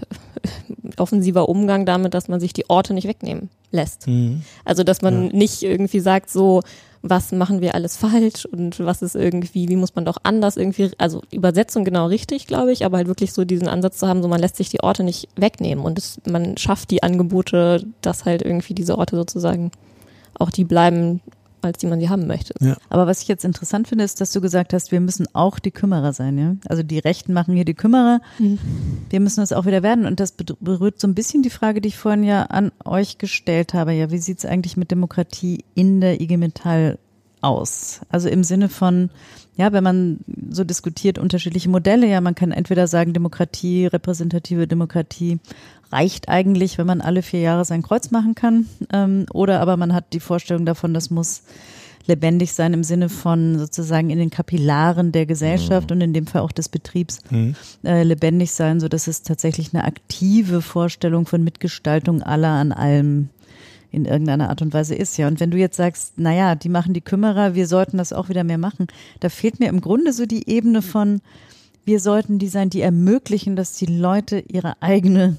offensiver 0.97 1.49
Umgang 1.49 1.85
damit, 1.85 2.13
dass 2.13 2.27
man 2.27 2.39
sich 2.39 2.53
die 2.53 2.69
Orte 2.69 2.93
nicht 2.93 3.07
wegnehmen 3.07 3.49
lässt. 3.71 4.07
Mhm. 4.07 4.43
Also, 4.65 4.83
dass 4.83 5.01
man 5.01 5.25
Ja. 5.25 5.29
nicht 5.33 5.63
irgendwie 5.63 5.99
sagt, 5.99 6.29
so, 6.29 6.61
was 7.01 7.31
machen 7.31 7.61
wir 7.61 7.75
alles 7.75 7.95
falsch 7.95 8.45
und 8.45 8.79
was 8.79 9.01
ist 9.01 9.15
irgendwie, 9.15 9.69
wie 9.69 9.77
muss 9.77 9.95
man 9.95 10.03
doch 10.03 10.17
anders 10.23 10.57
irgendwie, 10.57 10.91
also 10.97 11.21
Übersetzung 11.31 11.85
genau 11.85 12.07
richtig, 12.07 12.45
glaube 12.45 12.73
ich, 12.73 12.83
aber 12.83 12.97
halt 12.97 13.07
wirklich 13.07 13.31
so 13.31 13.45
diesen 13.45 13.69
Ansatz 13.69 13.99
zu 13.99 14.07
haben, 14.07 14.21
so 14.21 14.27
man 14.27 14.41
lässt 14.41 14.57
sich 14.57 14.67
die 14.69 14.81
Orte 14.81 15.03
nicht 15.03 15.29
wegnehmen 15.37 15.85
und 15.85 15.97
es, 15.97 16.19
man 16.29 16.57
schafft 16.57 16.91
die 16.91 17.01
Angebote, 17.01 17.85
dass 18.01 18.25
halt 18.25 18.41
irgendwie 18.41 18.73
diese 18.73 18.97
Orte 18.97 19.15
sozusagen 19.15 19.71
auch 20.37 20.51
die 20.51 20.65
bleiben, 20.65 21.21
als 21.65 21.77
die 21.77 21.87
man 21.87 21.99
sie 21.99 22.09
haben 22.09 22.27
möchte. 22.27 22.53
Aber 22.89 23.07
was 23.07 23.21
ich 23.21 23.27
jetzt 23.27 23.45
interessant 23.45 23.87
finde, 23.87 24.03
ist, 24.03 24.21
dass 24.21 24.31
du 24.31 24.41
gesagt 24.41 24.73
hast, 24.73 24.91
wir 24.91 24.99
müssen 24.99 25.27
auch 25.33 25.59
die 25.59 25.71
Kümmerer 25.71 26.13
sein, 26.13 26.37
ja? 26.37 26.55
Also 26.67 26.83
die 26.83 26.99
Rechten 26.99 27.33
machen 27.33 27.55
hier 27.55 27.65
die 27.65 27.73
Kümmerer. 27.73 28.21
Wir 29.09 29.19
müssen 29.19 29.41
es 29.41 29.53
auch 29.53 29.65
wieder 29.65 29.83
werden. 29.83 30.05
Und 30.05 30.19
das 30.19 30.31
berührt 30.31 30.99
so 30.99 31.07
ein 31.07 31.15
bisschen 31.15 31.43
die 31.43 31.49
Frage, 31.49 31.81
die 31.81 31.89
ich 31.89 31.97
vorhin 31.97 32.23
ja 32.23 32.43
an 32.43 32.71
euch 32.85 33.17
gestellt 33.17 33.73
habe. 33.73 33.93
Ja, 33.93 34.11
wie 34.11 34.17
sieht 34.17 34.39
es 34.39 34.45
eigentlich 34.45 34.77
mit 34.77 34.91
Demokratie 34.91 35.63
in 35.75 36.01
der 36.01 36.21
IG 36.21 36.37
Metall 36.37 36.97
aus? 37.41 38.01
Also 38.09 38.29
im 38.29 38.43
Sinne 38.43 38.69
von, 38.69 39.09
ja, 39.55 39.71
wenn 39.71 39.83
man 39.83 40.19
so 40.49 40.63
diskutiert, 40.63 41.17
unterschiedliche 41.19 41.69
Modelle, 41.69 42.07
ja, 42.07 42.21
man 42.21 42.35
kann 42.35 42.51
entweder 42.51 42.87
sagen, 42.87 43.13
Demokratie, 43.13 43.87
repräsentative 43.87 44.67
Demokratie 44.67 45.39
reicht 45.91 46.29
eigentlich, 46.29 46.77
wenn 46.77 46.87
man 46.87 47.01
alle 47.01 47.21
vier 47.21 47.41
Jahre 47.41 47.65
sein 47.65 47.81
Kreuz 47.81 48.11
machen 48.11 48.35
kann. 48.35 48.67
Ähm, 48.93 49.25
oder 49.33 49.59
aber 49.59 49.77
man 49.77 49.93
hat 49.93 50.13
die 50.13 50.19
Vorstellung 50.19 50.65
davon, 50.65 50.93
das 50.93 51.09
muss 51.09 51.43
lebendig 52.05 52.53
sein 52.53 52.73
im 52.73 52.83
Sinne 52.83 53.07
von 53.07 53.59
sozusagen 53.59 54.09
in 54.09 54.17
den 54.17 54.31
Kapillaren 54.31 55.11
der 55.11 55.25
Gesellschaft 55.25 55.91
und 55.91 56.01
in 56.01 56.13
dem 56.13 56.27
Fall 56.27 56.41
auch 56.41 56.51
des 56.51 56.67
Betriebs 56.67 57.19
äh, 57.83 58.03
lebendig 58.03 58.51
sein, 58.51 58.79
so 58.79 58.87
dass 58.87 59.07
es 59.07 59.21
tatsächlich 59.21 59.73
eine 59.73 59.83
aktive 59.85 60.61
Vorstellung 60.61 61.25
von 61.25 61.43
Mitgestaltung 61.43 62.23
aller 62.23 62.49
an 62.49 62.71
allem 62.71 63.29
in 63.91 64.05
irgendeiner 64.05 64.49
Art 64.49 64.61
und 64.61 64.73
Weise 64.73 64.95
ist. 64.95 65.17
Ja, 65.17 65.27
und 65.27 65.39
wenn 65.39 65.51
du 65.51 65.57
jetzt 65.57 65.77
sagst, 65.77 66.19
naja, 66.19 66.55
die 66.55 66.69
machen 66.69 66.93
die 66.93 67.01
Kümmerer, 67.01 67.55
wir 67.55 67.67
sollten 67.67 67.97
das 67.97 68.13
auch 68.13 68.29
wieder 68.29 68.43
mehr 68.43 68.57
machen, 68.57 68.87
da 69.19 69.29
fehlt 69.29 69.59
mir 69.59 69.69
im 69.69 69.81
Grunde 69.81 70.13
so 70.13 70.25
die 70.25 70.49
Ebene 70.49 70.81
von, 70.81 71.21
wir 71.85 71.99
sollten 71.99 72.39
die 72.39 72.47
sein, 72.47 72.69
die 72.69 72.81
ermöglichen, 72.81 73.55
dass 73.55 73.73
die 73.73 73.87
Leute 73.87 74.43
ihre 74.47 74.81
eigene 74.81 75.37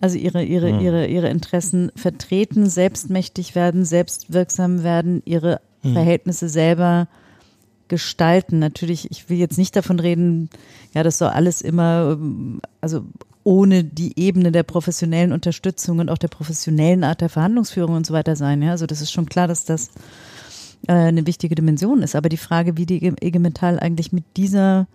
also 0.00 0.16
ihre, 0.16 0.44
ihre, 0.44 0.70
ihre, 0.80 1.06
ihre 1.08 1.28
Interessen 1.28 1.90
vertreten, 1.96 2.70
selbstmächtig 2.70 3.56
werden, 3.56 3.84
selbstwirksam 3.84 4.84
werden, 4.84 5.22
ihre 5.24 5.60
Verhältnisse 5.82 6.48
selber 6.48 7.08
gestalten. 7.88 8.58
Natürlich, 8.58 9.10
ich 9.10 9.28
will 9.28 9.38
jetzt 9.38 9.58
nicht 9.58 9.74
davon 9.74 9.98
reden, 9.98 10.50
ja, 10.94 11.02
das 11.02 11.18
soll 11.18 11.28
alles 11.28 11.62
immer, 11.62 12.16
ähm, 12.18 12.60
also 12.80 13.04
ohne 13.48 13.82
die 13.82 14.12
Ebene 14.20 14.52
der 14.52 14.62
professionellen 14.62 15.32
Unterstützung 15.32 16.00
und 16.00 16.10
auch 16.10 16.18
der 16.18 16.28
professionellen 16.28 17.02
Art 17.02 17.22
der 17.22 17.30
Verhandlungsführung 17.30 17.96
und 17.96 18.04
so 18.04 18.12
weiter 18.12 18.36
sein. 18.36 18.60
Ja, 18.60 18.72
also 18.72 18.84
das 18.84 19.00
ist 19.00 19.10
schon 19.10 19.24
klar, 19.24 19.48
dass 19.48 19.64
das 19.64 19.88
äh, 20.86 20.92
eine 20.92 21.26
wichtige 21.26 21.54
Dimension 21.54 22.02
ist. 22.02 22.14
Aber 22.14 22.28
die 22.28 22.36
Frage, 22.36 22.76
wie 22.76 22.84
die 22.84 23.02
IG 23.02 23.38
Metall 23.38 23.80
eigentlich 23.80 24.12
mit 24.12 24.24
dieser 24.36 24.86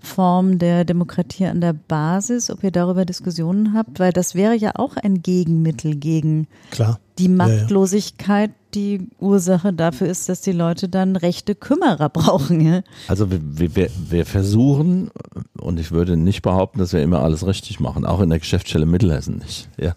Form 0.00 0.58
der 0.58 0.84
Demokratie 0.84 1.46
an 1.46 1.62
der 1.62 1.72
Basis, 1.72 2.50
ob 2.50 2.62
ihr 2.62 2.72
darüber 2.72 3.06
Diskussionen 3.06 3.72
habt, 3.72 3.98
weil 3.98 4.12
das 4.12 4.34
wäre 4.34 4.54
ja 4.54 4.72
auch 4.74 4.98
ein 4.98 5.22
Gegenmittel 5.22 5.96
gegen 5.96 6.46
Klar. 6.72 7.00
die 7.18 7.30
Machtlosigkeit, 7.30 8.50
die 8.74 9.08
Ursache 9.18 9.72
dafür 9.72 10.08
ist, 10.08 10.28
dass 10.28 10.40
die 10.40 10.52
Leute 10.52 10.88
dann 10.88 11.16
rechte 11.16 11.54
Kümmerer 11.54 12.08
brauchen. 12.08 12.60
Ja? 12.60 12.82
Also 13.08 13.30
wir, 13.30 13.76
wir, 13.76 13.90
wir 14.10 14.26
versuchen, 14.26 15.10
und 15.58 15.80
ich 15.80 15.92
würde 15.92 16.16
nicht 16.16 16.42
behaupten, 16.42 16.78
dass 16.78 16.92
wir 16.92 17.02
immer 17.02 17.20
alles 17.20 17.46
richtig 17.46 17.80
machen, 17.80 18.04
auch 18.04 18.20
in 18.20 18.30
der 18.30 18.38
Geschäftsstelle 18.38 18.86
Mittelhessen 18.86 19.38
nicht, 19.38 19.68
ja, 19.78 19.94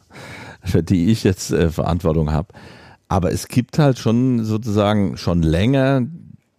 für 0.64 0.84
die 0.84 1.12
ich 1.12 1.24
jetzt 1.24 1.52
äh, 1.52 1.70
Verantwortung 1.70 2.32
habe. 2.32 2.50
Aber 3.10 3.32
es 3.32 3.48
gibt 3.48 3.80
halt 3.80 3.98
schon 3.98 4.44
sozusagen 4.44 5.18
schon 5.18 5.42
länger 5.42 6.06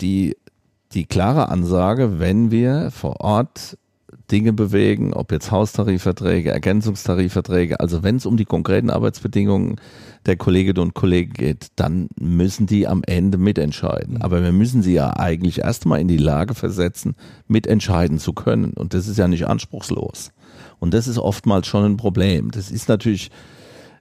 die 0.00 0.36
die 0.92 1.04
klare 1.04 1.48
Ansage, 1.48 2.18
wenn 2.18 2.50
wir 2.50 2.90
vor 2.90 3.20
Ort 3.20 3.76
Dinge 4.30 4.52
bewegen, 4.52 5.14
ob 5.14 5.32
jetzt 5.32 5.50
Haustarifverträge, 5.50 6.50
Ergänzungstarifverträge, 6.50 7.80
also 7.80 8.02
wenn 8.02 8.16
es 8.16 8.26
um 8.26 8.36
die 8.36 8.44
konkreten 8.44 8.90
Arbeitsbedingungen 8.90 9.76
der 10.26 10.36
Kolleginnen 10.36 10.80
und 10.80 10.94
Kollegen 10.94 11.32
geht, 11.32 11.68
dann 11.76 12.08
müssen 12.20 12.66
die 12.66 12.86
am 12.86 13.02
Ende 13.06 13.38
mitentscheiden. 13.38 14.16
Mhm. 14.16 14.22
Aber 14.22 14.42
wir 14.42 14.52
müssen 14.52 14.82
sie 14.82 14.92
ja 14.92 15.16
eigentlich 15.16 15.60
erstmal 15.60 16.00
in 16.00 16.08
die 16.08 16.18
Lage 16.18 16.54
versetzen, 16.54 17.14
mitentscheiden 17.46 18.18
zu 18.18 18.32
können. 18.32 18.74
Und 18.74 18.94
das 18.94 19.08
ist 19.08 19.16
ja 19.16 19.28
nicht 19.28 19.46
anspruchslos. 19.46 20.30
Und 20.78 20.94
das 20.94 21.08
ist 21.08 21.18
oftmals 21.18 21.66
schon 21.66 21.84
ein 21.84 21.96
Problem. 21.96 22.50
Das 22.50 22.70
ist 22.70 22.88
natürlich, 22.88 23.30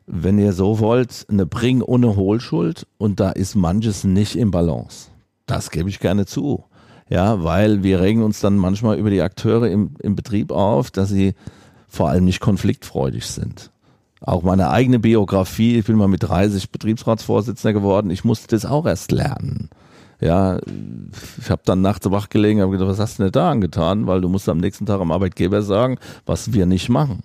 wenn 0.06 0.40
ihr 0.40 0.54
so 0.54 0.80
wollt, 0.80 1.26
eine 1.30 1.46
Bring 1.46 1.82
ohne 1.82 2.16
Hohlschuld 2.16 2.86
und 2.98 3.20
da 3.20 3.32
ist 3.32 3.56
manches 3.56 4.04
nicht 4.04 4.36
im 4.36 4.52
Balance. 4.52 5.10
Das 5.46 5.72
gebe 5.72 5.90
ich 5.90 6.00
gerne 6.00 6.26
zu. 6.26 6.66
Ja, 7.10 7.44
weil 7.44 7.84
wir 7.84 8.02
regen 8.02 8.24
uns 8.24 8.40
dann 8.40 8.58
manchmal 8.58 8.98
über 8.98 9.10
die 9.10 9.22
Akteure 9.22 9.70
im, 9.70 9.92
im 10.00 10.16
Betrieb 10.16 10.52
auf, 10.52 10.92
dass 10.92 11.10
sie 11.10 11.36
vor 11.88 12.10
allem 12.10 12.26
nicht 12.26 12.42
konfliktfreudig 12.42 13.26
sind. 13.26 13.72
Auch 14.22 14.44
meine 14.44 14.70
eigene 14.70 15.00
Biografie, 15.00 15.78
ich 15.78 15.86
bin 15.86 15.96
mal 15.96 16.08
mit 16.08 16.24
30 16.24 16.72
Betriebsratsvorsitzender 16.72 17.74
geworden, 17.74 18.10
ich 18.10 18.24
musste 18.24 18.48
das 18.48 18.66
auch 18.66 18.86
erst 18.86 19.12
lernen. 19.12 19.70
Ja, 20.20 20.60
ich 21.40 21.50
habe 21.50 21.62
dann 21.64 21.82
nachts 21.82 22.10
wach 22.10 22.30
gelegen, 22.30 22.62
habe 22.62 22.72
gedacht, 22.72 22.90
was 22.90 23.00
hast 23.00 23.20
du 23.20 23.24
denn 23.24 23.32
da 23.32 23.52
angetan? 23.52 24.08
Weil 24.08 24.20
du 24.20 24.30
musst 24.30 24.50
am 24.50 24.58
nächsten 24.58 24.88
Tag 24.88 25.00
am 25.00 25.12
Arbeitgeber 25.12 25.62
sagen, 25.62 26.00
was 26.26 26.54
wir 26.54 26.66
nicht 26.66 26.90
machen. 26.90 27.22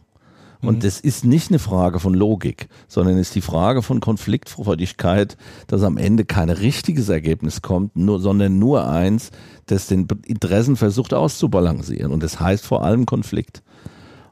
Und 0.63 0.77
mhm. 0.77 0.81
das 0.81 1.01
ist 1.01 1.25
nicht 1.25 1.51
eine 1.51 1.59
Frage 1.59 1.99
von 1.99 2.15
Logik, 2.15 2.69
sondern 2.87 3.19
ist 3.19 3.35
die 3.35 3.41
Frage 3.41 3.83
von 3.83 4.01
Konfliktfreudigkeit, 4.01 5.37
dass 5.67 5.83
am 5.83 5.97
Ende 5.99 6.25
kein 6.25 6.51
richtiges 6.51 7.09
Ergebnis 7.09 7.63
kommt, 7.63 7.97
nur, 7.97 8.21
sondern 8.21 8.59
nur 8.59 8.89
eins, 8.89 9.31
das 9.67 9.89
den 9.89 10.07
Interessen 10.25 10.77
versucht 10.77 11.15
auszubalancieren. 11.15 12.13
Und 12.13 12.23
das 12.23 12.39
heißt 12.39 12.65
vor 12.65 12.85
allem 12.85 13.07
Konflikt. 13.07 13.63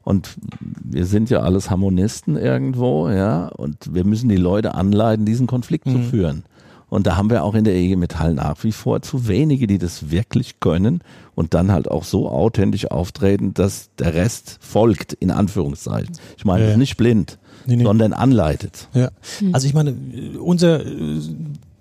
Und 0.03 0.37
wir 0.61 1.05
sind 1.05 1.31
ja 1.31 1.41
alles 1.41 1.69
Harmonisten 1.69 2.37
irgendwo, 2.37 3.09
ja, 3.09 3.49
und 3.49 3.93
wir 3.93 4.05
müssen 4.05 4.29
die 4.29 4.37
Leute 4.37 4.75
anleiten, 4.75 5.27
diesen 5.27 5.47
Konflikt 5.47 5.87
mhm. 5.87 5.93
zu 5.93 5.99
führen. 6.11 6.45
Und 6.91 7.07
da 7.07 7.17
haben 7.17 7.31
wir 7.31 7.45
auch 7.45 7.55
in 7.55 7.65
der 7.65 7.75
EG 7.75 7.97
Metall 7.97 8.35
nach 8.35 8.63
wie 8.65 8.73
vor 8.73 9.01
zu 9.01 9.29
wenige, 9.29 9.67
die 9.67 9.79
das 9.79 10.11
wirklich 10.11 10.61
können 10.61 11.03
und 11.35 11.55
dann 11.55 11.73
halt 11.73 11.91
auch 11.91 12.05
so 12.05 12.29
authentisch 12.29 12.91
auftreten, 12.91 13.55
dass 13.55 13.91
der 13.99 14.13
Rest 14.13 14.59
folgt, 14.61 15.15
in 15.15 15.31
Anführungszeichen. 15.31 16.11
Ich 16.37 16.45
meine, 16.45 16.71
ja. 16.71 16.77
nicht 16.77 16.97
blind, 16.97 17.39
nee, 17.65 17.77
nee. 17.77 17.85
sondern 17.85 18.13
anleitet. 18.13 18.89
Ja. 18.93 19.11
Also 19.53 19.67
ich 19.67 19.73
meine, 19.75 19.95
unser 20.41 20.81
Schlicht, 20.81 21.31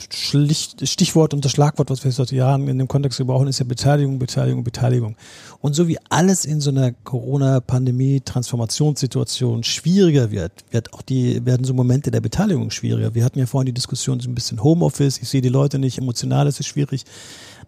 Stichwort 0.02 1.34
und 1.34 1.44
das 1.44 1.52
Schlagwort, 1.52 1.90
was 1.90 2.04
wir 2.04 2.12
seit 2.12 2.32
Jahren 2.32 2.68
in 2.68 2.78
dem 2.78 2.88
Kontext 2.88 3.18
gebrauchen, 3.18 3.48
ist 3.48 3.58
ja 3.60 3.66
Beteiligung, 3.66 4.20
Beteiligung, 4.20 4.64
Beteiligung. 4.64 5.16
Und 5.62 5.76
so 5.76 5.88
wie 5.88 5.98
alles 6.10 6.46
in 6.46 6.62
so 6.62 6.70
einer 6.70 6.92
Corona-Pandemie-Transformationssituation 6.92 9.64
schwieriger 9.64 10.30
wird, 10.32 10.52
wird 10.72 10.94
auch 10.94 11.02
die, 11.02 11.46
werden 11.46 11.66
so 11.66 11.74
Momente 11.74 12.12
der 12.12 12.22
Beteiligung 12.22 12.72
schwieriger. 12.72 13.14
Wir 13.14 13.26
hatten 13.26 13.40
ja 13.40 13.46
vorhin 13.46 13.66
die 13.66 13.74
Diskussion 13.74 14.20
so 14.20 14.30
ein 14.30 14.36
bisschen 14.36 14.64
Homeoffice, 14.64 15.20
ich 15.22 15.28
sehe 15.28 15.42
die 15.42 15.50
Leute 15.50 15.80
nicht, 15.80 15.98
emotional 15.98 16.48
ist 16.48 16.60
es 16.60 16.66
schwierig. 16.66 17.06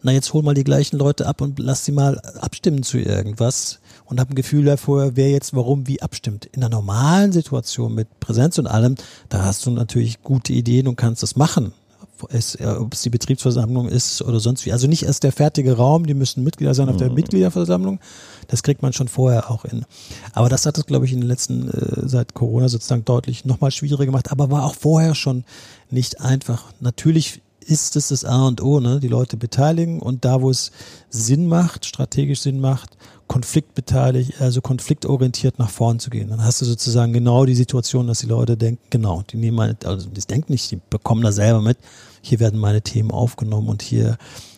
Na, 0.03 0.11
jetzt 0.11 0.33
hol 0.33 0.41
mal 0.41 0.55
die 0.55 0.63
gleichen 0.63 0.97
Leute 0.97 1.27
ab 1.27 1.41
und 1.41 1.59
lass 1.59 1.85
sie 1.85 1.91
mal 1.91 2.17
abstimmen 2.39 2.81
zu 2.81 2.97
irgendwas 2.97 3.79
und 4.05 4.19
habe 4.19 4.33
ein 4.33 4.35
Gefühl 4.35 4.65
davor, 4.65 5.15
wer 5.15 5.29
jetzt 5.29 5.53
warum 5.53 5.87
wie 5.87 6.01
abstimmt. 6.01 6.47
In 6.47 6.63
einer 6.63 6.75
normalen 6.75 7.31
Situation 7.31 7.93
mit 7.93 8.19
Präsenz 8.19 8.57
und 8.57 8.65
allem, 8.65 8.95
da 9.29 9.43
hast 9.43 9.63
du 9.65 9.71
natürlich 9.71 10.23
gute 10.23 10.53
Ideen 10.53 10.87
und 10.87 10.95
kannst 10.95 11.21
das 11.21 11.35
machen 11.35 11.73
es, 12.29 12.59
ob 12.59 12.93
es 12.93 13.01
die 13.01 13.09
Betriebsversammlung 13.09 13.87
ist 13.87 14.21
oder 14.21 14.39
sonst 14.39 14.65
wie. 14.65 14.71
Also 14.71 14.87
nicht 14.87 15.03
erst 15.03 15.23
der 15.23 15.31
fertige 15.31 15.77
Raum, 15.77 16.05
die 16.05 16.13
müssen 16.13 16.43
Mitglieder 16.43 16.73
sein 16.73 16.89
auf 16.89 16.97
der 16.97 17.09
mhm. 17.09 17.15
Mitgliederversammlung. 17.15 17.99
Das 18.47 18.63
kriegt 18.63 18.81
man 18.81 18.93
schon 18.93 19.07
vorher 19.07 19.49
auch 19.49 19.65
in. 19.65 19.85
Aber 20.33 20.49
das 20.49 20.65
hat 20.65 20.77
es, 20.77 20.85
glaube 20.85 21.05
ich, 21.05 21.13
in 21.13 21.21
den 21.21 21.27
letzten, 21.27 21.69
äh, 21.69 22.07
seit 22.07 22.33
Corona 22.33 22.69
sozusagen 22.69 23.05
deutlich 23.05 23.45
nochmal 23.45 23.71
schwieriger 23.71 24.05
gemacht, 24.05 24.31
aber 24.31 24.51
war 24.51 24.65
auch 24.65 24.75
vorher 24.75 25.15
schon 25.15 25.43
nicht 25.89 26.21
einfach. 26.21 26.65
Natürlich 26.79 27.41
ist 27.65 27.95
es 27.95 28.09
das 28.09 28.25
A 28.25 28.47
und 28.47 28.61
O, 28.61 28.79
ne? 28.79 28.99
die 28.99 29.07
Leute 29.07 29.37
beteiligen 29.37 29.99
und 29.99 30.25
da, 30.25 30.41
wo 30.41 30.49
es 30.49 30.71
Sinn 31.09 31.47
macht, 31.47 31.85
strategisch 31.85 32.41
Sinn 32.41 32.59
macht, 32.59 32.97
konfliktbeteiligt, 33.27 34.41
also 34.41 34.61
konfliktorientiert 34.61 35.57
nach 35.57 35.69
vorn 35.69 35.99
zu 35.99 36.09
gehen. 36.09 36.29
Dann 36.29 36.43
hast 36.43 36.61
du 36.61 36.65
sozusagen 36.65 37.13
genau 37.13 37.45
die 37.45 37.55
Situation, 37.55 38.07
dass 38.07 38.19
die 38.19 38.27
Leute 38.27 38.57
denken, 38.57 38.83
genau, 38.89 39.23
die 39.29 39.37
nehmen 39.37 39.57
meine, 39.57 39.77
also 39.85 40.09
die 40.09 40.21
denken 40.21 40.51
nicht, 40.51 40.69
die 40.71 40.79
bekommen 40.89 41.21
da 41.21 41.31
selber 41.31 41.61
mit, 41.61 41.77
hier 42.21 42.39
werden 42.39 42.59
meine 42.59 42.81
Themen 42.81 43.11
aufgenommen 43.11 43.69
und 43.69 43.81
hier 43.81 44.17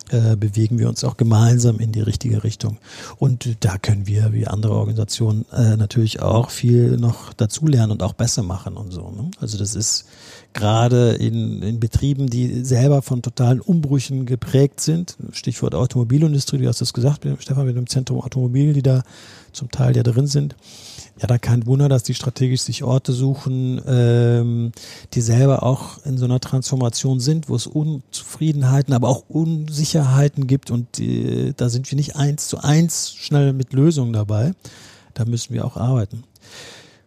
äh, 0.09 0.35
bewegen 0.35 0.79
wir 0.79 0.89
uns 0.89 1.03
auch 1.03 1.17
gemeinsam 1.17 1.79
in 1.79 1.91
die 1.91 2.01
richtige 2.01 2.43
Richtung. 2.43 2.77
Und 3.17 3.63
da 3.63 3.77
können 3.77 4.05
wir, 4.05 4.33
wie 4.33 4.47
andere 4.47 4.73
Organisationen, 4.73 5.45
äh, 5.51 5.77
natürlich 5.77 6.21
auch 6.21 6.49
viel 6.49 6.97
noch 6.97 7.33
dazulernen 7.33 7.91
und 7.91 8.03
auch 8.03 8.13
besser 8.13 8.43
machen 8.43 8.75
und 8.75 8.91
so. 8.91 9.09
Ne? 9.11 9.31
Also 9.39 9.57
das 9.57 9.75
ist 9.75 10.05
gerade 10.53 11.13
in, 11.13 11.61
in 11.61 11.79
Betrieben, 11.79 12.27
die 12.29 12.63
selber 12.63 13.01
von 13.01 13.21
totalen 13.21 13.61
Umbrüchen 13.61 14.25
geprägt 14.25 14.79
sind, 14.79 15.17
Stichwort 15.31 15.75
Automobilindustrie, 15.75 16.57
du 16.59 16.67
hast 16.67 16.81
das 16.81 16.93
gesagt, 16.93 17.27
Stefan, 17.39 17.65
mit 17.65 17.75
dem 17.75 17.87
Zentrum 17.87 18.21
Automobil, 18.21 18.73
die 18.73 18.83
da 18.83 19.03
zum 19.51 19.69
Teil 19.71 19.95
ja 19.95 20.03
drin 20.03 20.27
sind, 20.27 20.55
ja, 21.19 21.27
da 21.27 21.37
kein 21.37 21.65
Wunder, 21.67 21.89
dass 21.89 22.03
die 22.03 22.15
strategisch 22.15 22.61
sich 22.61 22.83
Orte 22.83 23.13
suchen, 23.13 23.79
ähm, 23.87 24.71
die 25.13 25.21
selber 25.21 25.63
auch 25.63 26.03
in 26.05 26.17
so 26.17 26.25
einer 26.25 26.39
Transformation 26.39 27.19
sind, 27.19 27.49
wo 27.49 27.55
es 27.55 27.67
Unzufriedenheiten, 27.67 28.93
aber 28.93 29.09
auch 29.09 29.23
Unsicherheiten 29.29 30.47
gibt 30.47 30.71
und 30.71 30.99
äh, 30.99 31.53
da 31.55 31.69
sind 31.69 31.89
wir 31.91 31.95
nicht 31.95 32.15
eins 32.15 32.47
zu 32.47 32.57
eins 32.57 33.13
schnell 33.13 33.53
mit 33.53 33.73
Lösungen 33.73 34.13
dabei. 34.13 34.53
Da 35.13 35.25
müssen 35.25 35.53
wir 35.53 35.65
auch 35.65 35.77
arbeiten. 35.77 36.23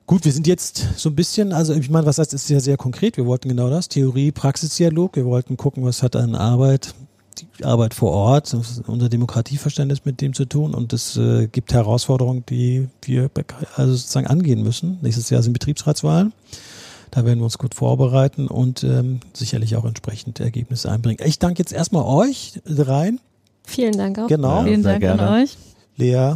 Gut, 0.07 0.25
wir 0.25 0.33
sind 0.33 0.47
jetzt 0.47 0.87
so 0.97 1.09
ein 1.09 1.17
bisschen, 1.17 1.53
also 1.53 1.75
ich 1.75 1.91
meine, 1.91 2.07
was 2.07 2.19
heißt, 2.19 2.33
ist 2.33 2.49
ja 2.49 2.61
sehr 2.61 2.77
konkret. 2.77 3.17
Wir 3.17 3.27
wollten 3.27 3.49
genau 3.49 3.69
das, 3.69 3.89
Theorie, 3.89 4.31
Praxisdialog. 4.31 5.17
Wir 5.17 5.25
wollten 5.25 5.57
gucken, 5.57 5.85
was 5.85 6.03
hat 6.03 6.15
an 6.15 6.37
Arbeit 6.37 6.95
die 7.39 7.65
Arbeit 7.65 7.95
vor 7.95 8.13
Ort, 8.13 8.55
unser 8.87 9.09
Demokratieverständnis 9.09 10.05
mit 10.05 10.21
dem 10.21 10.33
zu 10.33 10.47
tun 10.47 10.75
und 10.75 10.93
es 10.93 11.17
äh, 11.17 11.49
gibt 11.49 11.73
Herausforderungen, 11.73 12.45
die 12.49 12.89
wir 13.03 13.31
also 13.75 13.95
sozusagen 13.95 14.27
angehen 14.27 14.63
müssen. 14.63 14.99
Nächstes 15.03 15.31
Jahr 15.31 15.43
sind 15.43 15.53
Betriebsratswahlen. 15.53 16.33
Da 17.11 17.25
werden 17.25 17.39
wir 17.39 17.45
uns 17.45 17.59
gut 17.59 17.75
vorbereiten 17.75 18.49
und 18.49 18.85
ähm, 18.85 19.21
sicherlich 19.33 19.77
auch 19.77 19.85
entsprechend 19.85 20.41
Ergebnisse 20.41 20.91
einbringen. 20.91 21.19
Ich 21.25 21.39
danke 21.39 21.59
jetzt 21.59 21.73
erstmal 21.73 22.05
euch 22.05 22.61
rein. 22.67 23.21
Vielen 23.65 23.97
Dank 23.97 24.19
auch. 24.19 24.29
Genau. 24.29 24.59
Ja, 24.59 24.65
Vielen 24.65 24.83
Dank 24.83 25.01
gerne. 25.01 25.23
an 25.23 25.43
euch. 25.43 25.57
Lea, 25.97 26.35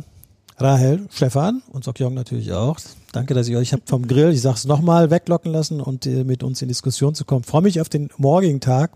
Rahel, 0.59 1.07
Stefan 1.11 1.63
und 1.73 1.85
Sokjong 1.85 2.15
natürlich 2.15 2.53
auch. 2.53 2.79
Danke, 3.13 3.35
dass 3.35 3.49
ihr 3.49 3.59
euch 3.59 3.73
habt 3.73 3.89
vom 3.89 4.07
Grill, 4.07 4.33
ich 4.33 4.41
sag's 4.41 4.67
nochmal, 4.67 5.11
weglocken 5.11 5.51
lassen 5.53 5.81
und 5.81 6.07
äh, 6.07 6.23
mit 6.23 6.45
uns 6.45 6.63
in 6.63 6.69
Diskussion 6.69 7.15
zu 7.15 7.25
kommen. 7.25 7.43
Freue 7.43 7.63
mich 7.63 7.81
auf 7.81 7.89
den 7.89 8.09
morgigen 8.19 8.61
Tag 8.61 8.93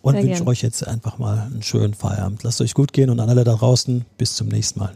und 0.00 0.16
wünsche 0.16 0.46
euch 0.46 0.62
jetzt 0.62 0.86
einfach 0.86 1.18
mal 1.18 1.40
einen 1.40 1.62
schönen 1.62 1.92
Feierabend. 1.92 2.42
Lasst 2.42 2.62
euch 2.62 2.72
gut 2.72 2.92
gehen 2.94 3.10
und 3.10 3.20
an 3.20 3.28
alle 3.28 3.44
da 3.44 3.54
draußen 3.54 4.06
bis 4.16 4.34
zum 4.34 4.48
nächsten 4.48 4.80
Mal. 4.80 4.94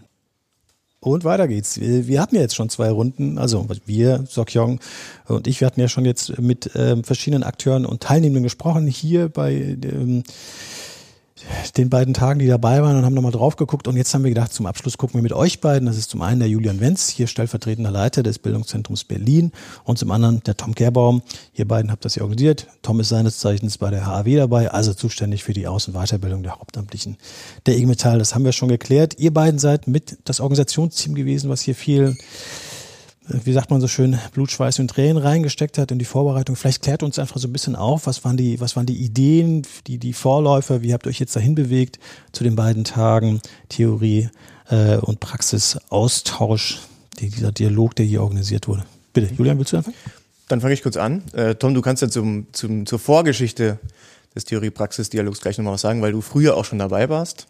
Und 1.01 1.25
weiter 1.25 1.47
geht's. 1.47 1.79
Wir, 1.79 2.07
wir 2.07 2.23
hatten 2.23 2.37
ja 2.37 2.41
jetzt 2.41 2.55
schon 2.55 2.71
zwei 2.71 2.91
Runden, 2.91 3.37
also 3.37 3.67
wir, 3.85 4.25
Sokyong 4.27 4.81
und 5.27 5.47
ich, 5.47 5.61
wir 5.61 5.67
hatten 5.67 5.81
ja 5.81 5.89
schon 5.89 6.07
jetzt 6.07 6.39
mit 6.39 6.71
ähm, 6.75 7.05
verschiedenen 7.05 7.43
Akteuren 7.43 7.85
und 7.85 8.03
Teilnehmenden 8.03 8.43
gesprochen 8.43 8.87
hier 8.87 9.29
bei 9.29 9.53
ähm, 9.53 10.23
den 11.77 11.91
beiden 11.91 12.15
Tagen, 12.15 12.39
die 12.39 12.47
dabei 12.47 12.83
waren 12.83 12.97
und 12.97 13.05
haben 13.05 13.15
nochmal 13.15 13.33
drauf 13.33 13.57
geguckt. 13.57 13.89
Und 13.89 13.97
jetzt 13.97 14.15
haben 14.15 14.23
wir 14.23 14.31
gedacht, 14.31 14.53
zum 14.53 14.67
Abschluss 14.67 14.97
gucken 14.97 15.19
wir 15.19 15.23
mit 15.23 15.33
euch 15.33 15.61
beiden. 15.61 15.87
Das 15.87 15.97
ist 15.97 16.11
zum 16.11 16.23
einen 16.23 16.39
der 16.39 16.49
Julian 16.49 16.81
Wenz, 16.81 17.09
hier 17.09 17.27
stellvertretender 17.27 17.91
Leiter 17.91 18.23
des 18.23 18.39
Bildungszentrums 18.39 19.05
Berlin 19.05 19.51
und 19.83 19.99
zum 19.99 20.11
anderen 20.13 20.43
der 20.45 20.57
Tom 20.57 20.75
Kerbaum. 20.75 21.23
Ihr 21.55 21.67
beiden 21.67 21.91
habt 21.91 22.05
das 22.05 22.15
ja 22.15 22.23
organisiert. 22.23 22.69
Tom 22.83 23.01
ist 23.01 23.09
seines 23.09 23.39
Zeichens 23.39 23.79
bei 23.79 23.91
der 23.91 24.07
HAW 24.07 24.37
dabei, 24.37 24.71
also 24.71 24.95
zuständig 24.95 25.43
für 25.43 25.53
die 25.53 25.67
Aus- 25.67 25.89
und 25.89 25.95
Weiterbildung 25.95 26.43
der 26.43 26.59
Hauptamtlichen 26.59 27.17
der 27.67 27.77
IG 27.77 27.87
Metall. 27.87 28.19
Das 28.19 28.35
haben 28.35 28.45
wir 28.45 28.53
schon 28.53 28.69
geklärt. 28.69 29.19
Ihr 29.19 29.35
beiden 29.35 29.59
seid 29.59 29.89
mit 29.89 30.19
das 30.25 30.41
Organisationsteam 30.41 31.15
gewesen, 31.15 31.51
was 31.51 31.63
hier 31.63 31.75
viel 31.75 32.17
wie 33.27 33.53
sagt 33.53 33.71
man 33.71 33.81
so 33.81 33.89
schön, 33.89 34.19
Blut, 34.33 34.51
Schweiß 34.51 34.79
und 34.81 34.89
Tränen 34.89 35.17
reingesteckt 35.17 35.79
hat 35.79 35.91
in 35.91 35.99
die 35.99 36.05
Vorbereitung. 36.05 36.57
Vielleicht 36.57 36.83
klärt 36.83 37.03
uns 37.03 37.19
einfach 37.19 37.39
so 37.39 37.49
ein 37.49 37.53
bisschen 37.53 37.75
auf, 37.75 38.07
was 38.07 38.25
waren 38.25 38.37
die, 38.37 38.61
was 38.61 38.77
waren 38.77 38.87
die 38.87 38.97
Ideen, 38.97 39.63
die, 39.87 39.99
die 39.99 40.13
Vorläufer, 40.13 40.83
wie 40.83 40.93
habt 40.93 41.07
ihr 41.07 41.11
euch 41.11 41.21
jetzt 41.21 41.35
dahin 41.35 41.55
bewegt 41.55 41.99
zu 42.33 42.45
den 42.45 42.55
beiden 42.55 42.85
Tagen 42.85 43.41
Theorie 43.69 44.29
äh, 44.69 44.97
und 44.97 45.21
Praxisaustausch, 45.21 46.81
die, 47.19 47.31
dieser 47.31 47.53
Dialog, 47.53 47.97
der 47.97 48.05
hier 48.05 48.23
organisiert 48.23 48.69
wurde. 48.69 48.85
Bitte, 49.13 49.33
Julian, 49.35 49.59
willst 49.59 49.73
du 49.73 49.79
anfangen? 49.79 49.97
Dann 50.49 50.61
fange 50.61 50.75
ich 50.75 50.83
kurz 50.83 50.99
an. 50.99 51.23
Äh, 51.33 51.55
Tom, 51.55 51.73
du 51.73 51.81
kannst 51.81 52.03
ja 52.03 52.11
zum, 52.11 52.47
zum, 52.53 52.85
zur 52.85 52.99
Vorgeschichte 52.99 53.79
des 54.35 54.45
Theorie-Praxis-Dialogs 54.45 55.41
gleich 55.41 55.57
nochmal 55.57 55.75
was 55.75 55.81
sagen, 55.81 56.03
weil 56.03 56.13
du 56.13 56.21
früher 56.21 56.57
auch 56.57 56.65
schon 56.65 56.79
dabei 56.79 57.09
warst. 57.09 57.47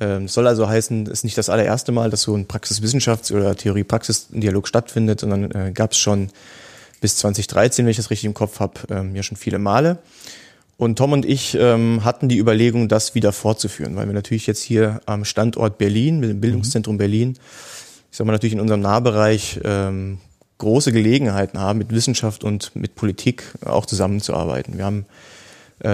Ähm, 0.00 0.26
soll 0.28 0.46
also 0.46 0.68
heißen, 0.68 1.06
es 1.06 1.12
ist 1.12 1.24
nicht 1.24 1.36
das 1.36 1.50
allererste 1.50 1.92
Mal, 1.92 2.10
dass 2.10 2.22
so 2.22 2.34
ein 2.34 2.46
Praxiswissenschafts- 2.46 3.32
oder 3.32 3.54
Theorie-Praxis-Dialog 3.54 4.66
stattfindet, 4.66 5.20
sondern 5.20 5.50
äh, 5.50 5.72
gab 5.72 5.92
es 5.92 5.98
schon 5.98 6.30
bis 7.00 7.16
2013, 7.16 7.84
wenn 7.84 7.90
ich 7.90 7.98
das 7.98 8.10
richtig 8.10 8.26
im 8.26 8.34
Kopf 8.34 8.60
habe, 8.60 8.74
ähm, 8.88 9.14
ja 9.14 9.22
schon 9.22 9.36
viele 9.36 9.58
Male. 9.58 9.98
Und 10.78 10.96
Tom 10.96 11.12
und 11.12 11.26
ich 11.26 11.54
ähm, 11.60 12.04
hatten 12.04 12.28
die 12.28 12.38
Überlegung, 12.38 12.88
das 12.88 13.14
wieder 13.14 13.32
fortzuführen, 13.32 13.94
weil 13.94 14.06
wir 14.06 14.14
natürlich 14.14 14.46
jetzt 14.46 14.62
hier 14.62 15.00
am 15.06 15.24
Standort 15.24 15.78
Berlin, 15.78 16.20
mit 16.20 16.30
dem 16.30 16.40
Bildungszentrum 16.40 16.94
mhm. 16.94 16.98
Berlin, 16.98 17.38
ich 18.10 18.16
sag 18.16 18.26
mal 18.26 18.32
natürlich 18.32 18.54
in 18.54 18.60
unserem 18.60 18.80
Nahbereich 18.80 19.60
ähm, 19.64 20.18
große 20.58 20.92
Gelegenheiten 20.92 21.58
haben, 21.58 21.78
mit 21.78 21.92
Wissenschaft 21.92 22.44
und 22.44 22.74
mit 22.74 22.94
Politik 22.94 23.44
auch 23.64 23.86
zusammenzuarbeiten. 23.86 24.76
Wir 24.76 24.84
haben 24.84 25.06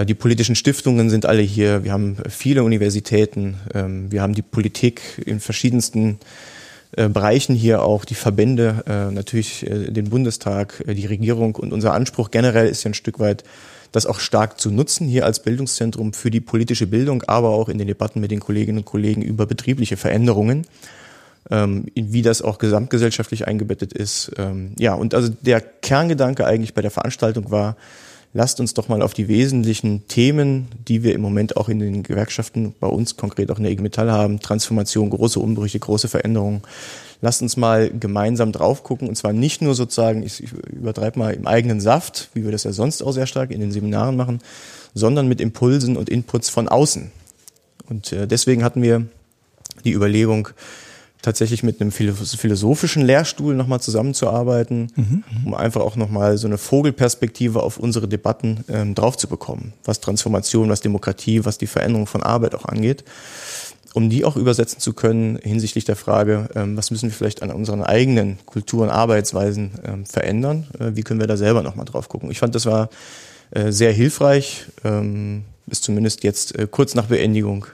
die 0.05 0.13
politischen 0.13 0.55
Stiftungen 0.55 1.09
sind 1.09 1.25
alle 1.25 1.41
hier. 1.41 1.83
Wir 1.83 1.93
haben 1.93 2.17
viele 2.29 2.63
Universitäten. 2.63 3.57
Ähm, 3.73 4.11
wir 4.11 4.21
haben 4.21 4.35
die 4.35 4.41
Politik 4.41 5.01
in 5.25 5.39
verschiedensten 5.39 6.19
äh, 6.95 7.09
Bereichen 7.09 7.55
hier 7.55 7.81
auch, 7.81 8.05
die 8.05 8.15
Verbände, 8.15 8.83
äh, 8.87 9.11
natürlich 9.11 9.65
den 9.67 10.09
Bundestag, 10.09 10.83
die 10.87 11.05
Regierung. 11.07 11.55
Und 11.55 11.73
unser 11.73 11.93
Anspruch 11.93 12.29
generell 12.29 12.67
ist 12.67 12.83
ja 12.83 12.91
ein 12.91 12.95
Stück 12.95 13.19
weit, 13.19 13.43
das 13.91 14.05
auch 14.05 14.19
stark 14.19 14.59
zu 14.59 14.69
nutzen 14.69 15.07
hier 15.07 15.25
als 15.25 15.41
Bildungszentrum 15.41 16.13
für 16.13 16.29
die 16.29 16.41
politische 16.41 16.85
Bildung, 16.85 17.23
aber 17.23 17.49
auch 17.49 17.69
in 17.69 17.79
den 17.79 17.87
Debatten 17.87 18.19
mit 18.19 18.29
den 18.29 18.39
Kolleginnen 18.39 18.79
und 18.79 18.85
Kollegen 18.85 19.23
über 19.23 19.47
betriebliche 19.47 19.97
Veränderungen 19.97 20.67
ähm, 21.49 21.85
wie 21.95 22.21
das 22.21 22.41
auch 22.41 22.57
gesamtgesellschaftlich 22.57 23.47
eingebettet 23.47 23.93
ist. 23.93 24.31
Ähm, 24.37 24.73
ja, 24.77 24.93
und 24.93 25.13
also 25.13 25.29
der 25.41 25.61
Kerngedanke 25.61 26.45
eigentlich 26.45 26.73
bei 26.73 26.81
der 26.81 26.91
Veranstaltung 26.91 27.51
war, 27.51 27.75
lasst 28.33 28.59
uns 28.59 28.73
doch 28.73 28.87
mal 28.87 29.01
auf 29.01 29.13
die 29.13 29.27
wesentlichen 29.27 30.07
Themen, 30.07 30.67
die 30.87 31.03
wir 31.03 31.13
im 31.15 31.21
Moment 31.21 31.57
auch 31.57 31.69
in 31.69 31.79
den 31.79 32.03
Gewerkschaften, 32.03 32.75
bei 32.79 32.87
uns 32.87 33.17
konkret 33.17 33.49
auch 33.51 33.57
in 33.57 33.63
der 33.63 33.71
IG 33.71 33.81
Metall 33.81 34.11
haben, 34.11 34.39
Transformation, 34.39 35.09
große 35.09 35.39
Umbrüche, 35.39 35.79
große 35.79 36.07
Veränderungen, 36.07 36.61
lasst 37.21 37.41
uns 37.41 37.57
mal 37.57 37.89
gemeinsam 37.89 38.51
drauf 38.51 38.83
gucken 38.83 39.07
und 39.07 39.15
zwar 39.15 39.33
nicht 39.33 39.61
nur 39.61 39.75
sozusagen, 39.75 40.23
ich, 40.23 40.43
ich 40.43 40.51
übertreibe 40.71 41.19
mal 41.19 41.33
im 41.33 41.47
eigenen 41.47 41.81
Saft, 41.81 42.29
wie 42.33 42.43
wir 42.43 42.51
das 42.51 42.63
ja 42.63 42.71
sonst 42.71 43.01
auch 43.01 43.11
sehr 43.11 43.27
stark 43.27 43.51
in 43.51 43.59
den 43.59 43.71
Seminaren 43.71 44.15
machen, 44.15 44.39
sondern 44.93 45.27
mit 45.27 45.41
Impulsen 45.41 45.97
und 45.97 46.09
Inputs 46.09 46.49
von 46.49 46.67
außen. 46.67 47.11
Und 47.89 48.11
äh, 48.13 48.27
deswegen 48.27 48.63
hatten 48.63 48.81
wir 48.81 49.05
die 49.83 49.93
Überlegung, 49.93 50.49
tatsächlich 51.21 51.63
mit 51.63 51.81
einem 51.81 51.91
philosophischen 51.91 53.01
Lehrstuhl 53.03 53.53
nochmal 53.53 53.81
zusammenzuarbeiten, 53.81 54.87
mhm, 54.95 55.23
um 55.45 55.53
einfach 55.53 55.81
auch 55.81 55.97
nochmal 55.97 56.37
so 56.37 56.47
eine 56.47 56.57
Vogelperspektive 56.57 57.61
auf 57.61 57.77
unsere 57.77 58.07
Debatten 58.07 58.63
ähm, 58.69 58.95
drauf 58.95 59.17
zu 59.17 59.27
bekommen, 59.27 59.73
was 59.83 59.99
Transformation, 59.99 60.69
was 60.69 60.79
Demokratie, 60.79 61.43
was 61.43 61.57
die 61.57 61.67
Veränderung 61.67 62.07
von 62.07 62.23
Arbeit 62.23 62.55
auch 62.55 62.65
angeht, 62.65 63.03
um 63.93 64.09
die 64.09 64.23
auch 64.23 64.37
übersetzen 64.37 64.79
zu 64.79 64.93
können 64.93 65.37
hinsichtlich 65.41 65.83
der 65.83 65.97
Frage, 65.97 66.49
ähm, 66.55 66.77
was 66.77 66.89
müssen 66.89 67.09
wir 67.09 67.15
vielleicht 67.15 67.43
an 67.43 67.51
unseren 67.51 67.83
eigenen 67.83 68.37
Kulturen, 68.45 68.89
Arbeitsweisen 68.89 69.71
ähm, 69.83 70.05
verändern, 70.05 70.67
äh, 70.79 70.91
wie 70.95 71.03
können 71.03 71.19
wir 71.19 71.27
da 71.27 71.35
selber 71.35 71.63
nochmal 71.63 71.85
drauf 71.85 72.07
gucken. 72.07 72.31
Ich 72.31 72.39
fand, 72.39 72.55
das 72.55 72.65
war 72.65 72.89
äh, 73.51 73.73
sehr 73.73 73.91
hilfreich, 73.91 74.67
ähm, 74.85 75.43
ist 75.67 75.83
zumindest 75.83 76.23
jetzt 76.23 76.57
äh, 76.57 76.65
kurz 76.69 76.95
nach 76.95 77.07
Beendigung 77.07 77.65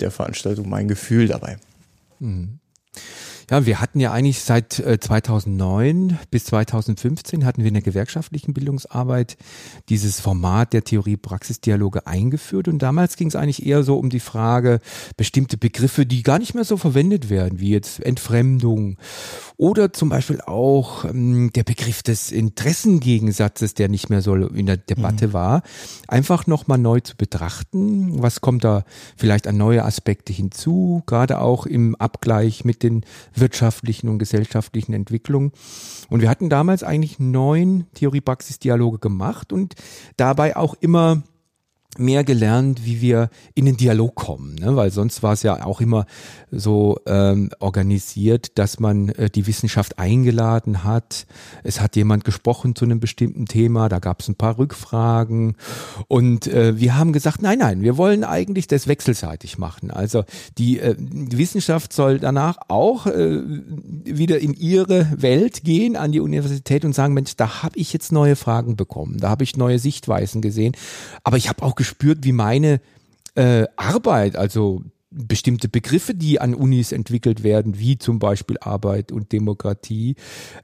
der 0.00 0.10
Veranstaltung 0.10 0.68
mein 0.68 0.86
Gefühl 0.86 1.28
dabei. 1.28 1.56
Mhm. 2.18 2.60
Ja, 3.50 3.66
wir 3.66 3.80
hatten 3.80 3.98
ja 3.98 4.12
eigentlich 4.12 4.42
seit 4.42 4.74
2009 4.74 6.10
äh, 6.10 6.14
bis 6.30 6.44
2015 6.44 7.44
hatten 7.44 7.62
wir 7.62 7.68
in 7.68 7.74
der 7.74 7.82
gewerkschaftlichen 7.82 8.54
Bildungsarbeit 8.54 9.36
dieses 9.88 10.20
Format 10.20 10.72
der 10.72 10.84
Theorie-Praxis-Dialoge 10.84 12.06
eingeführt 12.06 12.68
und 12.68 12.78
damals 12.78 13.16
ging 13.16 13.26
es 13.26 13.34
eigentlich 13.34 13.66
eher 13.66 13.82
so 13.82 13.98
um 13.98 14.08
die 14.08 14.20
Frage, 14.20 14.78
bestimmte 15.16 15.56
Begriffe, 15.56 16.06
die 16.06 16.22
gar 16.22 16.38
nicht 16.38 16.54
mehr 16.54 16.62
so 16.62 16.76
verwendet 16.76 17.28
werden, 17.28 17.58
wie 17.58 17.70
jetzt 17.70 17.98
Entfremdung 17.98 18.98
oder 19.56 19.92
zum 19.92 20.10
Beispiel 20.10 20.40
auch 20.42 21.04
ähm, 21.04 21.50
der 21.52 21.64
Begriff 21.64 22.04
des 22.04 22.30
Interessengegensatzes, 22.30 23.74
der 23.74 23.88
nicht 23.88 24.10
mehr 24.10 24.22
so 24.22 24.36
in 24.36 24.66
der 24.66 24.76
Debatte 24.76 25.28
mhm. 25.28 25.32
war, 25.32 25.62
einfach 26.06 26.46
nochmal 26.46 26.78
neu 26.78 27.00
zu 27.00 27.16
betrachten. 27.16 28.22
Was 28.22 28.42
kommt 28.42 28.62
da 28.62 28.84
vielleicht 29.16 29.48
an 29.48 29.56
neue 29.56 29.84
Aspekte 29.84 30.32
hinzu, 30.32 31.02
gerade 31.06 31.40
auch 31.40 31.66
im 31.66 31.96
Abgleich 31.96 32.64
mit 32.64 32.84
den 32.84 33.04
wirtschaftlichen 33.40 34.08
und 34.08 34.18
gesellschaftlichen 34.18 34.92
Entwicklungen. 34.92 35.52
Und 36.08 36.20
wir 36.20 36.30
hatten 36.30 36.48
damals 36.48 36.82
eigentlich 36.82 37.18
neun 37.18 37.86
Theorie-Praxis-Dialoge 37.94 38.98
gemacht 38.98 39.52
und 39.52 39.74
dabei 40.16 40.56
auch 40.56 40.74
immer 40.80 41.22
mehr 42.00 42.24
gelernt, 42.24 42.84
wie 42.84 43.00
wir 43.00 43.30
in 43.54 43.66
den 43.66 43.76
Dialog 43.76 44.14
kommen, 44.14 44.54
ne? 44.56 44.76
weil 44.76 44.90
sonst 44.90 45.22
war 45.22 45.34
es 45.34 45.42
ja 45.42 45.64
auch 45.64 45.80
immer 45.80 46.06
so 46.50 46.98
ähm, 47.06 47.50
organisiert, 47.60 48.58
dass 48.58 48.80
man 48.80 49.10
äh, 49.10 49.30
die 49.30 49.46
Wissenschaft 49.46 49.98
eingeladen 49.98 50.84
hat. 50.84 51.26
Es 51.62 51.80
hat 51.80 51.96
jemand 51.96 52.24
gesprochen 52.24 52.74
zu 52.74 52.84
einem 52.84 53.00
bestimmten 53.00 53.46
Thema, 53.46 53.88
da 53.88 53.98
gab 53.98 54.20
es 54.20 54.28
ein 54.28 54.34
paar 54.34 54.58
Rückfragen 54.58 55.56
und 56.08 56.46
äh, 56.46 56.78
wir 56.78 56.96
haben 56.96 57.12
gesagt, 57.12 57.42
nein, 57.42 57.58
nein, 57.58 57.82
wir 57.82 57.96
wollen 57.96 58.24
eigentlich 58.24 58.66
das 58.66 58.88
wechselseitig 58.88 59.58
machen. 59.58 59.90
Also 59.90 60.24
die, 60.58 60.80
äh, 60.80 60.96
die 60.98 61.38
Wissenschaft 61.38 61.92
soll 61.92 62.18
danach 62.18 62.58
auch 62.68 63.06
äh, 63.06 63.42
wieder 64.04 64.40
in 64.40 64.54
ihre 64.54 65.08
Welt 65.16 65.62
gehen 65.64 65.96
an 65.96 66.12
die 66.12 66.20
Universität 66.20 66.84
und 66.84 66.94
sagen, 66.94 67.14
Mensch, 67.14 67.36
da 67.36 67.62
habe 67.62 67.78
ich 67.78 67.92
jetzt 67.92 68.12
neue 68.12 68.36
Fragen 68.36 68.76
bekommen, 68.76 69.18
da 69.18 69.28
habe 69.28 69.44
ich 69.44 69.56
neue 69.56 69.78
Sichtweisen 69.78 70.40
gesehen, 70.40 70.74
aber 71.24 71.36
ich 71.36 71.48
habe 71.48 71.62
auch 71.62 71.74
gespürt, 71.90 72.18
wie 72.22 72.32
meine 72.32 72.80
äh, 73.34 73.66
Arbeit, 73.76 74.36
also 74.36 74.82
bestimmte 75.12 75.68
Begriffe, 75.68 76.14
die 76.14 76.40
an 76.40 76.54
Unis 76.54 76.92
entwickelt 76.92 77.42
werden, 77.42 77.80
wie 77.80 77.98
zum 77.98 78.20
Beispiel 78.20 78.58
Arbeit 78.60 79.10
und 79.10 79.32
Demokratie, 79.32 80.14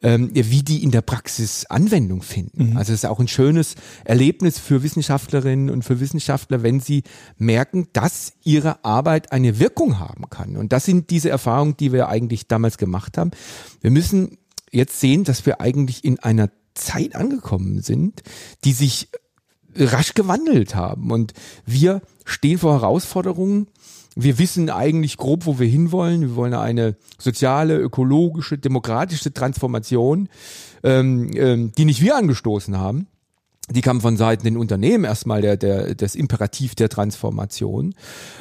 ähm, 0.02 0.30
wie 0.32 0.62
die 0.62 0.84
in 0.84 0.92
der 0.92 1.00
Praxis 1.00 1.66
Anwendung 1.66 2.22
finden. 2.22 2.70
Mhm. 2.70 2.76
Also 2.76 2.92
es 2.92 3.00
ist 3.00 3.06
auch 3.06 3.18
ein 3.18 3.26
schönes 3.26 3.74
Erlebnis 4.04 4.60
für 4.60 4.84
Wissenschaftlerinnen 4.84 5.68
und 5.68 5.82
für 5.82 5.98
Wissenschaftler, 5.98 6.62
wenn 6.62 6.78
sie 6.78 7.02
merken, 7.38 7.88
dass 7.92 8.34
ihre 8.44 8.84
Arbeit 8.84 9.32
eine 9.32 9.58
Wirkung 9.58 9.98
haben 9.98 10.30
kann. 10.30 10.56
Und 10.56 10.72
das 10.72 10.84
sind 10.84 11.10
diese 11.10 11.28
Erfahrungen, 11.28 11.76
die 11.76 11.92
wir 11.92 12.08
eigentlich 12.08 12.46
damals 12.46 12.78
gemacht 12.78 13.18
haben. 13.18 13.32
Wir 13.80 13.90
müssen 13.90 14.38
jetzt 14.70 15.00
sehen, 15.00 15.24
dass 15.24 15.44
wir 15.44 15.60
eigentlich 15.60 16.04
in 16.04 16.20
einer 16.20 16.50
Zeit 16.74 17.16
angekommen 17.16 17.82
sind, 17.82 18.22
die 18.64 18.72
sich 18.72 19.08
rasch 19.78 20.14
gewandelt 20.14 20.74
haben. 20.74 21.10
Und 21.10 21.32
wir 21.64 22.02
stehen 22.24 22.58
vor 22.58 22.74
Herausforderungen. 22.74 23.68
Wir 24.14 24.38
wissen 24.38 24.70
eigentlich 24.70 25.16
grob, 25.16 25.46
wo 25.46 25.58
wir 25.58 25.66
hinwollen. 25.66 26.22
Wir 26.22 26.36
wollen 26.36 26.54
eine 26.54 26.96
soziale, 27.18 27.76
ökologische, 27.76 28.58
demokratische 28.58 29.32
Transformation, 29.32 30.28
ähm, 30.82 31.30
ähm, 31.34 31.72
die 31.76 31.84
nicht 31.84 32.00
wir 32.00 32.16
angestoßen 32.16 32.78
haben. 32.78 33.06
Die 33.68 33.80
kam 33.80 34.00
von 34.00 34.16
Seiten 34.16 34.44
den 34.44 34.56
Unternehmen 34.56 35.04
erstmal 35.04 35.42
der, 35.42 35.56
der, 35.56 35.94
das 35.94 36.14
Imperativ 36.14 36.76
der 36.76 36.88
Transformation. 36.88 37.94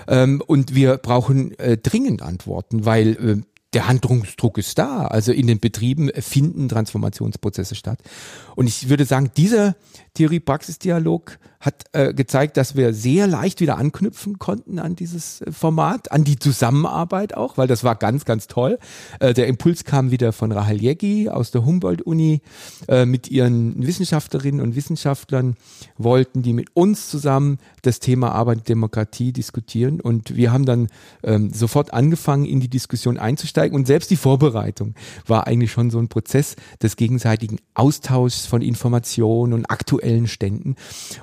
Ähm, 0.07 0.41
und 0.45 0.75
wir 0.75 0.97
brauchen 0.97 1.57
äh, 1.57 1.77
dringend 1.77 2.21
Antworten, 2.21 2.85
weil 2.85 3.07
äh, 3.09 3.41
der 3.73 3.87
Handlungsdruck 3.87 4.57
ist 4.57 4.77
da. 4.77 5.05
Also 5.05 5.31
in 5.31 5.47
den 5.47 5.59
Betrieben 5.59 6.09
finden 6.19 6.69
Transformationsprozesse 6.69 7.75
statt. 7.75 7.99
Und 8.55 8.67
ich 8.67 8.87
würde 8.87 9.05
sagen, 9.05 9.31
dieser 9.35 9.75
Theorie-Praxis-Dialog 10.15 11.37
hat 11.65 11.85
äh, 11.93 12.13
gezeigt, 12.13 12.57
dass 12.57 12.75
wir 12.75 12.93
sehr 12.93 13.25
leicht 13.25 13.59
wieder 13.59 13.77
anknüpfen 13.77 14.37
konnten 14.37 14.77
an 14.77 14.95
dieses 14.95 15.41
äh, 15.41 15.51
Format, 15.51 16.11
an 16.11 16.23
die 16.23 16.37
Zusammenarbeit 16.37 17.35
auch, 17.35 17.57
weil 17.57 17.67
das 17.67 17.83
war 17.83 17.95
ganz, 17.95 18.23
ganz 18.23 18.47
toll. 18.47 18.77
Äh, 19.19 19.33
der 19.33 19.47
Impuls 19.47 19.83
kam 19.83 20.11
wieder 20.11 20.31
von 20.31 20.51
Rahel 20.51 20.81
Jeggi 20.81 21.29
aus 21.29 21.51
der 21.51 21.65
Humboldt-Uni. 21.65 22.41
Äh, 22.87 23.05
mit 23.05 23.29
ihren 23.29 23.85
Wissenschaftlerinnen 23.85 24.61
und 24.61 24.75
Wissenschaftlern 24.75 25.55
wollten 25.97 26.43
die 26.43 26.53
mit 26.53 26.75
uns 26.75 27.09
zusammen 27.09 27.57
das 27.81 27.99
Thema 27.99 28.31
Arbeit 28.31 28.59
und 28.59 28.69
Demokratie 28.69 29.33
diskutieren. 29.33 29.99
Und 29.99 30.35
wir 30.35 30.51
haben 30.51 30.65
dann 30.65 30.87
ähm, 31.23 31.51
sofort 31.51 31.93
angefangen, 31.93 32.45
in 32.45 32.59
die 32.59 32.69
Diskussion 32.69 33.17
einzusteigen. 33.17 33.75
Und 33.75 33.87
selbst 33.87 34.11
die 34.11 34.17
Vorbereitung 34.17 34.93
war 35.25 35.47
eigentlich 35.47 35.71
schon 35.71 35.89
so 35.89 35.97
ein 35.97 36.09
Prozess 36.09 36.55
des 36.81 36.95
gegenseitigen 36.95 37.57
Austauschs 37.73 38.45
von 38.45 38.61
Informationen 38.61 39.53
und 39.53 39.65
aktuellen 39.71 40.04
Ständen 40.27 40.75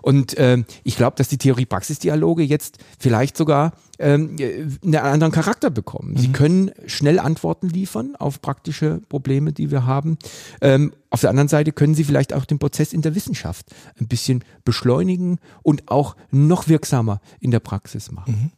und 0.03 0.37
äh, 0.39 0.65
ich 0.85 0.97
glaube, 0.97 1.17
dass 1.17 1.29
die 1.29 1.39
Theorie-Praxis-Dialoge 1.39 2.43
jetzt 2.43 2.79
vielleicht 2.99 3.37
sogar 3.37 3.73
ähm, 3.99 4.37
einen 4.83 4.97
anderen 4.97 5.33
Charakter 5.33 5.71
bekommen. 5.71 6.17
Sie 6.17 6.33
können 6.33 6.73
schnell 6.87 7.19
Antworten 7.19 7.69
liefern 7.69 8.17
auf 8.17 8.43
praktische 8.43 9.01
Probleme, 9.09 9.53
die 9.53 9.71
wir 9.71 9.87
haben. 9.87 10.19
Ähm, 10.61 10.93
auf 11.11 11.21
der 11.21 11.31
anderen 11.31 11.49
Seite 11.49 11.73
können 11.73 11.95
sie 11.95 12.05
vielleicht 12.05 12.33
auch 12.33 12.45
den 12.45 12.59
Prozess 12.59 12.93
in 12.93 13.03
der 13.03 13.15
Wissenschaft 13.15 13.67
ein 14.01 14.09
bisschen 14.09 14.45
beschleunigen 14.65 15.39
und 15.63 15.89
auch 15.89 16.17
noch 16.31 16.69
wirksamer 16.69 17.21
in 17.41 17.51
der 17.51 17.61
Praxis 17.61 18.11
machen. 18.11 18.53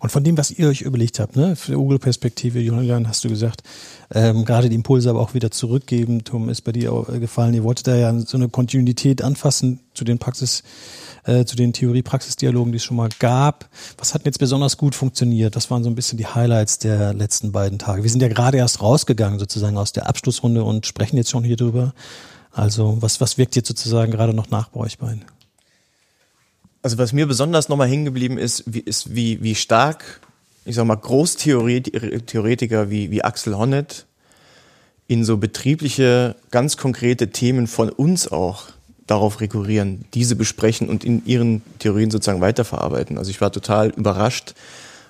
Und 0.00 0.10
von 0.10 0.24
dem, 0.24 0.36
was 0.38 0.50
ihr 0.50 0.68
euch 0.68 0.82
überlegt 0.82 1.18
habt, 1.18 1.36
ne, 1.36 1.56
für 1.56 1.72
die 1.72 1.76
Google-Perspektive, 1.76 2.60
Julian, 2.60 3.08
hast 3.08 3.24
du 3.24 3.28
gesagt, 3.28 3.62
ähm, 4.12 4.44
gerade 4.44 4.68
die 4.68 4.76
Impulse 4.76 5.10
aber 5.10 5.20
auch 5.20 5.34
wieder 5.34 5.50
zurückgeben. 5.50 6.24
Tom, 6.24 6.48
ist 6.48 6.62
bei 6.62 6.72
dir 6.72 7.06
äh, 7.12 7.18
gefallen. 7.18 7.54
Ihr 7.54 7.64
wolltet 7.64 7.86
da 7.88 7.96
ja 7.96 8.18
so 8.20 8.36
eine 8.36 8.48
Kontinuität 8.48 9.22
anfassen 9.22 9.80
zu 9.94 10.04
den 10.04 10.18
Praxis, 10.18 10.62
äh, 11.24 11.44
zu 11.44 11.56
den 11.56 11.72
Theorie-Praxis-Dialogen, 11.72 12.72
die 12.72 12.76
es 12.76 12.84
schon 12.84 12.96
mal 12.96 13.10
gab. 13.18 13.68
Was 13.98 14.14
hat 14.14 14.22
denn 14.22 14.30
jetzt 14.30 14.38
besonders 14.38 14.76
gut 14.76 14.94
funktioniert? 14.94 15.56
Das 15.56 15.70
waren 15.70 15.82
so 15.82 15.90
ein 15.90 15.94
bisschen 15.94 16.18
die 16.18 16.26
Highlights 16.26 16.78
der 16.78 17.12
letzten 17.12 17.52
beiden 17.52 17.78
Tage. 17.78 18.02
Wir 18.02 18.10
sind 18.10 18.20
ja 18.20 18.28
gerade 18.28 18.58
erst 18.58 18.80
rausgegangen 18.80 19.38
sozusagen 19.38 19.76
aus 19.76 19.92
der 19.92 20.08
Abschlussrunde 20.08 20.64
und 20.64 20.86
sprechen 20.86 21.16
jetzt 21.16 21.30
schon 21.30 21.44
hier 21.44 21.56
drüber. 21.56 21.94
Also 22.52 22.98
was, 23.00 23.20
was 23.20 23.36
wirkt 23.36 23.56
jetzt 23.56 23.68
sozusagen 23.68 24.12
gerade 24.12 24.32
noch 24.32 24.50
nach 24.50 24.68
bei 24.68 24.80
euch 24.80 24.98
beiden? 24.98 25.24
Also 26.84 26.98
was 26.98 27.14
mir 27.14 27.26
besonders 27.26 27.70
nochmal 27.70 27.88
hängen 27.88 28.04
geblieben 28.04 28.36
ist, 28.36 28.62
wie, 28.66 28.80
ist 28.80 29.14
wie, 29.16 29.42
wie 29.42 29.54
stark, 29.54 30.20
ich 30.66 30.74
sag 30.74 30.84
mal, 30.84 30.96
Großtheoretiker 30.96 32.90
wie, 32.90 33.10
wie 33.10 33.24
Axel 33.24 33.56
Honneth 33.56 34.04
in 35.08 35.24
so 35.24 35.38
betriebliche, 35.38 36.36
ganz 36.50 36.76
konkrete 36.76 37.30
Themen 37.30 37.68
von 37.68 37.88
uns 37.88 38.30
auch 38.30 38.64
darauf 39.06 39.40
rekurrieren, 39.40 40.04
diese 40.12 40.36
besprechen 40.36 40.90
und 40.90 41.04
in 41.04 41.24
ihren 41.24 41.62
Theorien 41.78 42.10
sozusagen 42.10 42.42
weiterverarbeiten. 42.42 43.16
Also 43.16 43.30
ich 43.30 43.40
war 43.40 43.50
total 43.50 43.88
überrascht, 43.88 44.52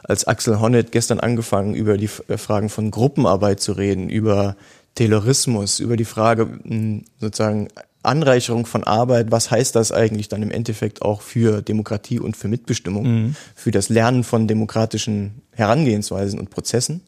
als 0.04 0.28
Axel 0.28 0.60
Honneth 0.60 0.92
gestern 0.92 1.18
angefangen, 1.18 1.74
über 1.74 1.96
die 1.96 2.08
äh, 2.28 2.38
Fragen 2.38 2.68
von 2.68 2.92
Gruppenarbeit 2.92 3.58
zu 3.58 3.72
reden, 3.72 4.08
über 4.08 4.54
Taylorismus, 4.94 5.80
über 5.80 5.96
die 5.96 6.04
Frage 6.04 6.46
mh, 6.62 7.00
sozusagen 7.18 7.66
Anreicherung 8.04 8.66
von 8.66 8.84
Arbeit, 8.84 9.30
was 9.30 9.50
heißt 9.50 9.74
das 9.74 9.92
eigentlich 9.92 10.28
dann 10.28 10.42
im 10.42 10.50
Endeffekt 10.50 11.02
auch 11.02 11.22
für 11.22 11.62
Demokratie 11.62 12.20
und 12.20 12.36
für 12.36 12.48
Mitbestimmung, 12.48 13.34
für 13.54 13.70
das 13.70 13.88
Lernen 13.88 14.24
von 14.24 14.46
demokratischen 14.46 15.42
Herangehensweisen 15.52 16.38
und 16.38 16.50
Prozessen. 16.50 17.02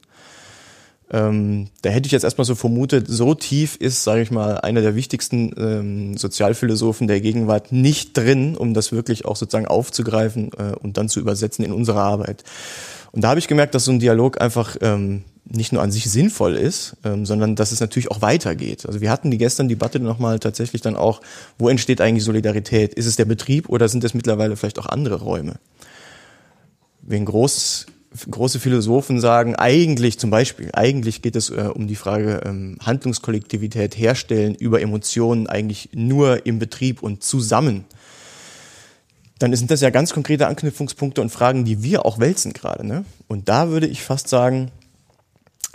Ähm, 1.10 1.68
da 1.82 1.90
hätte 1.90 2.06
ich 2.06 2.12
jetzt 2.12 2.24
erstmal 2.24 2.44
so 2.44 2.56
vermutet, 2.56 3.06
so 3.08 3.34
tief 3.34 3.76
ist, 3.76 4.02
sage 4.02 4.22
ich 4.22 4.32
mal, 4.32 4.58
einer 4.58 4.80
der 4.80 4.96
wichtigsten 4.96 5.54
ähm, 5.56 6.16
Sozialphilosophen 6.16 7.06
der 7.06 7.20
Gegenwart 7.20 7.70
nicht 7.70 8.16
drin, 8.16 8.56
um 8.56 8.74
das 8.74 8.90
wirklich 8.90 9.24
auch 9.24 9.36
sozusagen 9.36 9.68
aufzugreifen 9.68 10.50
äh, 10.58 10.74
und 10.74 10.96
dann 10.96 11.08
zu 11.08 11.20
übersetzen 11.20 11.64
in 11.64 11.72
unsere 11.72 12.00
Arbeit. 12.00 12.42
Und 13.12 13.22
da 13.22 13.28
habe 13.28 13.38
ich 13.38 13.46
gemerkt, 13.46 13.74
dass 13.76 13.84
so 13.84 13.92
ein 13.92 14.00
Dialog 14.00 14.40
einfach 14.40 14.76
ähm, 14.80 15.22
nicht 15.48 15.72
nur 15.72 15.82
an 15.82 15.92
sich 15.92 16.10
sinnvoll 16.10 16.54
ist, 16.54 16.96
ähm, 17.04 17.24
sondern 17.24 17.56
dass 17.56 17.72
es 17.72 17.80
natürlich 17.80 18.10
auch 18.10 18.22
weitergeht. 18.22 18.86
Also 18.86 19.00
wir 19.00 19.10
hatten 19.10 19.30
die 19.30 19.38
gestern 19.38 19.68
Debatte 19.68 20.00
nochmal 20.00 20.38
tatsächlich 20.38 20.82
dann 20.82 20.96
auch, 20.96 21.20
wo 21.58 21.68
entsteht 21.68 22.00
eigentlich 22.00 22.24
Solidarität? 22.24 22.94
Ist 22.94 23.06
es 23.06 23.16
der 23.16 23.24
Betrieb 23.24 23.68
oder 23.68 23.88
sind 23.88 24.04
es 24.04 24.14
mittlerweile 24.14 24.56
vielleicht 24.56 24.78
auch 24.78 24.86
andere 24.86 25.16
Räume? 25.16 25.56
Wenn 27.02 27.24
groß, 27.24 27.86
große 28.28 28.58
Philosophen 28.58 29.20
sagen, 29.20 29.54
eigentlich 29.54 30.18
zum 30.18 30.30
Beispiel, 30.30 30.70
eigentlich 30.72 31.22
geht 31.22 31.36
es 31.36 31.50
äh, 31.50 31.70
um 31.72 31.86
die 31.86 31.96
Frage 31.96 32.40
ähm, 32.44 32.78
Handlungskollektivität 32.84 33.96
herstellen 33.96 34.54
über 34.56 34.80
Emotionen 34.80 35.46
eigentlich 35.46 35.90
nur 35.92 36.44
im 36.46 36.58
Betrieb 36.58 37.02
und 37.02 37.22
zusammen 37.22 37.84
dann 39.38 39.54
sind 39.54 39.70
das 39.70 39.82
ja 39.82 39.90
ganz 39.90 40.14
konkrete 40.14 40.46
Anknüpfungspunkte 40.46 41.20
und 41.20 41.28
Fragen, 41.28 41.66
die 41.66 41.82
wir 41.82 42.06
auch 42.06 42.18
wälzen 42.18 42.54
gerade. 42.54 42.86
Ne? 42.86 43.04
Und 43.28 43.50
da 43.50 43.68
würde 43.68 43.86
ich 43.86 44.02
fast 44.02 44.28
sagen, 44.28 44.70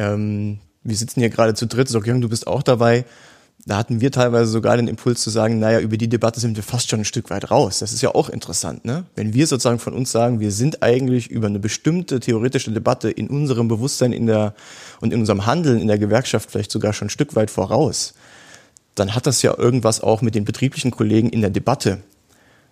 ähm, 0.01 0.59
wir 0.83 0.95
sitzen 0.95 1.19
hier 1.19 1.29
gerade 1.29 1.53
zu 1.53 1.67
dritt, 1.67 1.89
Sokyung, 1.89 2.21
du 2.21 2.29
bist 2.29 2.47
auch 2.47 2.63
dabei. 2.63 3.05
Da 3.67 3.77
hatten 3.77 4.01
wir 4.01 4.11
teilweise 4.11 4.49
sogar 4.49 4.75
den 4.75 4.87
Impuls 4.87 5.21
zu 5.21 5.29
sagen, 5.29 5.59
naja, 5.59 5.79
über 5.79 5.95
die 5.95 6.09
Debatte 6.09 6.39
sind 6.39 6.55
wir 6.55 6.63
fast 6.63 6.89
schon 6.89 7.01
ein 7.01 7.05
Stück 7.05 7.29
weit 7.29 7.51
raus. 7.51 7.77
Das 7.77 7.93
ist 7.93 8.01
ja 8.01 8.15
auch 8.15 8.29
interessant, 8.29 8.85
ne? 8.85 9.05
Wenn 9.15 9.35
wir 9.35 9.45
sozusagen 9.45 9.77
von 9.77 9.93
uns 9.93 10.11
sagen, 10.11 10.39
wir 10.39 10.51
sind 10.51 10.81
eigentlich 10.81 11.29
über 11.29 11.45
eine 11.45 11.59
bestimmte 11.59 12.19
theoretische 12.19 12.71
Debatte 12.71 13.11
in 13.11 13.27
unserem 13.27 13.67
Bewusstsein 13.67 14.13
in 14.13 14.25
der, 14.25 14.55
und 14.99 15.13
in 15.13 15.19
unserem 15.19 15.45
Handeln 15.45 15.79
in 15.79 15.87
der 15.87 15.99
Gewerkschaft 15.99 16.49
vielleicht 16.49 16.71
sogar 16.71 16.93
schon 16.93 17.05
ein 17.07 17.11
Stück 17.11 17.35
weit 17.35 17.51
voraus, 17.51 18.15
dann 18.95 19.13
hat 19.13 19.27
das 19.27 19.43
ja 19.43 19.55
irgendwas 19.55 20.01
auch 20.01 20.23
mit 20.23 20.33
den 20.33 20.43
betrieblichen 20.43 20.89
Kollegen 20.89 21.29
in 21.29 21.41
der 21.41 21.51
Debatte 21.51 21.99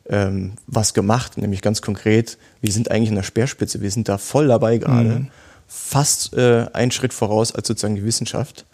ähm, 0.10 0.54
was 0.66 0.96
gemacht, 0.96 1.38
nämlich 1.38 1.62
ganz 1.62 1.84
konkret, 1.84 2.40
wir 2.62 2.72
sind 2.72 2.90
eigentlich 2.90 3.10
in 3.10 3.16
der 3.16 3.24
Speerspitze, 3.24 3.82
wir 3.82 3.92
sind 3.92 4.10
da 4.10 4.18
voll 4.18 4.48
dabei 4.48 4.80
gerade, 4.80 5.10
Mhm. 5.10 5.28
Fast 5.70 6.34
äh, 6.34 6.66
einen 6.74 6.92
Schritt 6.92 7.14
voraus 7.14 7.54
als 7.54 7.68
sozusagen 7.68 7.96
die 7.96 8.04
Wissenschaft. 8.04 8.66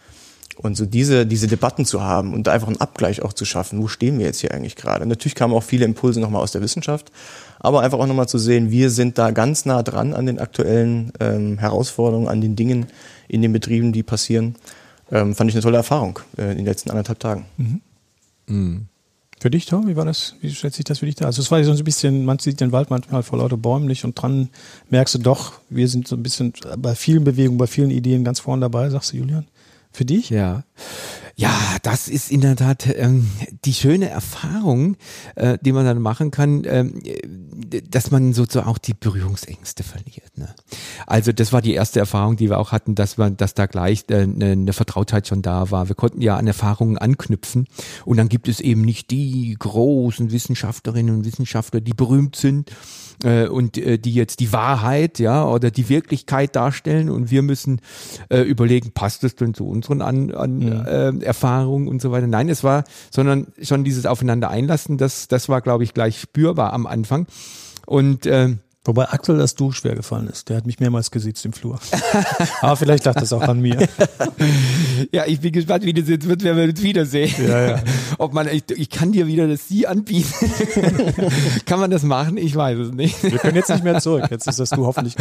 Und 0.57 0.77
so 0.77 0.85
diese, 0.85 1.25
diese 1.25 1.47
Debatten 1.47 1.83
zu 1.83 2.01
haben 2.01 2.33
und 2.33 2.47
da 2.47 2.53
einfach 2.53 2.69
einen 2.69 2.79
Abgleich 2.79 3.21
auch 3.21 3.33
zu 3.33 3.43
schaffen, 3.43 3.81
wo 3.81 3.89
stehen 3.89 4.17
wir 4.17 4.25
jetzt 4.25 4.39
hier 4.39 4.53
eigentlich 4.53 4.77
gerade? 4.77 5.05
Natürlich 5.05 5.35
kamen 5.35 5.53
auch 5.53 5.63
viele 5.63 5.83
Impulse 5.83 6.21
nochmal 6.21 6.41
aus 6.41 6.53
der 6.53 6.61
Wissenschaft, 6.61 7.11
aber 7.59 7.81
einfach 7.81 7.99
auch 7.99 8.07
nochmal 8.07 8.29
zu 8.29 8.37
sehen, 8.37 8.71
wir 8.71 8.89
sind 8.89 9.17
da 9.17 9.31
ganz 9.31 9.65
nah 9.65 9.83
dran 9.83 10.13
an 10.13 10.25
den 10.25 10.39
aktuellen 10.39 11.11
ähm, 11.19 11.57
Herausforderungen, 11.57 12.29
an 12.29 12.39
den 12.39 12.55
Dingen 12.55 12.85
in 13.27 13.41
den 13.41 13.51
Betrieben, 13.51 13.91
die 13.91 14.03
passieren. 14.03 14.55
Ähm, 15.11 15.35
fand 15.35 15.49
ich 15.49 15.55
eine 15.55 15.63
tolle 15.63 15.77
Erfahrung 15.77 16.19
äh, 16.37 16.51
in 16.51 16.57
den 16.57 16.65
letzten 16.65 16.89
anderthalb 16.89 17.19
Tagen. 17.19 17.45
Für 19.39 19.49
dich, 19.49 19.65
Tom, 19.65 19.87
wie 19.87 19.95
war 19.95 20.05
das? 20.05 20.35
Wie 20.41 20.49
schätzt 20.49 20.77
sich 20.77 20.85
das 20.85 20.99
für 20.99 21.05
dich 21.05 21.15
da? 21.15 21.25
Also 21.25 21.41
es 21.41 21.51
war 21.51 21.63
so 21.63 21.71
ein 21.71 21.83
bisschen, 21.83 22.23
man 22.23 22.39
sieht 22.39 22.61
den 22.61 22.71
Wald 22.71 22.89
manchmal 22.89 23.21
vor 23.21 23.39
lauter 23.39 23.57
Bäumen 23.57 23.85
nicht 23.85 24.05
und 24.05 24.19
dran 24.19 24.49
merkst 24.89 25.15
du 25.15 25.19
doch, 25.19 25.53
wir 25.69 25.87
sind 25.89 26.07
so 26.07 26.15
ein 26.15 26.23
bisschen 26.23 26.53
bei 26.77 26.95
vielen 26.95 27.25
Bewegungen, 27.25 27.57
bei 27.57 27.67
vielen 27.67 27.91
Ideen 27.91 28.23
ganz 28.23 28.39
vorne 28.39 28.61
dabei, 28.61 28.89
sagst 28.89 29.11
du, 29.11 29.17
Julian? 29.17 29.45
Für 29.91 30.05
dich? 30.05 30.29
Ja. 30.29 30.63
Ja, 31.37 31.51
das 31.83 32.07
ist 32.07 32.31
in 32.31 32.39
der 32.39 32.55
Tat 32.55 32.87
ähm, 32.95 33.29
die 33.65 33.73
schöne 33.73 34.09
Erfahrung, 34.09 34.95
äh, 35.35 35.57
die 35.61 35.73
man 35.73 35.85
dann 35.85 36.01
machen 36.01 36.31
kann, 36.31 36.63
ähm, 36.65 37.01
äh, 37.03 37.19
dass 37.89 38.11
man 38.11 38.33
sozusagen 38.33 38.69
auch 38.69 38.77
die 38.77 38.93
Berührungsängste 38.93 39.83
verliert. 39.83 40.37
Ne? 40.37 40.53
Also 41.07 41.31
das 41.31 41.53
war 41.53 41.61
die 41.61 41.73
erste 41.73 41.99
Erfahrung, 41.99 42.35
die 42.35 42.49
wir 42.49 42.59
auch 42.59 42.71
hatten, 42.71 42.95
dass 42.95 43.17
man, 43.17 43.37
dass 43.37 43.53
da 43.53 43.65
gleich 43.65 44.05
äh, 44.09 44.23
eine, 44.23 44.51
eine 44.51 44.73
Vertrautheit 44.73 45.27
schon 45.27 45.41
da 45.41 45.71
war. 45.71 45.87
Wir 45.87 45.95
konnten 45.95 46.21
ja 46.21 46.35
an 46.37 46.47
Erfahrungen 46.47 46.97
anknüpfen 46.97 47.67
und 48.05 48.17
dann 48.17 48.29
gibt 48.29 48.47
es 48.47 48.59
eben 48.59 48.81
nicht 48.81 49.11
die 49.11 49.55
großen 49.57 50.31
Wissenschaftlerinnen 50.31 51.15
und 51.15 51.25
Wissenschaftler, 51.25 51.81
die 51.81 51.93
berühmt 51.93 52.35
sind 52.35 52.71
äh, 53.23 53.47
und 53.47 53.77
äh, 53.77 53.97
die 53.97 54.13
jetzt 54.13 54.39
die 54.39 54.51
Wahrheit, 54.53 55.19
ja, 55.19 55.45
oder 55.45 55.71
die 55.71 55.89
Wirklichkeit 55.89 56.55
darstellen 56.55 57.09
und 57.09 57.31
wir 57.31 57.41
müssen 57.41 57.81
äh, 58.29 58.41
überlegen, 58.41 58.91
passt 58.91 59.23
das 59.23 59.35
denn 59.35 59.53
zu 59.53 59.67
unseren 59.67 60.01
an, 60.01 60.31
an 60.31 60.61
äh, 60.61 61.25
Erfahrungen 61.25 61.87
und 61.87 62.01
so 62.01 62.11
weiter. 62.11 62.27
Nein, 62.27 62.49
es 62.49 62.63
war, 62.63 62.83
sondern 63.11 63.47
schon 63.61 63.83
dieses 63.83 64.05
Aufeinander 64.05 64.49
einlassen, 64.49 64.97
das, 64.97 65.27
das 65.27 65.49
war, 65.49 65.61
glaube 65.61 65.83
ich, 65.83 65.93
gleich 65.93 66.19
spürbar 66.19 66.73
am 66.73 66.87
Anfang. 66.87 67.27
Und 67.85 68.25
äh, 68.25 68.55
Wobei 68.85 69.09
Axel 69.09 69.37
das 69.39 69.55
Du 69.55 69.71
schwer 69.71 69.95
gefallen 69.95 70.27
ist. 70.27 70.47
Der 70.47 70.57
hat 70.57 70.67
mich 70.67 70.79
mehrmals 70.79 71.09
gesiezt 71.09 71.43
im 71.43 71.53
Flur. 71.53 71.79
Aber 72.61 72.75
vielleicht 72.75 73.03
lag 73.05 73.15
das 73.15 73.33
auch 73.33 73.41
an 73.41 73.59
mir. 73.59 73.89
ja, 75.11 75.25
ich 75.25 75.39
bin 75.39 75.51
gespannt, 75.51 75.85
wie 75.85 75.93
das 75.93 76.07
jetzt 76.07 76.27
wird, 76.27 76.43
wenn 76.43 76.55
wir 76.55 76.65
uns 76.65 76.81
wiedersehen. 76.83 77.33
Ja, 77.47 77.67
ja. 77.67 77.83
Ob 78.19 78.33
man, 78.33 78.47
ich, 78.47 78.63
ich 78.69 78.91
kann 78.91 79.11
dir 79.11 79.25
wieder 79.25 79.47
das 79.47 79.67
Sie 79.67 79.87
anbieten. 79.87 80.31
kann 81.65 81.79
man 81.79 81.89
das 81.89 82.03
machen? 82.03 82.37
Ich 82.37 82.55
weiß 82.55 82.77
es 82.77 82.91
nicht. 82.91 83.23
Wir 83.23 83.39
können 83.39 83.55
jetzt 83.55 83.71
nicht 83.71 83.83
mehr 83.83 83.99
zurück. 83.99 84.27
Jetzt 84.29 84.47
ist 84.47 84.59
das 84.59 84.69
Du 84.69 84.85
hoffentlich. 84.85 85.15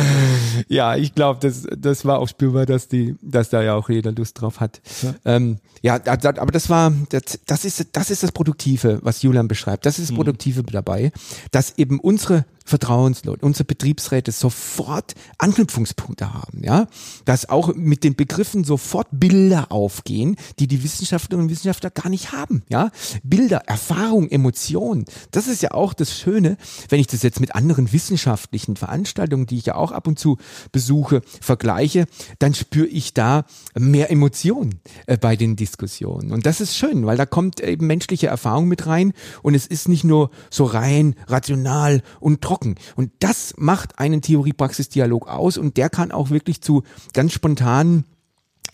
ja, 0.68 0.96
ich 0.96 1.14
glaube, 1.14 1.40
das, 1.40 1.66
das 1.74 2.04
war 2.04 2.18
auch 2.18 2.28
spürbar, 2.28 2.66
dass 2.66 2.88
die, 2.88 3.16
dass 3.22 3.48
da 3.48 3.62
ja 3.62 3.74
auch 3.76 3.88
jeder 3.88 4.12
Lust 4.12 4.42
drauf 4.42 4.60
hat. 4.60 4.82
Ja, 5.02 5.14
ähm, 5.24 5.56
ja 5.80 5.94
aber 6.04 6.52
das 6.52 6.68
war, 6.68 6.92
das, 7.08 7.40
das 7.46 7.64
ist, 7.64 7.86
das 7.92 8.10
ist 8.10 8.22
das 8.22 8.32
Produktive, 8.32 8.98
was 9.02 9.22
Julian 9.22 9.48
beschreibt. 9.48 9.86
Das 9.86 9.98
ist 9.98 10.10
das 10.10 10.14
Produktive 10.14 10.62
dabei, 10.64 11.12
dass 11.50 11.78
eben 11.78 11.98
unsere 11.98 12.44
Vertrauensleute, 12.64 13.44
unsere 13.44 13.64
Betriebsräte 13.64 14.32
sofort 14.32 15.14
Anknüpfungspunkte 15.38 16.32
haben, 16.32 16.62
ja, 16.64 16.86
dass 17.24 17.48
auch 17.48 17.74
mit 17.74 18.04
den 18.04 18.16
Begriffen 18.16 18.64
sofort 18.64 19.08
Bilder 19.10 19.70
aufgehen, 19.70 20.36
die 20.58 20.66
die 20.66 20.82
Wissenschaftlerinnen 20.82 21.46
und 21.46 21.50
Wissenschaftler 21.50 21.90
gar 21.90 22.08
nicht 22.08 22.32
haben, 22.32 22.62
ja, 22.68 22.90
Bilder, 23.22 23.62
Erfahrung, 23.66 24.28
Emotion, 24.28 25.04
das 25.30 25.46
ist 25.46 25.62
ja 25.62 25.72
auch 25.72 25.92
das 25.92 26.16
Schöne, 26.16 26.56
wenn 26.88 27.00
ich 27.00 27.06
das 27.06 27.22
jetzt 27.22 27.40
mit 27.40 27.54
anderen 27.54 27.92
wissenschaftlichen 27.92 28.76
Veranstaltungen, 28.76 29.46
die 29.46 29.58
ich 29.58 29.66
ja 29.66 29.74
auch 29.74 29.92
ab 29.92 30.06
und 30.06 30.18
zu 30.18 30.38
besuche, 30.72 31.22
vergleiche, 31.40 32.06
dann 32.38 32.54
spüre 32.54 32.86
ich 32.86 33.14
da 33.14 33.44
mehr 33.74 34.10
Emotion 34.10 34.80
äh, 35.06 35.18
bei 35.18 35.36
den 35.36 35.56
Diskussionen. 35.56 36.32
Und 36.32 36.46
das 36.46 36.60
ist 36.60 36.76
schön, 36.76 37.04
weil 37.06 37.16
da 37.16 37.26
kommt 37.26 37.60
eben 37.60 37.86
menschliche 37.86 38.28
Erfahrung 38.28 38.68
mit 38.68 38.86
rein. 38.86 39.12
Und 39.42 39.54
es 39.54 39.66
ist 39.66 39.88
nicht 39.88 40.04
nur 40.04 40.30
so 40.50 40.64
rein 40.64 41.14
rational 41.26 42.02
und 42.20 42.40
trocken. 42.40 42.53
Und 42.96 43.10
das 43.18 43.54
macht 43.56 43.98
einen 43.98 44.22
Theorie-Praxis-Dialog 44.22 45.28
aus 45.28 45.58
und 45.58 45.76
der 45.76 45.90
kann 45.90 46.12
auch 46.12 46.30
wirklich 46.30 46.60
zu 46.60 46.82
ganz 47.12 47.32
spontanen 47.32 48.04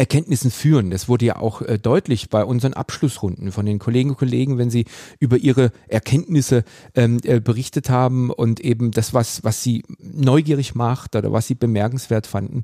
Erkenntnissen 0.01 0.51
führen. 0.51 0.91
Das 0.91 1.09
wurde 1.09 1.27
ja 1.27 1.37
auch 1.37 1.61
äh, 1.61 1.79
deutlich 1.79 2.31
bei 2.31 2.43
unseren 2.43 2.73
Abschlussrunden 2.73 3.53
von 3.53 3.67
den 3.67 3.79
Kolleginnen 3.79 4.13
und 4.13 4.19
Kollegen, 4.19 4.57
wenn 4.57 4.71
sie 4.71 4.87
über 5.19 5.37
ihre 5.37 5.73
Erkenntnisse 5.89 6.65
ähm, 6.95 7.21
äh, 7.25 7.39
berichtet 7.39 7.91
haben 7.91 8.31
und 8.31 8.61
eben 8.61 8.93
das, 8.93 9.13
was, 9.13 9.45
was 9.45 9.63
sie 9.63 9.85
neugierig 9.99 10.75
macht 10.75 11.17
oder 11.17 11.33
was 11.33 11.49
sie 11.49 11.55
bemerkenswert 11.55 12.27
fanden. 12.27 12.63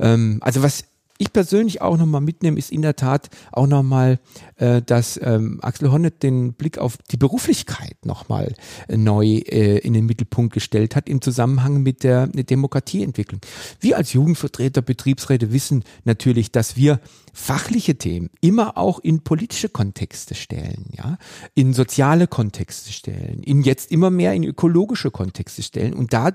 Ähm, 0.00 0.38
also 0.40 0.64
was 0.64 0.84
ich 1.18 1.32
persönlich 1.32 1.82
auch 1.82 1.96
nochmal 1.96 2.20
mitnehme, 2.20 2.58
ist 2.58 2.72
in 2.72 2.82
der 2.82 2.96
Tat 2.96 3.28
auch 3.52 3.66
nochmal, 3.66 4.18
äh, 4.56 4.82
dass 4.82 5.20
ähm, 5.22 5.60
Axel 5.62 5.92
Honneth 5.92 6.22
den 6.22 6.54
Blick 6.54 6.78
auf 6.78 6.98
die 7.10 7.16
Beruflichkeit 7.16 8.04
nochmal 8.04 8.54
äh, 8.88 8.96
neu 8.96 9.26
äh, 9.26 9.78
in 9.78 9.92
den 9.92 10.06
Mittelpunkt 10.06 10.52
gestellt 10.52 10.96
hat 10.96 11.08
im 11.08 11.20
Zusammenhang 11.20 11.82
mit 11.82 12.02
der 12.04 12.26
Demokratieentwicklung. 12.26 13.40
Wir 13.80 13.96
als 13.96 14.12
Jugendvertreter, 14.12 14.82
Betriebsräte 14.82 15.52
wissen 15.52 15.84
natürlich, 16.04 16.50
dass 16.50 16.76
wir 16.76 17.00
fachliche 17.32 17.96
Themen 17.96 18.30
immer 18.40 18.76
auch 18.76 18.98
in 18.98 19.22
politische 19.22 19.68
Kontexte 19.68 20.34
stellen, 20.34 20.86
ja, 20.90 21.18
in 21.54 21.72
soziale 21.72 22.26
Kontexte 22.26 22.92
stellen, 22.92 23.42
in 23.42 23.62
jetzt 23.62 23.90
immer 23.90 24.10
mehr 24.10 24.34
in 24.34 24.44
ökologische 24.44 25.10
Kontexte 25.10 25.62
stellen 25.62 25.94
und 25.94 26.12
da 26.12 26.32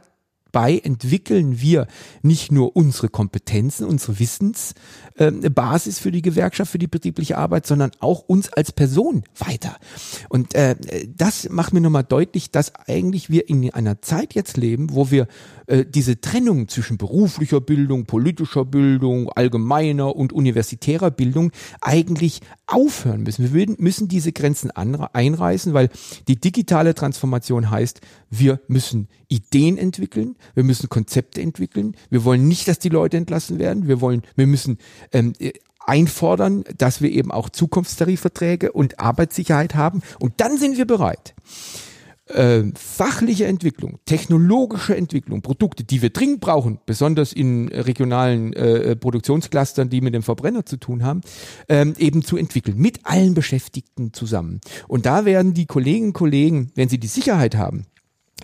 dabei 0.51 0.79
entwickeln 0.79 1.61
wir 1.61 1.87
nicht 2.21 2.51
nur 2.51 2.75
unsere 2.75 3.09
Kompetenzen, 3.09 3.85
unsere 3.85 4.19
Wissensbasis 4.19 5.99
äh, 5.99 6.01
für 6.01 6.11
die 6.11 6.21
Gewerkschaft, 6.21 6.71
für 6.71 6.77
die 6.77 6.87
betriebliche 6.87 7.37
Arbeit, 7.37 7.67
sondern 7.67 7.91
auch 7.99 8.21
uns 8.21 8.51
als 8.53 8.71
Person 8.71 9.23
weiter. 9.37 9.75
Und 10.29 10.55
äh, 10.55 10.75
das 11.15 11.49
macht 11.49 11.73
mir 11.73 11.81
nochmal 11.81 12.03
deutlich, 12.03 12.51
dass 12.51 12.73
eigentlich 12.87 13.29
wir 13.29 13.49
in 13.49 13.73
einer 13.73 14.01
Zeit 14.01 14.33
jetzt 14.33 14.57
leben, 14.57 14.93
wo 14.93 15.11
wir 15.11 15.27
äh, 15.67 15.85
diese 15.85 16.21
Trennung 16.21 16.67
zwischen 16.67 16.97
beruflicher 16.97 17.61
Bildung, 17.61 18.05
politischer 18.05 18.65
Bildung, 18.65 19.29
allgemeiner 19.29 20.15
und 20.15 20.31
universitärer 20.31 21.11
Bildung 21.11 21.51
eigentlich 21.81 22.41
aufhören 22.67 23.23
müssen. 23.23 23.53
Wir 23.53 23.67
müssen 23.77 24.07
diese 24.07 24.31
Grenzen 24.31 24.71
einreißen, 24.71 25.73
weil 25.73 25.89
die 26.27 26.39
digitale 26.39 26.95
Transformation 26.95 27.69
heißt, 27.69 28.01
wir 28.29 28.61
müssen 28.67 29.09
Ideen 29.27 29.77
entwickeln, 29.77 30.37
wir 30.55 30.63
müssen 30.63 30.89
Konzepte 30.89 31.41
entwickeln. 31.41 31.95
Wir 32.09 32.23
wollen 32.23 32.47
nicht, 32.47 32.67
dass 32.67 32.79
die 32.79 32.89
Leute 32.89 33.17
entlassen 33.17 33.59
werden. 33.59 33.87
Wir 33.87 33.99
wollen, 33.99 34.21
wir 34.35 34.47
müssen 34.47 34.77
ähm, 35.11 35.33
einfordern, 35.85 36.63
dass 36.77 37.01
wir 37.01 37.11
eben 37.11 37.31
auch 37.31 37.49
Zukunftstarifverträge 37.49 38.71
und 38.71 38.99
Arbeitssicherheit 38.99 39.75
haben. 39.75 40.01
Und 40.19 40.35
dann 40.37 40.57
sind 40.57 40.77
wir 40.77 40.85
bereit. 40.85 41.33
Äh, 42.29 42.63
fachliche 42.75 43.45
Entwicklung, 43.45 43.99
technologische 44.05 44.97
Entwicklung, 44.97 45.41
Produkte, 45.41 45.85
die 45.85 46.01
wir 46.01 46.09
dringend 46.09 46.41
brauchen, 46.41 46.79
besonders 46.85 47.31
in 47.31 47.69
regionalen 47.69 48.51
äh, 48.51 48.97
Produktionsclustern, 48.97 49.89
die 49.89 50.01
mit 50.01 50.13
dem 50.13 50.23
Verbrenner 50.23 50.65
zu 50.65 50.77
tun 50.77 51.03
haben, 51.03 51.21
ähm, 51.69 51.93
eben 51.97 52.23
zu 52.23 52.35
entwickeln, 52.35 52.77
mit 52.77 52.99
allen 53.03 53.33
Beschäftigten 53.33 54.11
zusammen. 54.11 54.59
Und 54.89 55.05
da 55.05 55.23
werden 55.23 55.53
die 55.53 55.67
Kolleginnen 55.67 56.07
und 56.07 56.13
Kollegen, 56.13 56.71
wenn 56.75 56.89
sie 56.89 56.99
die 56.99 57.07
Sicherheit 57.07 57.55
haben, 57.55 57.85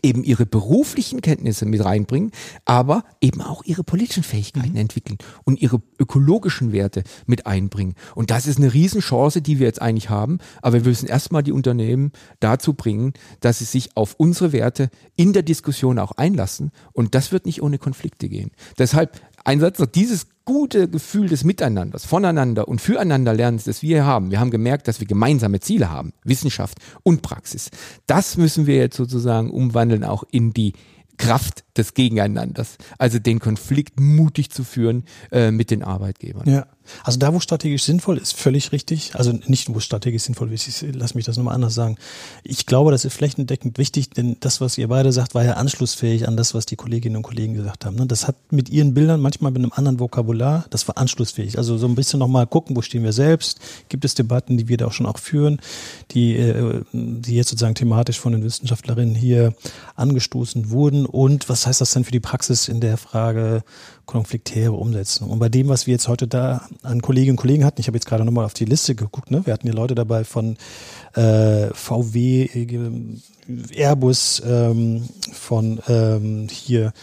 eben 0.04 0.24
ihre 0.24 0.46
beruflichen 0.46 1.22
Kenntnisse 1.22 1.66
mit 1.66 1.84
reinbringen, 1.84 2.32
aber 2.66 3.04
eben 3.22 3.42
auch 3.42 3.64
ihre 3.64 3.84
politischen 3.84 4.24
Fähigkeiten 4.24 4.72
mhm. 4.72 4.78
entwickeln 4.78 5.18
und 5.46 5.62
ihre 5.62 5.82
ökologischen 5.98 6.74
Werte 6.74 7.04
mit 7.26 7.48
einbringen. 7.48 7.96
Und 8.14 8.30
das 8.30 8.46
ist 8.46 8.58
eine 8.58 8.74
Riesenchance, 8.74 9.42
die 9.42 9.60
wir 9.60 9.68
jetzt 9.68 9.82
eigentlich 9.82 10.10
haben. 10.10 10.40
Aber 10.62 10.84
wir 10.84 10.90
müssen 10.90 11.08
erstmal 11.08 11.44
die 11.44 11.54
Unternehmen 11.54 12.12
dazu 12.40 12.74
bringen, 12.74 13.14
dass 13.40 13.60
sie 13.60 13.66
sich 13.66 13.96
auf 13.96 14.16
unsere 14.18 14.52
Werte 14.52 14.90
in 15.16 15.34
der 15.34 15.44
Diskussion 15.44 15.98
auch 16.00 16.12
einlassen. 16.12 16.72
Und 16.92 17.16
das 17.16 17.32
wird 17.32 17.46
nicht 17.46 17.64
ohne 17.64 17.78
Konflikte 17.78 18.28
gehen. 18.28 18.52
Deshalb 18.78 19.22
ein 19.44 19.60
Satz 19.60 19.80
noch, 19.80 19.88
dieses 19.88 20.28
gute 20.46 20.90
Gefühl 20.90 21.30
des 21.30 21.44
Miteinanders, 21.44 22.06
voneinander 22.06 22.68
und 22.68 22.82
füreinander 22.82 23.34
Lernens, 23.34 23.64
das 23.64 23.82
wir 23.82 24.06
haben. 24.06 24.32
Wir 24.32 24.40
haben 24.40 24.52
gemerkt, 24.52 24.88
dass 24.88 25.00
wir 25.00 25.08
gemeinsame 25.08 25.60
Ziele 25.60 25.90
haben, 25.90 26.14
Wissenschaft 26.24 26.80
und 27.04 27.22
Praxis. 27.22 27.70
Das 28.08 28.38
müssen 28.38 28.68
wir 28.68 28.76
jetzt 28.76 28.98
sozusagen 28.98 29.52
umwandeln 29.52 30.04
auch 30.04 30.24
in 30.32 30.54
die 30.54 30.74
Kraft 31.18 31.64
des 31.78 31.94
Gegeneinanders. 31.94 32.78
Also 32.98 33.20
den 33.20 33.40
Konflikt 33.40 34.00
mutig 34.00 34.50
zu 34.50 34.64
führen 34.64 35.04
äh, 35.32 35.52
mit 35.52 35.72
den 35.72 35.84
Arbeitgebern. 35.84 36.50
Ja. 36.50 36.66
Also 37.04 37.20
da, 37.20 37.34
wo 37.34 37.40
strategisch 37.40 37.84
sinnvoll 37.84 38.18
ist, 38.18 38.34
völlig 38.34 38.72
richtig. 38.72 39.16
Also 39.16 39.32
nicht, 39.48 39.74
wo 39.74 39.80
strategisch 39.80 40.24
sinnvoll 40.24 40.52
ist, 40.52 40.86
lass 40.94 41.16
mich 41.16 41.26
das 41.26 41.38
nochmal 41.38 41.56
anders 41.56 41.74
sagen. 41.74 41.98
Ich 42.44 42.66
glaube, 42.66 42.92
das 42.92 43.06
ist 43.06 43.14
flächendeckend 43.14 43.78
wichtig, 43.78 44.10
denn 44.10 44.38
das, 44.40 44.62
was 44.62 44.78
ihr 44.78 44.88
beide 44.88 45.12
sagt, 45.12 45.36
war 45.36 45.44
ja 45.44 45.54
anschlussfähig 45.54 46.28
an 46.28 46.38
das, 46.38 46.54
was 46.54 46.66
die 46.66 46.76
Kolleginnen 46.76 47.18
und 47.18 47.24
Kollegen 47.24 47.54
gesagt 47.54 47.86
haben. 47.86 47.96
Ne? 47.96 48.06
Das 48.06 48.28
hat 48.28 48.36
mit 48.52 48.70
ihren 48.70 48.94
Bildern, 48.94 49.22
manchmal 49.22 49.52
mit 49.52 49.62
einem 49.62 49.72
anderen 49.74 50.00
Vokabular, 50.00 50.66
das 50.70 50.88
war 50.88 50.98
anschlussfähig. 50.98 51.58
Also 51.58 51.78
so 51.78 51.88
ein 51.88 51.96
bisschen 51.96 52.20
nochmal 52.20 52.48
gucken, 52.48 52.76
wo 52.76 52.82
stehen 52.82 53.04
wir 53.04 53.14
selbst? 53.14 53.60
Gibt 53.90 54.06
es 54.06 54.16
Debatten, 54.16 54.58
die 54.58 54.68
wir 54.68 54.78
da 54.78 54.88
auch 54.88 54.92
schon 54.92 55.06
auch 55.06 55.18
führen, 55.18 55.60
die, 56.12 56.36
äh, 56.36 56.84
die 56.92 57.36
jetzt 57.36 57.50
sozusagen 57.50 57.76
thematisch 57.76 58.20
von 58.20 58.34
den 58.34 58.44
Wissenschaftlerinnen 58.44 59.16
hier 59.16 59.54
angestoßen 59.96 60.70
wurden? 60.70 61.06
Und 61.06 61.50
was 61.50 61.66
heißt 61.68 61.82
das 61.82 61.92
denn 61.92 62.04
für 62.04 62.12
die 62.12 62.20
Praxis 62.20 62.68
in 62.68 62.82
der 62.82 62.98
Frage 62.98 63.64
konfliktäre 64.06 64.74
Umsetzung. 64.74 65.30
Und 65.30 65.40
bei 65.40 65.50
dem, 65.50 65.70
was 65.70 65.88
wir 65.88 65.94
jetzt 65.94 66.08
heute 66.08 66.28
da 66.28 66.68
an 66.82 67.02
Kolleginnen 67.02 67.38
und 67.38 67.42
Kollegen 67.42 67.66
hatten, 67.66 67.80
ich 67.80 67.88
habe 67.88 67.98
jetzt 67.98 68.06
gerade 68.06 68.26
nochmal 68.26 68.46
auf 68.46 68.54
die 68.54 68.66
Liste 68.66 68.96
geguckt, 68.96 69.32
ne? 69.32 69.46
wir 69.46 69.54
hatten 69.54 69.68
hier 69.68 69.76
Leute 69.76 69.96
dabei 69.96 70.24
von 70.24 70.58
äh, 71.16 71.68
VW, 71.74 72.44
äh, 72.44 72.92
Airbus, 73.76 74.42
ähm, 74.46 75.08
von 75.32 75.80
ähm, 75.88 76.48
hier 76.50 76.94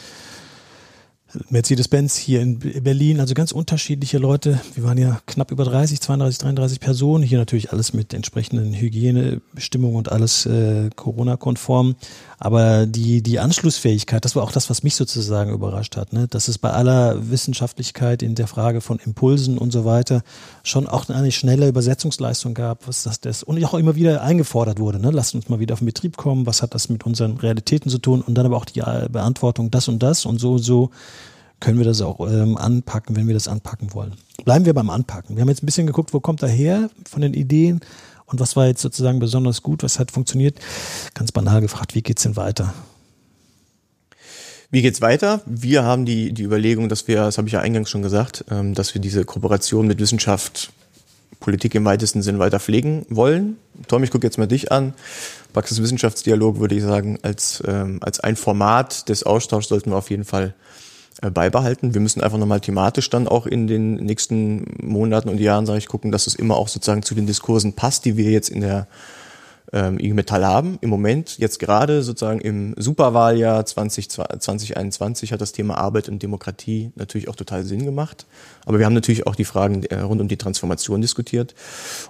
Mercedes-Benz 1.48 2.16
hier 2.16 2.40
in 2.40 2.58
Berlin, 2.58 3.20
also 3.20 3.34
ganz 3.34 3.52
unterschiedliche 3.52 4.18
Leute. 4.18 4.60
Wir 4.74 4.84
waren 4.84 4.98
ja 4.98 5.20
knapp 5.26 5.52
über 5.52 5.64
30, 5.64 6.00
32, 6.00 6.38
33 6.38 6.80
Personen. 6.80 7.22
Hier 7.22 7.38
natürlich 7.38 7.72
alles 7.72 7.92
mit 7.92 8.12
entsprechenden 8.14 8.74
Hygienebestimmungen 8.74 9.96
und 9.96 10.10
alles 10.10 10.46
äh, 10.46 10.90
Corona-konform. 10.96 11.94
Aber 12.42 12.86
die, 12.86 13.22
die 13.22 13.38
Anschlussfähigkeit, 13.38 14.24
das 14.24 14.34
war 14.34 14.42
auch 14.42 14.50
das, 14.50 14.70
was 14.70 14.82
mich 14.82 14.96
sozusagen 14.96 15.52
überrascht 15.52 15.98
hat, 15.98 16.14
ne? 16.14 16.26
dass 16.26 16.48
es 16.48 16.56
bei 16.56 16.70
aller 16.70 17.30
Wissenschaftlichkeit 17.30 18.22
in 18.22 18.34
der 18.34 18.46
Frage 18.46 18.80
von 18.80 18.98
Impulsen 18.98 19.58
und 19.58 19.72
so 19.72 19.84
weiter 19.84 20.22
schon 20.64 20.88
auch 20.88 21.10
eine 21.10 21.32
schnelle 21.32 21.68
Übersetzungsleistung 21.68 22.54
gab, 22.54 22.88
was 22.88 23.02
das, 23.02 23.20
das 23.20 23.42
und 23.42 23.62
auch 23.62 23.74
immer 23.74 23.94
wieder 23.94 24.22
eingefordert 24.22 24.80
wurde. 24.80 24.98
Ne? 24.98 25.10
Lasst 25.10 25.34
uns 25.34 25.50
mal 25.50 25.60
wieder 25.60 25.74
auf 25.74 25.80
den 25.80 25.86
Betrieb 25.86 26.16
kommen, 26.16 26.46
was 26.46 26.62
hat 26.62 26.74
das 26.74 26.88
mit 26.88 27.04
unseren 27.04 27.36
Realitäten 27.36 27.90
zu 27.90 27.98
tun 27.98 28.22
und 28.22 28.34
dann 28.36 28.46
aber 28.46 28.56
auch 28.56 28.64
die 28.64 28.80
äh, 28.80 29.08
Beantwortung 29.12 29.70
das 29.70 29.88
und 29.88 30.02
das 30.02 30.24
und 30.24 30.38
so 30.38 30.52
und 30.52 30.60
so 30.60 30.90
können 31.60 31.76
wir 31.76 31.84
das 31.84 32.00
auch 32.00 32.20
ähm, 32.26 32.56
anpacken, 32.56 33.16
wenn 33.16 33.26
wir 33.26 33.34
das 33.34 33.48
anpacken 33.48 33.92
wollen. 33.92 34.14
Bleiben 34.46 34.64
wir 34.64 34.72
beim 34.72 34.88
Anpacken. 34.88 35.36
Wir 35.36 35.42
haben 35.42 35.50
jetzt 35.50 35.62
ein 35.62 35.66
bisschen 35.66 35.86
geguckt, 35.86 36.14
wo 36.14 36.20
kommt 36.20 36.42
er 36.42 36.48
her 36.48 36.88
von 37.06 37.20
den 37.20 37.34
Ideen 37.34 37.80
und 38.30 38.40
was 38.40 38.56
war 38.56 38.66
jetzt 38.66 38.80
sozusagen 38.80 39.18
besonders 39.18 39.62
gut, 39.62 39.82
was 39.82 39.98
hat 39.98 40.10
funktioniert. 40.10 40.58
Ganz 41.14 41.32
banal 41.32 41.60
gefragt, 41.60 41.94
wie 41.94 42.02
geht's 42.02 42.22
denn 42.22 42.36
weiter? 42.36 42.72
Wie 44.70 44.82
geht's 44.82 45.00
weiter? 45.00 45.42
Wir 45.46 45.82
haben 45.82 46.04
die, 46.04 46.32
die 46.32 46.44
Überlegung, 46.44 46.88
dass 46.88 47.08
wir, 47.08 47.16
das 47.16 47.38
habe 47.38 47.48
ich 47.48 47.54
ja 47.54 47.60
eingangs 47.60 47.90
schon 47.90 48.02
gesagt, 48.02 48.44
ähm, 48.50 48.74
dass 48.74 48.94
wir 48.94 49.00
diese 49.00 49.24
Kooperation 49.24 49.88
mit 49.88 49.98
Wissenschaft, 49.98 50.70
Politik 51.40 51.74
im 51.74 51.84
weitesten 51.84 52.22
Sinn 52.22 52.38
weiter 52.38 52.60
pflegen 52.60 53.04
wollen. 53.08 53.56
Tom, 53.88 54.04
ich 54.04 54.10
gucke 54.10 54.26
jetzt 54.26 54.38
mal 54.38 54.46
dich 54.46 54.70
an. 54.70 54.94
Praxiswissenschaftsdialog 55.52 56.60
würde 56.60 56.76
ich 56.76 56.82
sagen, 56.82 57.18
als, 57.22 57.62
ähm, 57.66 57.98
als 58.02 58.20
ein 58.20 58.36
Format 58.36 59.08
des 59.08 59.24
Austauschs 59.24 59.68
sollten 59.68 59.90
wir 59.90 59.96
auf 59.96 60.10
jeden 60.10 60.24
Fall 60.24 60.54
beibehalten. 61.32 61.92
Wir 61.94 62.00
müssen 62.00 62.20
einfach 62.20 62.38
nochmal 62.38 62.60
thematisch 62.60 63.10
dann 63.10 63.28
auch 63.28 63.46
in 63.46 63.66
den 63.66 63.94
nächsten 63.94 64.64
Monaten 64.82 65.28
und 65.28 65.38
Jahren, 65.38 65.66
sage 65.66 65.78
ich, 65.78 65.88
gucken, 65.88 66.12
dass 66.12 66.26
es 66.26 66.34
immer 66.34 66.56
auch 66.56 66.68
sozusagen 66.68 67.02
zu 67.02 67.14
den 67.14 67.26
Diskursen 67.26 67.74
passt, 67.74 68.04
die 68.04 68.16
wir 68.16 68.30
jetzt 68.30 68.48
in 68.48 68.60
der 68.60 68.86
ähm, 69.72 69.98
IG 69.98 70.14
Metall 70.14 70.44
haben. 70.44 70.78
Im 70.80 70.90
Moment, 70.90 71.38
jetzt 71.38 71.58
gerade 71.58 72.02
sozusagen 72.02 72.40
im 72.40 72.74
Superwahljahr 72.76 73.64
20, 73.64 74.10
2021 74.10 75.32
hat 75.32 75.40
das 75.40 75.52
Thema 75.52 75.78
Arbeit 75.78 76.08
und 76.08 76.22
Demokratie 76.22 76.90
natürlich 76.96 77.28
auch 77.28 77.36
total 77.36 77.64
Sinn 77.64 77.84
gemacht. 77.84 78.26
Aber 78.64 78.78
wir 78.78 78.86
haben 78.86 78.94
natürlich 78.94 79.26
auch 79.26 79.34
die 79.34 79.44
Fragen 79.44 79.84
äh, 79.84 80.00
rund 80.00 80.20
um 80.20 80.28
die 80.28 80.36
Transformation 80.36 81.00
diskutiert. 81.00 81.54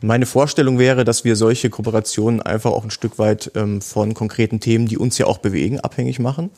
Und 0.01 0.09
meine 0.09 0.27
Vorstellung 0.27 0.79
wäre, 0.79 1.05
dass 1.05 1.25
wir 1.25 1.37
solche 1.37 1.71
Kooperationen 1.71 2.41
einfach 2.41 2.71
auch 2.71 2.85
ein 2.85 2.91
Stück 2.91 3.19
weit 3.19 3.53
ähm, 3.55 3.81
von 3.81 4.15
konkreten 4.15 4.61
Themen, 4.61 4.87
die 4.87 4.99
uns 4.99 5.19
ja 5.19 5.27
auch 5.27 5.39
bewegen, 5.39 5.81
abhängig 5.81 6.19
machen. 6.19 6.51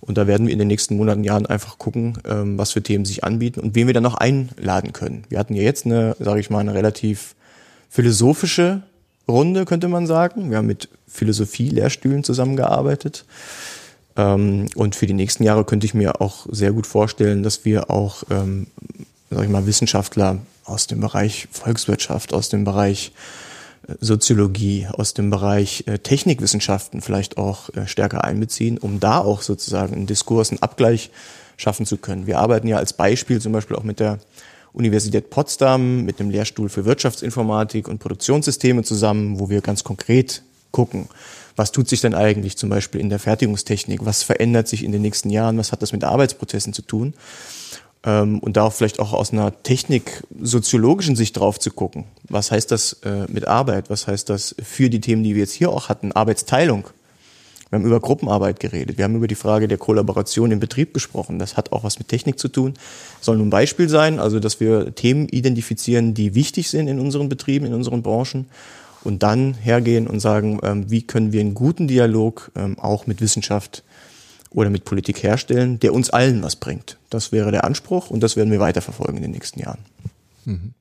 Und 0.00 0.18
da 0.18 0.26
werden 0.26 0.46
wir 0.46 0.52
in 0.52 0.58
den 0.58 0.68
nächsten 0.68 0.96
Monaten, 0.96 1.24
Jahren 1.24 1.46
einfach 1.46 1.78
gucken, 1.78 2.18
ähm, 2.28 2.58
was 2.58 2.72
für 2.72 2.82
Themen 2.82 3.04
sich 3.04 3.24
anbieten 3.24 3.60
und 3.60 3.74
wen 3.74 3.86
wir 3.86 3.94
dann 3.94 4.02
noch 4.02 4.14
einladen 4.14 4.92
können. 4.92 5.24
Wir 5.28 5.38
hatten 5.38 5.54
ja 5.54 5.62
jetzt 5.62 5.86
eine, 5.86 6.16
sage 6.20 6.40
ich 6.40 6.50
mal, 6.50 6.60
eine 6.60 6.74
relativ 6.74 7.34
philosophische 7.90 8.82
Runde, 9.28 9.64
könnte 9.64 9.88
man 9.88 10.06
sagen. 10.06 10.50
Wir 10.50 10.58
haben 10.58 10.66
mit 10.66 10.88
Philosophie-Lehrstühlen 11.08 12.24
zusammengearbeitet. 12.24 13.24
Ähm, 14.16 14.66
und 14.74 14.96
für 14.96 15.06
die 15.06 15.14
nächsten 15.14 15.42
Jahre 15.42 15.64
könnte 15.64 15.86
ich 15.86 15.94
mir 15.94 16.20
auch 16.20 16.46
sehr 16.50 16.72
gut 16.72 16.86
vorstellen, 16.86 17.42
dass 17.42 17.64
wir 17.64 17.90
auch, 17.90 18.24
ähm, 18.30 18.66
sag 19.30 19.44
ich 19.44 19.50
mal, 19.50 19.66
Wissenschaftler 19.66 20.38
aus 20.64 20.86
dem 20.86 21.00
Bereich 21.00 21.48
Volkswirtschaft, 21.50 22.34
aus 22.34 22.48
dem 22.48 22.64
Bereich 22.64 23.12
Soziologie, 24.00 24.86
aus 24.92 25.14
dem 25.14 25.30
Bereich 25.30 25.84
äh, 25.86 25.98
Technikwissenschaften 25.98 27.00
vielleicht 27.00 27.38
auch 27.38 27.70
äh, 27.74 27.86
stärker 27.86 28.24
einbeziehen, 28.24 28.78
um 28.78 29.00
da 29.00 29.18
auch 29.18 29.42
sozusagen 29.42 29.94
einen 29.94 30.06
Diskurs, 30.06 30.50
einen 30.50 30.62
Abgleich 30.62 31.10
schaffen 31.56 31.86
zu 31.86 31.96
können. 31.96 32.26
Wir 32.26 32.38
arbeiten 32.38 32.68
ja 32.68 32.76
als 32.76 32.92
Beispiel 32.92 33.40
zum 33.40 33.52
Beispiel 33.52 33.76
auch 33.76 33.82
mit 33.82 33.98
der 33.98 34.18
Universität 34.74 35.30
Potsdam 35.30 36.04
mit 36.04 36.20
einem 36.20 36.30
Lehrstuhl 36.30 36.68
für 36.68 36.84
Wirtschaftsinformatik 36.84 37.88
und 37.88 37.98
Produktionssysteme 37.98 38.82
zusammen, 38.82 39.40
wo 39.40 39.48
wir 39.48 39.62
ganz 39.62 39.82
konkret 39.84 40.42
gucken, 40.70 41.08
was 41.56 41.72
tut 41.72 41.88
sich 41.88 42.02
denn 42.02 42.14
eigentlich 42.14 42.56
zum 42.58 42.68
Beispiel 42.68 43.00
in 43.00 43.08
der 43.08 43.18
Fertigungstechnik, 43.18 44.04
was 44.04 44.22
verändert 44.22 44.68
sich 44.68 44.84
in 44.84 44.92
den 44.92 45.02
nächsten 45.02 45.30
Jahren, 45.30 45.58
was 45.58 45.72
hat 45.72 45.82
das 45.82 45.92
mit 45.92 46.04
Arbeitsprozessen 46.04 46.72
zu 46.74 46.82
tun 46.82 47.14
ähm, 48.04 48.38
und 48.38 48.56
da 48.56 48.70
vielleicht 48.70 49.00
auch 49.00 49.12
aus 49.12 49.32
einer 49.32 49.62
techniksoziologischen 49.62 51.16
Sicht 51.16 51.36
drauf 51.36 51.58
zu 51.58 51.70
gucken. 51.70 52.04
Was 52.28 52.50
heißt 52.50 52.70
das 52.70 52.94
äh, 53.04 53.26
mit 53.28 53.46
Arbeit? 53.46 53.90
Was 53.90 54.06
heißt 54.06 54.28
das 54.28 54.54
für 54.62 54.90
die 54.90 55.00
Themen, 55.00 55.22
die 55.22 55.34
wir 55.34 55.42
jetzt 55.42 55.52
hier 55.52 55.70
auch 55.70 55.88
hatten? 55.88 56.12
Arbeitsteilung. 56.12 56.88
Wir 57.70 57.78
haben 57.78 57.86
über 57.86 58.00
Gruppenarbeit 58.00 58.60
geredet. 58.60 58.96
Wir 58.96 59.04
haben 59.04 59.16
über 59.16 59.26
die 59.26 59.34
Frage 59.34 59.68
der 59.68 59.76
Kollaboration 59.76 60.50
im 60.52 60.60
Betrieb 60.60 60.94
gesprochen. 60.94 61.38
Das 61.38 61.56
hat 61.58 61.72
auch 61.72 61.84
was 61.84 61.98
mit 61.98 62.08
Technik 62.08 62.38
zu 62.38 62.48
tun. 62.48 62.74
Soll 63.20 63.36
nun 63.36 63.48
ein 63.48 63.50
Beispiel 63.50 63.90
sein, 63.90 64.18
also 64.18 64.40
dass 64.40 64.58
wir 64.58 64.94
Themen 64.94 65.28
identifizieren, 65.28 66.14
die 66.14 66.34
wichtig 66.34 66.70
sind 66.70 66.88
in 66.88 66.98
unseren 66.98 67.28
Betrieben, 67.28 67.66
in 67.66 67.74
unseren 67.74 68.02
Branchen 68.02 68.46
und 69.04 69.22
dann 69.22 69.54
hergehen 69.54 70.06
und 70.06 70.20
sagen, 70.20 70.60
ähm, 70.62 70.90
wie 70.90 71.02
können 71.02 71.32
wir 71.32 71.40
einen 71.40 71.54
guten 71.54 71.88
Dialog 71.88 72.50
ähm, 72.56 72.78
auch 72.78 73.06
mit 73.06 73.20
Wissenschaft 73.20 73.82
oder 74.58 74.70
mit 74.70 74.84
Politik 74.84 75.22
herstellen, 75.22 75.78
der 75.78 75.94
uns 75.94 76.10
allen 76.10 76.42
was 76.42 76.56
bringt. 76.56 76.98
Das 77.10 77.30
wäre 77.30 77.52
der 77.52 77.62
Anspruch 77.62 78.10
und 78.10 78.24
das 78.24 78.36
werden 78.36 78.50
wir 78.50 78.58
weiterverfolgen 78.58 79.16
in 79.18 79.22
den 79.22 79.30
nächsten 79.30 79.60
Jahren. 79.60 79.78
Mhm. 80.44 80.74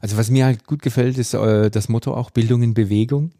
Also 0.00 0.16
was 0.16 0.30
mir 0.30 0.44
halt 0.44 0.66
gut 0.66 0.82
gefällt, 0.82 1.18
ist 1.18 1.34
äh, 1.34 1.70
das 1.70 1.88
Motto 1.88 2.14
auch 2.14 2.30
Bildung 2.30 2.62
in 2.62 2.74
Bewegung. 2.74 3.32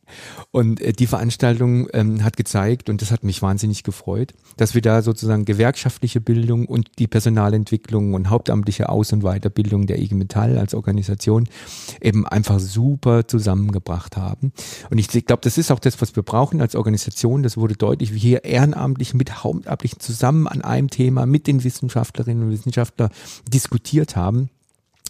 Und 0.50 0.80
äh, 0.80 0.92
die 0.92 1.06
Veranstaltung 1.06 1.88
ähm, 1.92 2.22
hat 2.24 2.36
gezeigt, 2.36 2.88
und 2.88 3.02
das 3.02 3.10
hat 3.10 3.24
mich 3.24 3.42
wahnsinnig 3.42 3.82
gefreut, 3.82 4.34
dass 4.56 4.74
wir 4.74 4.82
da 4.82 5.02
sozusagen 5.02 5.44
gewerkschaftliche 5.44 6.20
Bildung 6.20 6.66
und 6.66 6.90
die 6.98 7.06
Personalentwicklung 7.06 8.14
und 8.14 8.30
hauptamtliche 8.30 8.88
Aus- 8.88 9.12
und 9.12 9.22
Weiterbildung 9.22 9.86
der 9.86 9.98
IG 9.98 10.14
Metall 10.14 10.58
als 10.58 10.74
Organisation 10.74 11.48
eben 12.00 12.26
einfach 12.26 12.60
super 12.60 13.26
zusammengebracht 13.26 14.16
haben. 14.16 14.52
Und 14.90 14.98
ich 14.98 15.08
glaube, 15.08 15.42
das 15.42 15.58
ist 15.58 15.70
auch 15.70 15.80
das, 15.80 16.00
was 16.00 16.16
wir 16.16 16.22
brauchen 16.22 16.60
als 16.60 16.74
Organisation. 16.74 17.42
Das 17.42 17.56
wurde 17.56 17.74
deutlich, 17.74 18.14
wie 18.14 18.18
hier 18.18 18.44
ehrenamtlich 18.44 19.14
mit 19.14 19.42
Hauptamtlichen 19.44 20.00
zusammen 20.00 20.46
an 20.46 20.62
einem 20.62 20.90
Thema 20.90 21.26
mit 21.26 21.46
den 21.46 21.64
Wissenschaftlerinnen 21.64 22.44
und 22.44 22.50
Wissenschaftlern 22.50 23.10
diskutiert 23.48 24.16
haben 24.16 24.50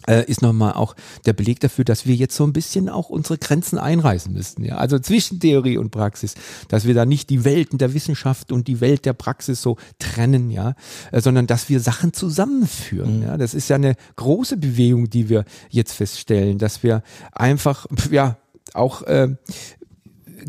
ist 0.07 0.41
nochmal 0.41 0.73
auch 0.73 0.95
der 1.25 1.33
Beleg 1.33 1.59
dafür, 1.59 1.85
dass 1.85 2.05
wir 2.05 2.15
jetzt 2.15 2.35
so 2.35 2.45
ein 2.45 2.53
bisschen 2.53 2.89
auch 2.89 3.09
unsere 3.09 3.37
Grenzen 3.37 3.77
einreißen 3.77 4.31
müssen. 4.31 4.63
Ja? 4.63 4.77
Also 4.77 4.99
zwischen 4.99 5.39
Theorie 5.39 5.77
und 5.77 5.91
Praxis, 5.91 6.35
dass 6.69 6.85
wir 6.85 6.93
da 6.93 7.05
nicht 7.05 7.29
die 7.29 7.43
Welten 7.43 7.77
der 7.77 7.93
Wissenschaft 7.93 8.51
und 8.51 8.67
die 8.67 8.81
Welt 8.81 9.05
der 9.05 9.13
Praxis 9.13 9.61
so 9.61 9.77
trennen, 9.99 10.49
ja, 10.49 10.75
äh, 11.11 11.21
sondern 11.21 11.47
dass 11.47 11.69
wir 11.69 11.79
Sachen 11.79 12.13
zusammenführen. 12.13 13.17
Mhm. 13.17 13.23
Ja? 13.23 13.37
Das 13.37 13.53
ist 13.53 13.69
ja 13.69 13.75
eine 13.75 13.95
große 14.15 14.57
Bewegung, 14.57 15.09
die 15.09 15.29
wir 15.29 15.45
jetzt 15.69 15.93
feststellen, 15.93 16.57
dass 16.57 16.83
wir 16.83 17.03
einfach, 17.31 17.85
ja, 18.11 18.37
auch 18.73 19.01
äh, 19.03 19.35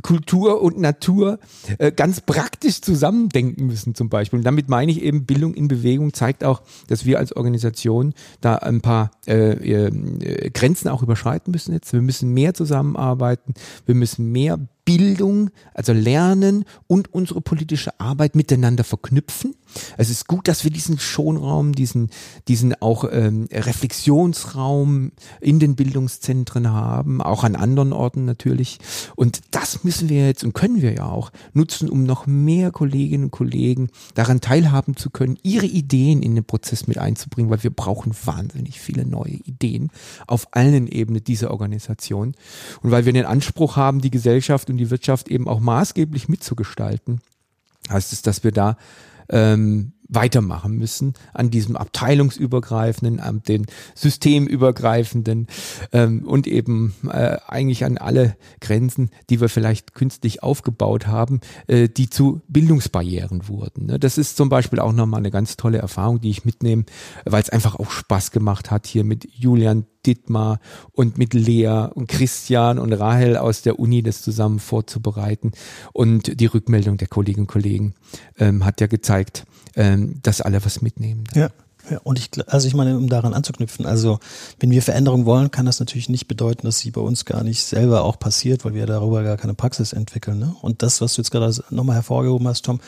Kultur 0.02 0.62
und 0.62 0.78
Natur 0.78 1.38
äh, 1.78 1.92
ganz 1.92 2.20
praktisch 2.20 2.80
zusammendenken 2.80 3.66
müssen 3.66 3.94
zum 3.94 4.08
Beispiel. 4.08 4.38
Und 4.38 4.44
damit 4.44 4.68
meine 4.68 4.90
ich 4.92 5.02
eben, 5.02 5.26
Bildung 5.26 5.54
in 5.54 5.68
Bewegung 5.68 6.12
zeigt 6.12 6.44
auch, 6.44 6.62
dass 6.88 7.04
wir 7.04 7.18
als 7.18 7.34
Organisation 7.34 8.14
da 8.40 8.56
ein 8.56 8.80
paar 8.80 9.10
äh, 9.26 9.52
äh, 9.52 10.50
Grenzen 10.50 10.88
auch 10.88 11.02
überschreiten 11.02 11.50
müssen 11.50 11.72
jetzt. 11.72 11.92
Wir 11.92 12.02
müssen 12.02 12.32
mehr 12.32 12.54
zusammenarbeiten, 12.54 13.54
wir 13.86 13.94
müssen 13.94 14.30
mehr 14.30 14.58
Bildung, 14.84 15.50
also 15.74 15.92
Lernen 15.92 16.64
und 16.86 17.12
unsere 17.12 17.40
politische 17.40 17.98
Arbeit 18.00 18.34
miteinander 18.34 18.84
verknüpfen. 18.84 19.54
Es 19.96 20.10
ist 20.10 20.26
gut, 20.26 20.48
dass 20.48 20.64
wir 20.64 20.70
diesen 20.70 20.98
Schonraum, 20.98 21.74
diesen, 21.74 22.10
diesen 22.48 22.80
auch 22.80 23.04
ähm, 23.10 23.48
Reflexionsraum 23.52 25.12
in 25.40 25.58
den 25.58 25.76
Bildungszentren 25.76 26.70
haben, 26.72 27.20
auch 27.22 27.44
an 27.44 27.56
anderen 27.56 27.92
Orten 27.92 28.24
natürlich. 28.24 28.78
Und 29.16 29.40
das 29.50 29.84
müssen 29.84 30.08
wir 30.08 30.26
jetzt 30.26 30.44
und 30.44 30.52
können 30.52 30.82
wir 30.82 30.92
ja 30.92 31.06
auch 31.06 31.30
nutzen, 31.52 31.88
um 31.88 32.04
noch 32.04 32.26
mehr 32.26 32.70
Kolleginnen 32.70 33.24
und 33.24 33.30
Kollegen 33.30 33.90
daran 34.14 34.40
teilhaben 34.40 34.96
zu 34.96 35.10
können, 35.10 35.38
ihre 35.42 35.66
Ideen 35.66 36.22
in 36.22 36.34
den 36.34 36.44
Prozess 36.44 36.86
mit 36.86 36.98
einzubringen, 36.98 37.50
weil 37.50 37.62
wir 37.62 37.70
brauchen 37.70 38.12
wahnsinnig 38.24 38.80
viele 38.80 39.06
neue 39.06 39.38
Ideen 39.44 39.90
auf 40.26 40.48
allen 40.52 40.86
Ebenen 40.88 41.22
dieser 41.22 41.50
Organisation. 41.50 42.34
Und 42.82 42.90
weil 42.90 43.04
wir 43.04 43.12
den 43.12 43.26
Anspruch 43.26 43.76
haben, 43.76 44.00
die 44.00 44.10
Gesellschaft 44.10 44.70
und 44.70 44.78
die 44.78 44.90
Wirtschaft 44.90 45.28
eben 45.28 45.48
auch 45.48 45.60
maßgeblich 45.60 46.28
mitzugestalten, 46.28 47.20
heißt 47.90 48.12
es, 48.12 48.22
dass 48.22 48.44
wir 48.44 48.52
da 48.52 48.76
ähm, 49.30 49.92
weitermachen 50.08 50.72
müssen 50.76 51.14
an 51.34 51.50
diesem 51.50 51.76
abteilungsübergreifenden, 51.76 53.20
an 53.20 53.42
den 53.46 53.66
systemübergreifenden 53.94 55.46
ähm, 55.92 56.24
und 56.26 56.46
eben 56.46 56.94
äh, 57.10 57.36
eigentlich 57.46 57.84
an 57.84 57.98
alle 57.98 58.36
Grenzen, 58.60 59.10
die 59.28 59.40
wir 59.40 59.48
vielleicht 59.48 59.94
künstlich 59.94 60.42
aufgebaut 60.42 61.06
haben, 61.06 61.40
äh, 61.66 61.88
die 61.88 62.08
zu 62.08 62.40
Bildungsbarrieren 62.48 63.48
wurden. 63.48 63.86
Ne? 63.86 63.98
Das 63.98 64.18
ist 64.18 64.36
zum 64.36 64.48
Beispiel 64.48 64.80
auch 64.80 64.92
nochmal 64.92 65.18
eine 65.18 65.30
ganz 65.30 65.56
tolle 65.56 65.78
Erfahrung, 65.78 66.20
die 66.20 66.30
ich 66.30 66.44
mitnehme, 66.44 66.84
weil 67.24 67.42
es 67.42 67.50
einfach 67.50 67.76
auch 67.76 67.90
Spaß 67.90 68.30
gemacht 68.30 68.70
hat, 68.70 68.86
hier 68.86 69.04
mit 69.04 69.28
Julian 69.30 69.86
Dittmar 70.06 70.60
und 70.92 71.18
mit 71.18 71.34
Lea 71.34 71.88
und 71.92 72.08
Christian 72.08 72.78
und 72.78 72.92
Rahel 72.92 73.36
aus 73.36 73.62
der 73.62 73.78
Uni 73.78 74.02
das 74.02 74.22
zusammen 74.22 74.58
vorzubereiten. 74.58 75.52
Und 75.92 76.40
die 76.40 76.46
Rückmeldung 76.46 76.96
der 76.96 77.08
Kolleginnen 77.08 77.44
und 77.44 77.52
Kollegen 77.52 77.94
ähm, 78.38 78.64
hat 78.64 78.80
ja 78.80 78.86
gezeigt, 78.86 79.44
ähm, 79.76 80.20
dass 80.22 80.40
alle 80.40 80.64
was 80.64 80.82
mitnehmen. 80.82 81.24
Ja. 81.34 81.50
Ja, 81.90 82.00
und 82.02 82.18
ich, 82.18 82.28
also 82.48 82.68
ich 82.68 82.74
meine, 82.74 82.98
um 82.98 83.08
daran 83.08 83.32
anzuknüpfen, 83.32 83.86
also 83.86 84.18
wenn 84.60 84.70
wir 84.70 84.82
Veränderung 84.82 85.24
wollen, 85.24 85.50
kann 85.50 85.64
das 85.64 85.80
natürlich 85.80 86.10
nicht 86.10 86.28
bedeuten, 86.28 86.66
dass 86.66 86.80
sie 86.80 86.90
bei 86.90 87.00
uns 87.00 87.24
gar 87.24 87.42
nicht 87.42 87.62
selber 87.62 88.04
auch 88.04 88.18
passiert, 88.18 88.64
weil 88.66 88.74
wir 88.74 88.84
darüber 88.84 89.22
gar 89.22 89.38
keine 89.38 89.54
Praxis 89.54 89.94
entwickeln. 89.94 90.38
Ne? 90.38 90.54
Und 90.60 90.82
das, 90.82 91.00
was 91.00 91.14
du 91.14 91.22
jetzt 91.22 91.30
gerade 91.30 91.54
nochmal 91.70 91.96
hervorgehoben 91.96 92.46
hast, 92.46 92.66
Tom, 92.66 92.80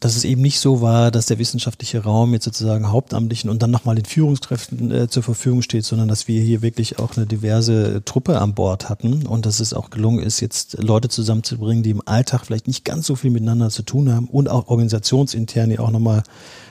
dass 0.00 0.14
es 0.14 0.24
eben 0.24 0.42
nicht 0.42 0.60
so 0.60 0.80
war, 0.80 1.10
dass 1.10 1.26
der 1.26 1.38
wissenschaftliche 1.38 2.04
Raum 2.04 2.32
jetzt 2.32 2.44
sozusagen 2.44 2.92
Hauptamtlichen 2.92 3.50
und 3.50 3.62
dann 3.62 3.72
nochmal 3.72 3.96
den 3.96 4.04
Führungskräften 4.04 4.92
äh, 4.92 5.08
zur 5.08 5.24
Verfügung 5.24 5.62
steht, 5.62 5.84
sondern 5.84 6.06
dass 6.06 6.28
wir 6.28 6.40
hier 6.40 6.62
wirklich 6.62 7.00
auch 7.00 7.16
eine 7.16 7.26
diverse 7.26 8.02
Truppe 8.04 8.40
an 8.40 8.54
Bord 8.54 8.88
hatten 8.88 9.26
und 9.26 9.44
dass 9.44 9.58
es 9.58 9.74
auch 9.74 9.90
gelungen 9.90 10.20
ist, 10.20 10.40
jetzt 10.40 10.80
Leute 10.80 11.08
zusammenzubringen, 11.08 11.82
die 11.82 11.90
im 11.90 12.02
Alltag 12.06 12.46
vielleicht 12.46 12.68
nicht 12.68 12.84
ganz 12.84 13.06
so 13.06 13.16
viel 13.16 13.30
miteinander 13.30 13.70
zu 13.70 13.82
tun 13.82 14.12
haben 14.12 14.28
und 14.28 14.48
auch 14.48 14.68
organisationsintern 14.68 15.70
ja 15.72 15.80
auch 15.80 15.90
nochmal 15.90 16.22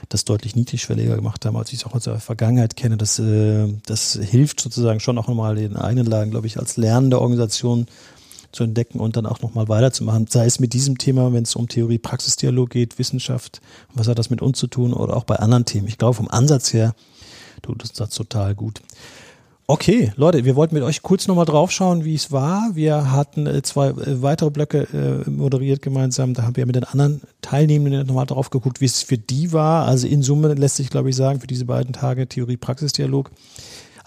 das 0.08 0.24
deutlich 0.24 0.56
niedrigschwelliger 0.56 1.16
gemacht 1.16 1.44
haben, 1.44 1.56
als 1.56 1.70
ich 1.72 1.80
es 1.80 1.86
auch 1.86 1.94
aus 1.94 2.04
der 2.04 2.20
Vergangenheit 2.20 2.76
kenne. 2.76 2.96
Das, 2.96 3.18
äh, 3.18 3.68
das 3.84 4.18
hilft 4.20 4.60
sozusagen 4.60 5.00
schon 5.00 5.18
auch 5.18 5.28
nochmal 5.28 5.56
den 5.56 5.76
eigenen 5.76 6.06
Lagen, 6.06 6.30
glaube 6.30 6.46
ich, 6.46 6.58
als 6.58 6.78
lernende 6.78 7.20
Organisation 7.20 7.86
zu 8.52 8.64
entdecken 8.64 9.00
und 9.00 9.16
dann 9.16 9.26
auch 9.26 9.42
nochmal 9.42 9.68
weiterzumachen. 9.68 10.26
Sei 10.28 10.46
es 10.46 10.60
mit 10.60 10.72
diesem 10.72 10.98
Thema, 10.98 11.32
wenn 11.32 11.42
es 11.42 11.54
um 11.54 11.68
Theorie-Praxisdialog 11.68 12.70
geht, 12.70 12.98
Wissenschaft, 12.98 13.60
was 13.94 14.08
hat 14.08 14.18
das 14.18 14.30
mit 14.30 14.42
uns 14.42 14.58
zu 14.58 14.66
tun 14.66 14.92
oder 14.92 15.16
auch 15.16 15.24
bei 15.24 15.36
anderen 15.36 15.64
Themen. 15.64 15.88
Ich 15.88 15.98
glaube, 15.98 16.14
vom 16.14 16.28
Ansatz 16.28 16.72
her 16.72 16.94
tut 17.62 17.84
es 17.84 17.92
das 17.92 18.10
total 18.10 18.54
gut. 18.54 18.80
Okay, 19.70 20.12
Leute, 20.16 20.46
wir 20.46 20.56
wollten 20.56 20.74
mit 20.74 20.82
euch 20.82 21.02
kurz 21.02 21.28
nochmal 21.28 21.44
draufschauen, 21.44 22.02
wie 22.02 22.14
es 22.14 22.32
war. 22.32 22.70
Wir 22.72 23.12
hatten 23.12 23.46
äh, 23.46 23.60
zwei 23.60 23.88
äh, 23.88 24.22
weitere 24.22 24.48
Blöcke 24.48 24.88
äh, 25.26 25.28
moderiert 25.28 25.82
gemeinsam. 25.82 26.32
Da 26.32 26.44
haben 26.44 26.56
wir 26.56 26.64
mit 26.64 26.74
den 26.74 26.84
anderen 26.84 27.20
Teilnehmenden 27.42 28.06
nochmal 28.06 28.24
drauf 28.24 28.48
geguckt, 28.48 28.80
wie 28.80 28.86
es 28.86 29.02
für 29.02 29.18
die 29.18 29.52
war. 29.52 29.84
Also 29.86 30.06
in 30.06 30.22
Summe 30.22 30.54
lässt 30.54 30.76
sich, 30.76 30.88
glaube 30.88 31.10
ich, 31.10 31.16
sagen, 31.16 31.40
für 31.40 31.46
diese 31.46 31.66
beiden 31.66 31.92
Tage 31.92 32.26
Theorie-Praxis-Dialog 32.26 33.30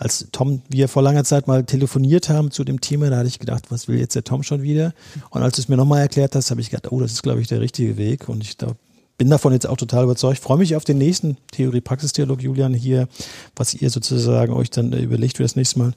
als 0.01 0.27
Tom, 0.31 0.63
wir 0.67 0.87
vor 0.87 1.03
langer 1.03 1.23
Zeit 1.23 1.47
mal 1.47 1.63
telefoniert 1.63 2.27
haben 2.27 2.49
zu 2.49 2.63
dem 2.63 2.81
Thema, 2.81 3.11
da 3.11 3.17
hatte 3.17 3.27
ich 3.27 3.37
gedacht, 3.37 3.65
was 3.69 3.87
will 3.87 3.99
jetzt 3.99 4.15
der 4.15 4.23
Tom 4.23 4.41
schon 4.41 4.63
wieder? 4.63 4.93
Und 5.29 5.43
als 5.43 5.55
du 5.55 5.61
es 5.61 5.69
mir 5.69 5.77
nochmal 5.77 6.01
erklärt 6.01 6.35
hast, 6.35 6.49
habe 6.49 6.59
ich 6.59 6.71
gedacht, 6.71 6.91
oh, 6.91 6.99
das 6.99 7.11
ist, 7.11 7.21
glaube 7.21 7.39
ich, 7.39 7.47
der 7.47 7.61
richtige 7.61 7.97
Weg. 7.97 8.27
Und 8.27 8.41
ich 8.41 8.57
da 8.57 8.73
bin 9.19 9.29
davon 9.29 9.53
jetzt 9.53 9.67
auch 9.67 9.77
total 9.77 10.05
überzeugt. 10.05 10.39
Ich 10.39 10.39
freue 10.39 10.57
mich 10.57 10.75
auf 10.75 10.85
den 10.85 10.97
nächsten 10.97 11.37
Theorie-Praxis-Dialog, 11.51 12.41
Julian, 12.41 12.73
hier, 12.73 13.07
was 13.55 13.75
ihr 13.75 13.91
sozusagen 13.91 14.53
euch 14.53 14.71
dann 14.71 14.91
überlegt 14.93 15.37
für 15.37 15.43
das 15.43 15.55
nächste 15.55 15.77
Mal. 15.77 15.93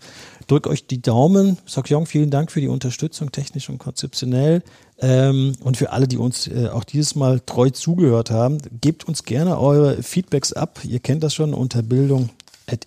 Drückt 0.48 0.66
euch 0.66 0.86
die 0.86 1.00
Daumen. 1.00 1.56
Sok 1.64 1.88
Jong, 1.88 2.04
vielen 2.04 2.28
Dank 2.28 2.52
für 2.52 2.60
die 2.60 2.68
Unterstützung, 2.68 3.32
technisch 3.32 3.70
und 3.70 3.78
konzeptionell. 3.78 4.62
Ähm, 5.00 5.54
und 5.60 5.78
für 5.78 5.92
alle, 5.92 6.06
die 6.06 6.18
uns 6.18 6.46
äh, 6.46 6.68
auch 6.68 6.84
dieses 6.84 7.14
Mal 7.14 7.40
treu 7.40 7.70
zugehört 7.70 8.30
haben, 8.30 8.58
gebt 8.82 9.08
uns 9.08 9.22
gerne 9.22 9.58
eure 9.58 10.02
Feedbacks 10.02 10.52
ab. 10.52 10.80
Ihr 10.84 11.00
kennt 11.00 11.22
das 11.22 11.32
schon 11.32 11.54
unter 11.54 11.80
Bildung 11.82 12.28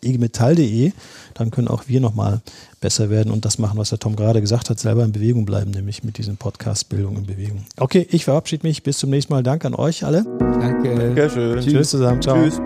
egemetall.de, 0.01 0.91
dann 1.33 1.51
können 1.51 1.67
auch 1.67 1.83
wir 1.87 1.99
nochmal 1.99 2.41
besser 2.81 3.09
werden 3.09 3.31
und 3.31 3.45
das 3.45 3.57
machen, 3.57 3.77
was 3.77 3.89
der 3.89 3.99
Tom 3.99 4.15
gerade 4.15 4.41
gesagt 4.41 4.69
hat, 4.69 4.79
selber 4.79 5.03
in 5.03 5.11
Bewegung 5.11 5.45
bleiben, 5.45 5.71
nämlich 5.71 6.03
mit 6.03 6.17
diesem 6.17 6.37
Podcast 6.37 6.89
Bildung 6.89 7.17
in 7.17 7.25
Bewegung. 7.25 7.65
Okay, 7.79 8.07
ich 8.09 8.25
verabschiede 8.25 8.65
mich. 8.65 8.83
Bis 8.83 8.97
zum 8.99 9.09
nächsten 9.09 9.33
Mal. 9.33 9.43
Danke 9.43 9.67
an 9.67 9.75
euch 9.75 10.03
alle. 10.03 10.23
Danke. 10.39 10.95
Dankeschön. 10.95 11.59
Tschüss 11.61 11.89
zusammen. 11.89 12.21
Ciao. 12.21 12.41
Tschüss. 12.43 12.61